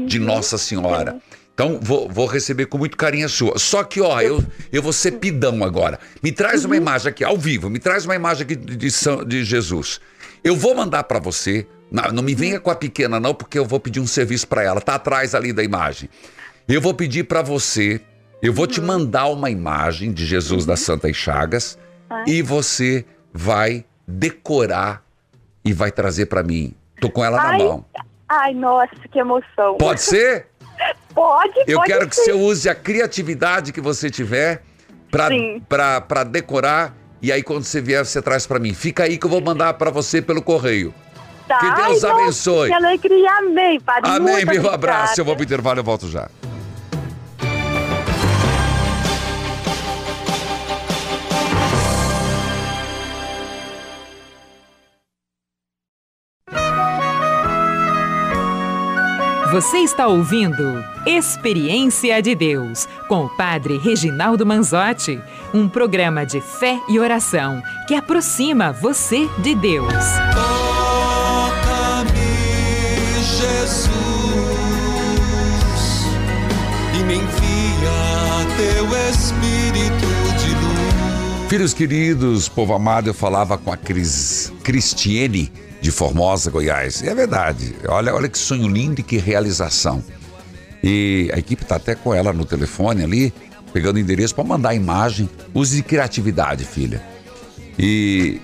de 0.08 0.20
Uhum. 0.20 0.26
Nossa 0.26 0.58
Senhora. 0.58 1.18
Então, 1.54 1.78
vou, 1.82 2.10
vou 2.10 2.26
receber 2.26 2.66
com 2.66 2.78
muito 2.80 2.98
carinho 2.98 3.26
a 3.26 3.30
sua. 3.30 3.60
Só 3.60 3.84
que, 3.84 4.02
ó, 4.02 4.20
eu, 4.22 4.44
eu 4.72 4.82
vou 4.82 4.91
ser 4.94 5.12
pidão 5.14 5.64
agora. 5.64 6.00
Me 6.24 6.32
traz 6.32 6.66
uma 6.66 6.76
imagem 6.76 7.10
aqui, 7.10 7.24
ao 7.24 7.38
vivo, 7.38 7.70
me 7.70 7.78
traz 7.80 8.06
uma 8.06 8.16
imagem 8.16 8.44
aqui 8.44 8.56
de, 8.56 8.76
de 8.76 8.89
São- 8.89 9.24
de 9.24 9.44
Jesus. 9.44 10.00
Eu 10.44 10.56
vou 10.56 10.74
mandar 10.74 11.04
pra 11.04 11.20
você. 11.20 11.68
Não, 11.91 12.12
não 12.12 12.24
me 12.24 12.34
venha 12.34 12.60
com 12.60 12.72
a 12.72 12.76
pequena, 12.76 13.20
não, 13.20 13.36
porque 13.36 13.60
eu 13.60 13.66
vou 13.66 13.80
pedir 13.80 14.00
um 14.00 14.08
serviço 14.08 14.48
pra 14.48 14.64
ela. 14.64 14.82
Tá 14.82 14.96
atrás 14.96 15.36
ali 15.36 15.54
da 15.54 15.64
imagem. 15.64 16.10
Eu 16.68 16.82
vou 16.82 16.94
pedir 16.94 17.26
pra 17.26 17.44
você. 17.44 18.02
Eu 18.41 18.52
vou 18.52 18.66
te 18.66 18.82
mandar 18.82 19.28
uma 19.28 19.50
imagem 19.52 20.12
de 20.12 20.26
Jesus 20.26 20.66
das 20.66 20.80
Santas 20.80 21.16
Chagas 21.16 21.78
Ah. 22.10 22.24
e 22.26 22.41
você 22.41 23.06
vai 23.34 23.84
decorar 24.08 25.04
e 25.66 25.74
vai 25.74 25.92
trazer 25.92 26.28
pra 26.28 26.44
mim. 26.44 26.74
Tô 27.02 27.10
com 27.10 27.24
ela 27.26 27.38
na 27.38 27.50
Ai, 27.50 27.58
mão. 27.58 27.86
ai, 28.30 28.54
nossa, 28.54 28.96
que 29.12 29.20
emoção. 29.20 29.78
Pode 29.78 30.02
ser? 30.02 30.48
Pode, 31.14 31.54
Eu 31.68 31.78
pode 31.78 31.92
quero 31.92 32.10
que 32.10 32.16
sim. 32.16 32.24
você 32.24 32.32
use 32.34 32.68
a 32.70 32.74
criatividade 32.74 33.72
que 33.72 33.80
você 33.80 34.10
tiver 34.10 34.64
pra 35.12 36.24
decorar. 36.24 36.96
E 37.22 37.32
aí, 37.32 37.44
quando 37.44 37.64
você 37.64 37.80
vier, 37.80 38.04
você 38.04 38.20
traz 38.22 38.48
pra 38.48 38.58
mim. 38.58 38.74
Fica 38.74 39.04
aí 39.04 39.18
que 39.18 39.26
eu 39.26 39.30
vou 39.30 39.40
mandar 39.40 39.76
pra 39.76 39.92
você 39.92 40.22
pelo 40.24 40.42
correio. 40.42 40.92
Tá. 41.48 41.60
Que 41.60 41.66
Deus 41.68 42.04
Ai, 42.04 42.10
nossa, 42.10 42.12
abençoe. 42.12 42.70
Que 42.70 42.74
alegria, 42.74 43.32
amém, 43.38 43.80
padre. 43.80 44.10
Amém, 44.10 44.20
Muito 44.34 44.46
meu 44.48 44.56
obrigada. 44.56 44.74
abraço. 44.76 45.22
Eu 45.22 45.26
vou 45.26 45.36
pro 45.36 45.44
intervalo, 45.44 45.80
eu 45.80 45.84
volto 45.84 46.10
já. 46.10 46.28
Você 59.54 59.78
está 59.78 60.08
ouvindo 60.08 60.84
Experiência 61.06 62.20
de 62.24 62.34
Deus 62.34 62.88
com 63.08 63.26
o 63.26 63.30
Padre 63.30 63.78
Reginaldo 63.78 64.43
Manzotti, 64.47 65.22
um 65.54 65.70
programa 65.70 66.26
de 66.26 66.41
fé 66.41 66.80
e 66.89 66.97
oração 66.97 67.62
que 67.88 67.93
aproxima 67.93 68.72
você 68.72 69.30
de 69.43 69.54
Deus. 69.54 69.93
Toca-me, 70.34 72.10
Jesus, 73.22 73.91
e 76.99 77.04
me 77.04 77.18
envia 77.18 77.91
teu 78.58 78.88
Espírito 79.12 80.08
de 80.39 80.49
luz. 80.49 81.47
Filhos 81.47 81.76
queridos, 81.76 82.49
povo 82.49 82.74
amado, 82.74 83.08
eu 83.08 83.14
falava 83.14 83.56
com 83.56 83.72
a 83.72 83.78
Cris, 83.78 84.51
Cristiene 84.64 85.51
de 85.84 85.92
Formosa, 85.92 86.50
Goiás. 86.50 87.02
E 87.02 87.10
é 87.10 87.14
verdade. 87.14 87.76
Olha, 87.90 88.16
olha 88.16 88.30
que 88.30 88.38
sonho 88.38 88.70
lindo 88.70 89.02
e 89.02 89.04
que 89.04 89.18
realização. 89.18 90.02
E 90.82 91.30
a 91.34 91.38
equipe 91.38 91.62
está 91.62 91.76
até 91.76 91.94
com 91.94 92.14
ela 92.14 92.32
no 92.32 92.46
telefone 92.46 93.04
ali, 93.04 93.34
pegando 93.74 94.00
endereço 94.00 94.34
para 94.34 94.46
mandar 94.46 94.74
imagem. 94.74 95.30
Use 95.54 95.84
criatividade, 95.84 96.64
filha. 96.64 97.04
E 97.78 98.40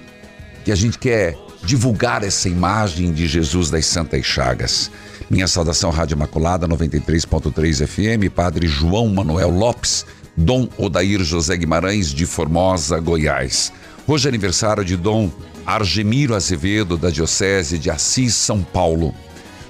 que 0.65 0.71
a 0.71 0.75
gente 0.75 0.99
quer 0.99 1.37
divulgar 1.63 2.25
essa 2.25 2.49
imagem 2.49 3.13
de 3.13 3.25
Jesus 3.25 3.69
das 3.69 3.85
Santas 3.85 4.25
Chagas. 4.25 4.91
Minha 5.29 5.47
saudação 5.47 5.91
Rádio 5.91 6.15
Imaculada 6.15 6.67
93.3 6.67 7.87
FM, 7.87 8.33
Padre 8.35 8.67
João 8.67 9.07
Manuel 9.07 9.49
Lopes, 9.49 10.05
Dom 10.35 10.67
Odair 10.77 11.23
José 11.23 11.55
Guimarães 11.55 12.13
de 12.13 12.25
Formosa, 12.25 12.99
Goiás. 12.99 13.71
Hoje 14.05 14.27
é 14.27 14.29
aniversário 14.29 14.83
de 14.83 14.97
Dom 14.97 15.31
Argemiro 15.69 16.33
Azevedo 16.33 16.97
da 16.97 17.11
Diocese 17.11 17.77
de 17.77 17.91
Assis, 17.91 18.33
São 18.33 18.63
Paulo. 18.63 19.13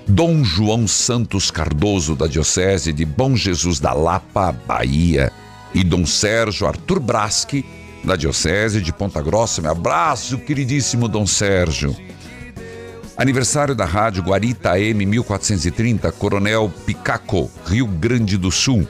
Dom 0.07 0.45
João 0.45 0.87
Santos 0.87 1.51
Cardoso, 1.51 2.15
da 2.15 2.25
Diocese 2.25 2.93
de 2.93 3.03
Bom 3.03 3.35
Jesus 3.35 3.81
da 3.81 3.91
Lapa, 3.91 4.51
Bahia, 4.51 5.29
e 5.73 5.83
Dom 5.83 6.05
Sérgio 6.05 6.67
Arthur 6.67 7.01
Braschi, 7.01 7.65
da 8.01 8.15
Diocese 8.15 8.81
de 8.81 8.93
Ponta 8.93 9.21
Grossa. 9.21 9.61
Meu 9.61 9.71
abraço, 9.71 10.37
queridíssimo 10.37 11.09
Dom 11.09 11.27
Sérgio. 11.27 11.93
Aniversário 13.17 13.75
da 13.75 13.83
Rádio 13.83 14.23
Guarita 14.23 14.79
M 14.79 15.05
1430, 15.05 16.13
Coronel 16.13 16.71
Picaco, 16.85 17.51
Rio 17.67 17.85
Grande 17.85 18.37
do 18.37 18.49
Sul. 18.49 18.87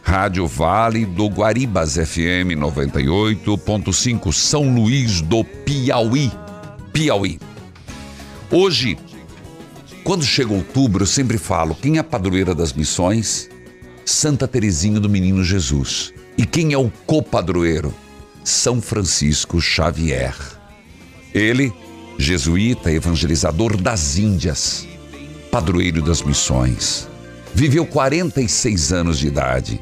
Rádio 0.00 0.46
Vale 0.46 1.06
do 1.06 1.28
Guaribas 1.28 1.94
FM 1.96 2.54
98.5, 2.56 4.32
São 4.32 4.72
Luís 4.72 5.20
do 5.20 5.44
Piauí. 5.44 6.30
Piauí. 6.92 7.38
Hoje, 8.50 8.98
quando 10.04 10.24
chega 10.24 10.52
outubro, 10.52 11.02
eu 11.02 11.06
sempre 11.06 11.38
falo: 11.38 11.74
quem 11.74 11.96
é 11.96 12.00
a 12.00 12.04
padroeira 12.04 12.54
das 12.54 12.72
missões? 12.72 13.48
Santa 14.04 14.46
Teresinha 14.48 15.00
do 15.00 15.08
Menino 15.08 15.42
Jesus. 15.44 16.12
E 16.36 16.44
quem 16.44 16.72
é 16.72 16.78
o 16.78 16.90
copadroeiro? 17.06 17.94
São 18.44 18.82
Francisco 18.82 19.60
Xavier. 19.60 20.34
Ele, 21.32 21.72
jesuíta, 22.18 22.90
evangelizador 22.90 23.76
das 23.76 24.18
Índias, 24.18 24.86
padroeiro 25.50 26.02
das 26.02 26.22
missões. 26.22 27.08
Viveu 27.54 27.86
46 27.86 28.92
anos 28.92 29.18
de 29.18 29.28
idade, 29.28 29.80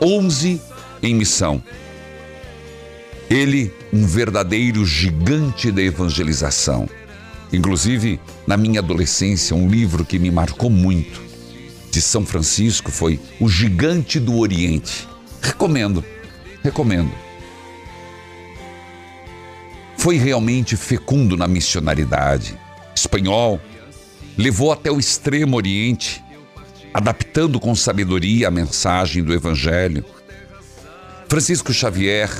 11 0.00 0.60
em 1.02 1.14
missão. 1.14 1.62
Ele, 3.28 3.72
um 3.92 4.06
verdadeiro 4.06 4.84
gigante 4.84 5.70
da 5.70 5.82
evangelização. 5.82 6.88
Inclusive, 7.52 8.20
na 8.46 8.56
minha 8.56 8.80
adolescência, 8.80 9.56
um 9.56 9.68
livro 9.68 10.04
que 10.04 10.18
me 10.18 10.30
marcou 10.30 10.68
muito 10.68 11.28
de 11.90 12.00
São 12.02 12.24
Francisco 12.24 12.90
foi 12.90 13.18
O 13.40 13.48
Gigante 13.48 14.20
do 14.20 14.38
Oriente. 14.38 15.08
Recomendo, 15.40 16.04
recomendo. 16.62 17.10
Foi 19.96 20.16
realmente 20.16 20.76
fecundo 20.76 21.36
na 21.36 21.48
missionaridade. 21.48 22.58
Espanhol, 22.94 23.60
levou 24.36 24.70
até 24.70 24.90
o 24.90 24.98
extremo 24.98 25.56
Oriente, 25.56 26.22
adaptando 26.92 27.58
com 27.58 27.74
sabedoria 27.74 28.48
a 28.48 28.50
mensagem 28.50 29.22
do 29.24 29.32
Evangelho. 29.32 30.04
Francisco 31.28 31.72
Xavier, 31.72 32.30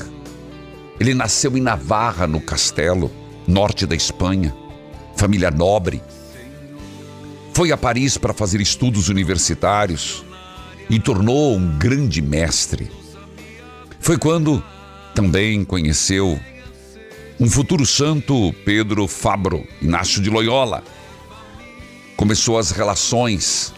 ele 1.01 1.15
nasceu 1.15 1.57
em 1.57 1.61
Navarra, 1.61 2.27
no 2.27 2.41
Castelo, 2.41 3.11
norte 3.47 3.87
da 3.87 3.95
Espanha, 3.95 4.55
família 5.17 5.51
nobre. 5.51 6.03
Foi 7.53 7.73
a 7.73 7.77
Paris 7.77 8.19
para 8.19 8.35
fazer 8.35 8.61
estudos 8.61 9.09
universitários 9.09 10.25
e 10.91 10.99
tornou 10.99 11.57
um 11.57 11.79
grande 11.79 12.21
mestre. 12.21 12.91
Foi 14.01 14.17
quando 14.17 14.63
também 15.15 15.65
conheceu 15.65 16.39
um 17.41 17.49
futuro 17.49 17.87
santo, 17.87 18.53
Pedro 18.65 19.07
Fabro, 19.07 19.65
Inácio 19.81 20.21
de 20.21 20.29
Loyola. 20.29 20.83
Começou 22.17 22.59
as 22.59 22.73
relações. 22.73 23.73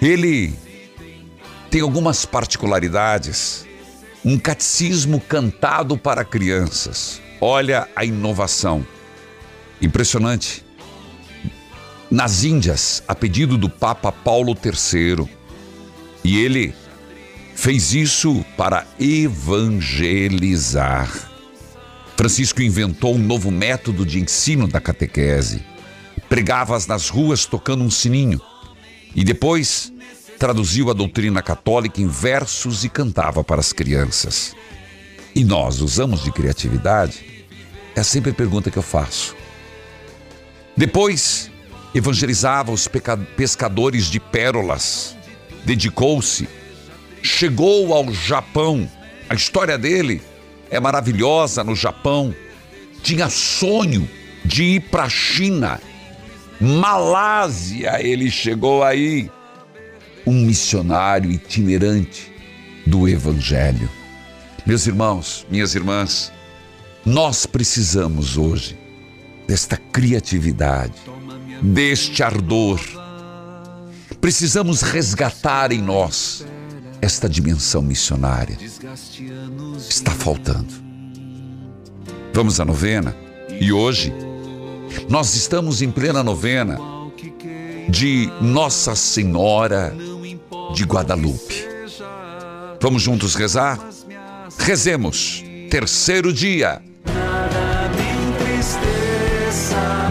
Ele 0.00 0.54
tem 1.70 1.82
algumas 1.82 2.24
particularidades. 2.24 3.66
Um 4.24 4.38
catecismo 4.38 5.20
cantado 5.20 5.98
para 5.98 6.24
crianças. 6.24 7.20
Olha 7.40 7.88
a 7.96 8.04
inovação. 8.04 8.86
Impressionante. 9.80 10.64
Nas 12.08 12.44
Índias, 12.44 13.02
a 13.08 13.16
pedido 13.16 13.58
do 13.58 13.68
Papa 13.68 14.12
Paulo 14.12 14.56
III. 14.56 15.28
E 16.22 16.38
ele 16.38 16.72
fez 17.56 17.94
isso 17.94 18.44
para 18.56 18.86
evangelizar. 19.00 21.10
Francisco 22.16 22.62
inventou 22.62 23.16
um 23.16 23.18
novo 23.18 23.50
método 23.50 24.06
de 24.06 24.20
ensino 24.20 24.68
da 24.68 24.80
catequese. 24.80 25.64
Pregava 26.28 26.78
nas 26.86 27.08
ruas 27.08 27.44
tocando 27.44 27.82
um 27.82 27.90
sininho. 27.90 28.40
E 29.16 29.24
depois 29.24 29.92
traduziu 30.42 30.90
a 30.90 30.92
doutrina 30.92 31.40
católica 31.40 32.00
em 32.00 32.08
versos 32.08 32.82
e 32.82 32.88
cantava 32.88 33.44
para 33.44 33.60
as 33.60 33.72
crianças. 33.72 34.56
E 35.36 35.44
nós 35.44 35.80
usamos 35.80 36.24
de 36.24 36.32
criatividade? 36.32 37.46
É 37.94 38.02
sempre 38.02 38.32
a 38.32 38.34
pergunta 38.34 38.68
que 38.68 38.76
eu 38.76 38.82
faço. 38.82 39.36
Depois, 40.76 41.48
evangelizava 41.94 42.72
os 42.72 42.88
pescadores 43.36 44.06
de 44.06 44.18
pérolas. 44.18 45.16
Dedicou-se. 45.64 46.48
Chegou 47.22 47.94
ao 47.94 48.12
Japão. 48.12 48.90
A 49.30 49.36
história 49.36 49.78
dele 49.78 50.20
é 50.72 50.80
maravilhosa 50.80 51.62
no 51.62 51.76
Japão. 51.76 52.34
Tinha 53.00 53.30
sonho 53.30 54.10
de 54.44 54.64
ir 54.64 54.80
para 54.90 55.04
a 55.04 55.08
China. 55.08 55.80
Malásia, 56.60 58.04
ele 58.04 58.28
chegou 58.28 58.82
aí. 58.82 59.30
Um 60.26 60.44
missionário 60.44 61.30
itinerante 61.30 62.32
do 62.86 63.08
Evangelho. 63.08 63.88
Meus 64.64 64.86
irmãos, 64.86 65.46
minhas 65.50 65.74
irmãs, 65.74 66.32
nós 67.04 67.46
precisamos 67.46 68.36
hoje 68.36 68.78
desta 69.46 69.76
criatividade, 69.76 70.94
deste 71.60 72.22
ardor. 72.22 72.80
Precisamos 74.20 74.82
resgatar 74.82 75.72
em 75.72 75.82
nós 75.82 76.46
esta 77.00 77.28
dimensão 77.28 77.82
missionária. 77.82 78.56
Está 79.76 80.12
faltando. 80.12 80.72
Vamos 82.32 82.60
à 82.60 82.64
novena 82.64 83.16
e 83.60 83.72
hoje 83.72 84.12
nós 85.08 85.34
estamos 85.34 85.82
em 85.82 85.90
plena 85.90 86.22
novena 86.22 86.78
de 87.88 88.30
Nossa 88.40 88.94
Senhora 88.94 89.94
de 90.72 90.84
Guadalupe. 90.84 91.68
Vamos 92.80 93.02
juntos 93.02 93.34
rezar? 93.34 93.78
Rezemos. 94.58 95.44
Terceiro 95.70 96.32
dia. 96.32 96.82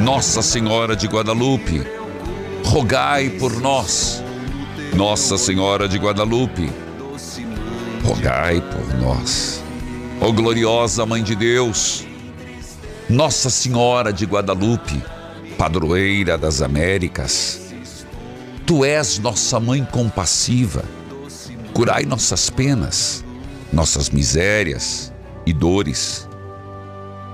Nossa 0.03 0.41
Senhora 0.41 0.95
de 0.95 1.07
Guadalupe, 1.07 1.85
rogai 2.63 3.29
por 3.29 3.59
nós. 3.59 4.23
Nossa 4.95 5.37
Senhora 5.37 5.87
de 5.87 5.97
Guadalupe, 5.97 6.71
rogai 8.03 8.61
por 8.61 8.97
nós. 8.99 9.63
Ó 10.19 10.27
oh, 10.27 10.33
gloriosa 10.33 11.05
Mãe 11.05 11.23
de 11.23 11.35
Deus, 11.35 12.05
Nossa 13.09 13.49
Senhora 13.49 14.11
de 14.11 14.25
Guadalupe, 14.25 15.01
padroeira 15.57 16.37
das 16.37 16.61
Américas, 16.61 17.70
Tu 18.71 18.85
és 18.85 19.19
nossa 19.19 19.59
mãe 19.59 19.83
compassiva, 19.83 20.85
curai 21.73 22.05
nossas 22.05 22.49
penas, 22.49 23.21
nossas 23.73 24.09
misérias 24.09 25.11
e 25.45 25.51
dores 25.51 26.25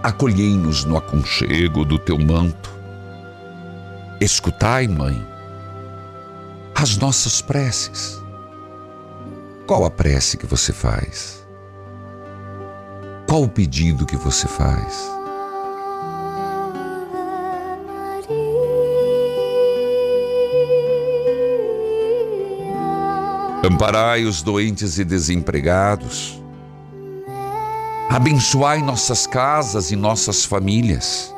acolhei-nos 0.02 0.84
no 0.84 0.98
aconchego 0.98 1.86
do 1.86 2.00
teu 2.00 2.18
manto. 2.18 2.72
Escutai, 4.20 4.88
Mãe, 4.88 5.24
as 6.74 6.98
nossas 6.98 7.40
preces. 7.40 8.20
Qual 9.68 9.86
a 9.86 9.92
prece 9.92 10.38
que 10.38 10.48
você 10.48 10.74
faz? 10.74 11.46
Qual 13.30 13.44
o 13.44 13.48
pedido 13.48 14.08
que 14.08 14.18
você 14.18 14.48
faz? 14.48 15.17
Amparai 23.70 24.24
os 24.26 24.42
doentes 24.42 24.98
e 24.98 25.04
desempregados 25.04 26.40
Abençoai 28.10 28.82
nossas 28.82 29.28
casas 29.28 29.92
e 29.92 29.96
nossas 29.96 30.46
famílias. 30.46 31.36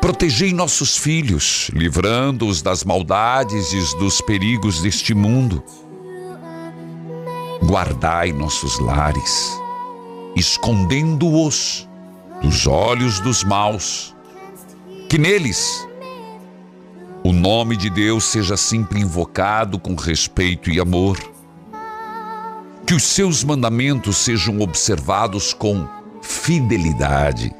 Protegei 0.00 0.52
nossos 0.52 0.96
filhos, 0.96 1.68
livrando-os 1.74 2.62
das 2.62 2.84
maldades 2.84 3.72
e 3.72 3.98
dos 3.98 4.20
perigos 4.20 4.80
deste 4.80 5.12
mundo. 5.12 5.62
Guardai 7.64 8.32
nossos 8.32 8.78
lares, 8.78 9.60
escondendo-os 10.36 11.88
dos 12.40 12.68
olhos 12.68 13.18
dos 13.18 13.42
maus. 13.42 14.14
Que 15.08 15.18
neles 15.18 15.86
o 17.22 17.32
nome 17.32 17.76
de 17.76 17.90
Deus 17.90 18.24
seja 18.24 18.56
sempre 18.56 19.00
invocado 19.00 19.78
com 19.78 19.94
respeito 19.94 20.70
e 20.70 20.80
amor 20.80 21.18
que 22.90 22.94
os 22.94 23.04
seus 23.04 23.44
mandamentos 23.44 24.16
sejam 24.16 24.58
observados 24.60 25.54
com 25.54 25.86
fidelidade. 26.20 27.54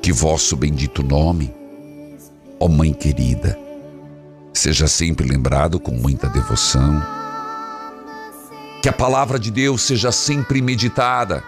Que 0.00 0.12
vosso 0.12 0.56
bendito 0.56 1.02
nome, 1.02 1.52
ó 2.60 2.68
Mãe 2.68 2.92
querida, 2.92 3.58
seja 4.52 4.86
sempre 4.86 5.26
lembrado 5.26 5.80
com 5.80 5.90
muita 5.90 6.28
devoção. 6.28 7.02
Que 8.80 8.88
a 8.88 8.92
palavra 8.92 9.36
de 9.36 9.50
Deus 9.50 9.82
seja 9.82 10.12
sempre 10.12 10.62
meditada 10.62 11.42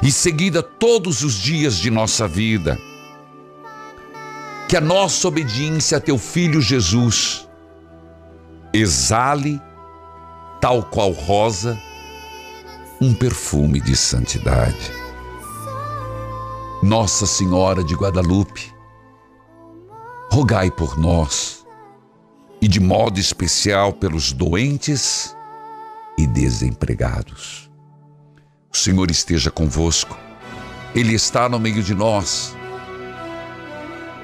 e 0.00 0.12
seguida 0.12 0.62
todos 0.62 1.24
os 1.24 1.34
dias 1.34 1.76
de 1.76 1.90
nossa 1.90 2.28
vida. 2.28 2.78
Que 4.72 4.76
a 4.78 4.80
nossa 4.80 5.28
obediência 5.28 5.98
a 5.98 6.00
teu 6.00 6.16
filho 6.16 6.58
Jesus 6.58 7.46
exale, 8.72 9.60
tal 10.62 10.82
qual 10.84 11.10
rosa, 11.10 11.78
um 12.98 13.12
perfume 13.12 13.82
de 13.82 13.94
santidade. 13.94 14.90
Nossa 16.82 17.26
Senhora 17.26 17.84
de 17.84 17.94
Guadalupe, 17.94 18.72
rogai 20.32 20.70
por 20.70 20.98
nós 20.98 21.66
e 22.58 22.66
de 22.66 22.80
modo 22.80 23.20
especial 23.20 23.92
pelos 23.92 24.32
doentes 24.32 25.36
e 26.16 26.26
desempregados. 26.26 27.70
O 28.72 28.76
Senhor 28.78 29.10
esteja 29.10 29.50
convosco, 29.50 30.16
Ele 30.94 31.12
está 31.12 31.46
no 31.46 31.60
meio 31.60 31.82
de 31.82 31.94
nós. 31.94 32.56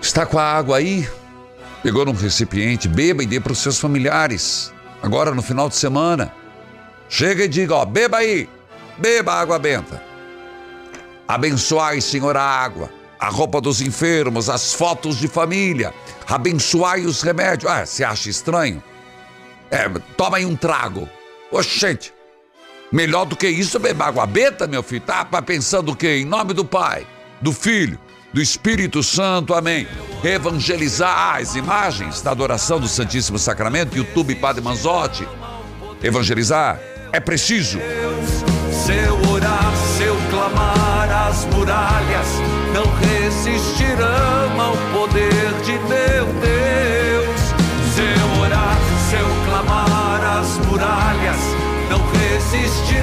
Está 0.01 0.25
com 0.25 0.39
a 0.39 0.43
água 0.43 0.79
aí? 0.79 1.09
Pegou 1.83 2.05
num 2.05 2.13
recipiente, 2.13 2.89
beba 2.89 3.23
e 3.23 3.27
dê 3.27 3.41
para 3.41 3.53
os 3.53 3.59
seus 3.59 3.79
familiares. 3.79 4.73
Agora 5.03 5.35
no 5.35 5.43
final 5.43 5.69
de 5.69 5.77
semana. 5.77 6.33
Chega 7.09 7.45
e 7.45 7.49
diga: 7.49 7.75
ó, 7.75 7.85
beba 7.85 8.19
aí, 8.19 8.49
beba 8.99 9.33
água 9.33 9.59
benta. 9.59 10.03
Abençoai, 11.27 12.01
Senhor, 12.01 12.37
a 12.37 12.43
água, 12.43 12.91
a 13.19 13.29
roupa 13.29 13.61
dos 13.61 13.81
enfermos, 13.81 14.49
as 14.49 14.73
fotos 14.73 15.19
de 15.19 15.29
família. 15.29 15.93
Abençoai 16.27 17.05
os 17.05 17.23
remédios. 17.23 17.71
Ah, 17.71 17.85
você 17.85 18.03
acha 18.03 18.31
estranho? 18.31 18.83
É, 19.71 19.89
toma 20.17 20.39
aí 20.39 20.47
um 20.47 20.57
trago. 20.57 21.09
Oxente, 21.51 22.13
melhor 22.91 23.25
do 23.25 23.37
que 23.37 23.49
isso, 23.49 23.79
beber 23.79 24.05
água 24.05 24.27
benta, 24.27 24.67
meu 24.67 24.83
filho. 24.83 25.03
Tá 25.03 25.25
pensando 25.43 25.93
o 25.93 25.97
quê? 25.97 26.21
Em 26.23 26.25
nome 26.25 26.53
do 26.55 26.65
Pai, 26.65 27.07
do 27.41 27.53
Filho, 27.53 27.99
do 28.33 28.41
Espírito 28.41 29.03
Santo, 29.03 29.55
amém. 29.55 29.87
Evangelizar 30.23 31.37
as 31.37 31.55
imagens 31.55 32.21
da 32.21 32.31
adoração 32.31 32.79
do 32.79 32.89
Santíssimo 32.89 33.39
Sacramento, 33.39 33.97
YouTube 33.97 34.35
Padre 34.37 34.63
Manzotti. 34.63 35.27
Evangelizar 36.03 36.81
é 37.13 37.21
preciso. 37.21 37.79
Seu 38.71 39.33
orar, 39.33 39.73
seu 39.97 40.17
clamar, 40.31 41.29
as 41.29 41.45
muralhas 41.47 42.29
não 42.75 42.85
resistirão 42.97 44.61
ao 44.61 44.77
poder 44.93 45.53
de 45.65 45.73
meu 45.73 46.27
Deus. 46.41 47.41
Seu 47.95 48.43
orar, 48.43 48.79
seu 49.11 49.27
clamar, 49.47 50.39
as 50.39 50.59
muralhas 50.67 51.39
não 51.91 52.01
resistirão 52.13 52.98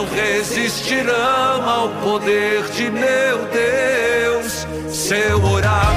não 0.00 0.06
resistirão 0.06 1.68
ao 1.68 1.88
poder 2.02 2.62
de 2.70 2.90
meu 2.90 3.38
Deus. 3.52 4.66
Seu 4.88 5.42
orar, 5.44 5.94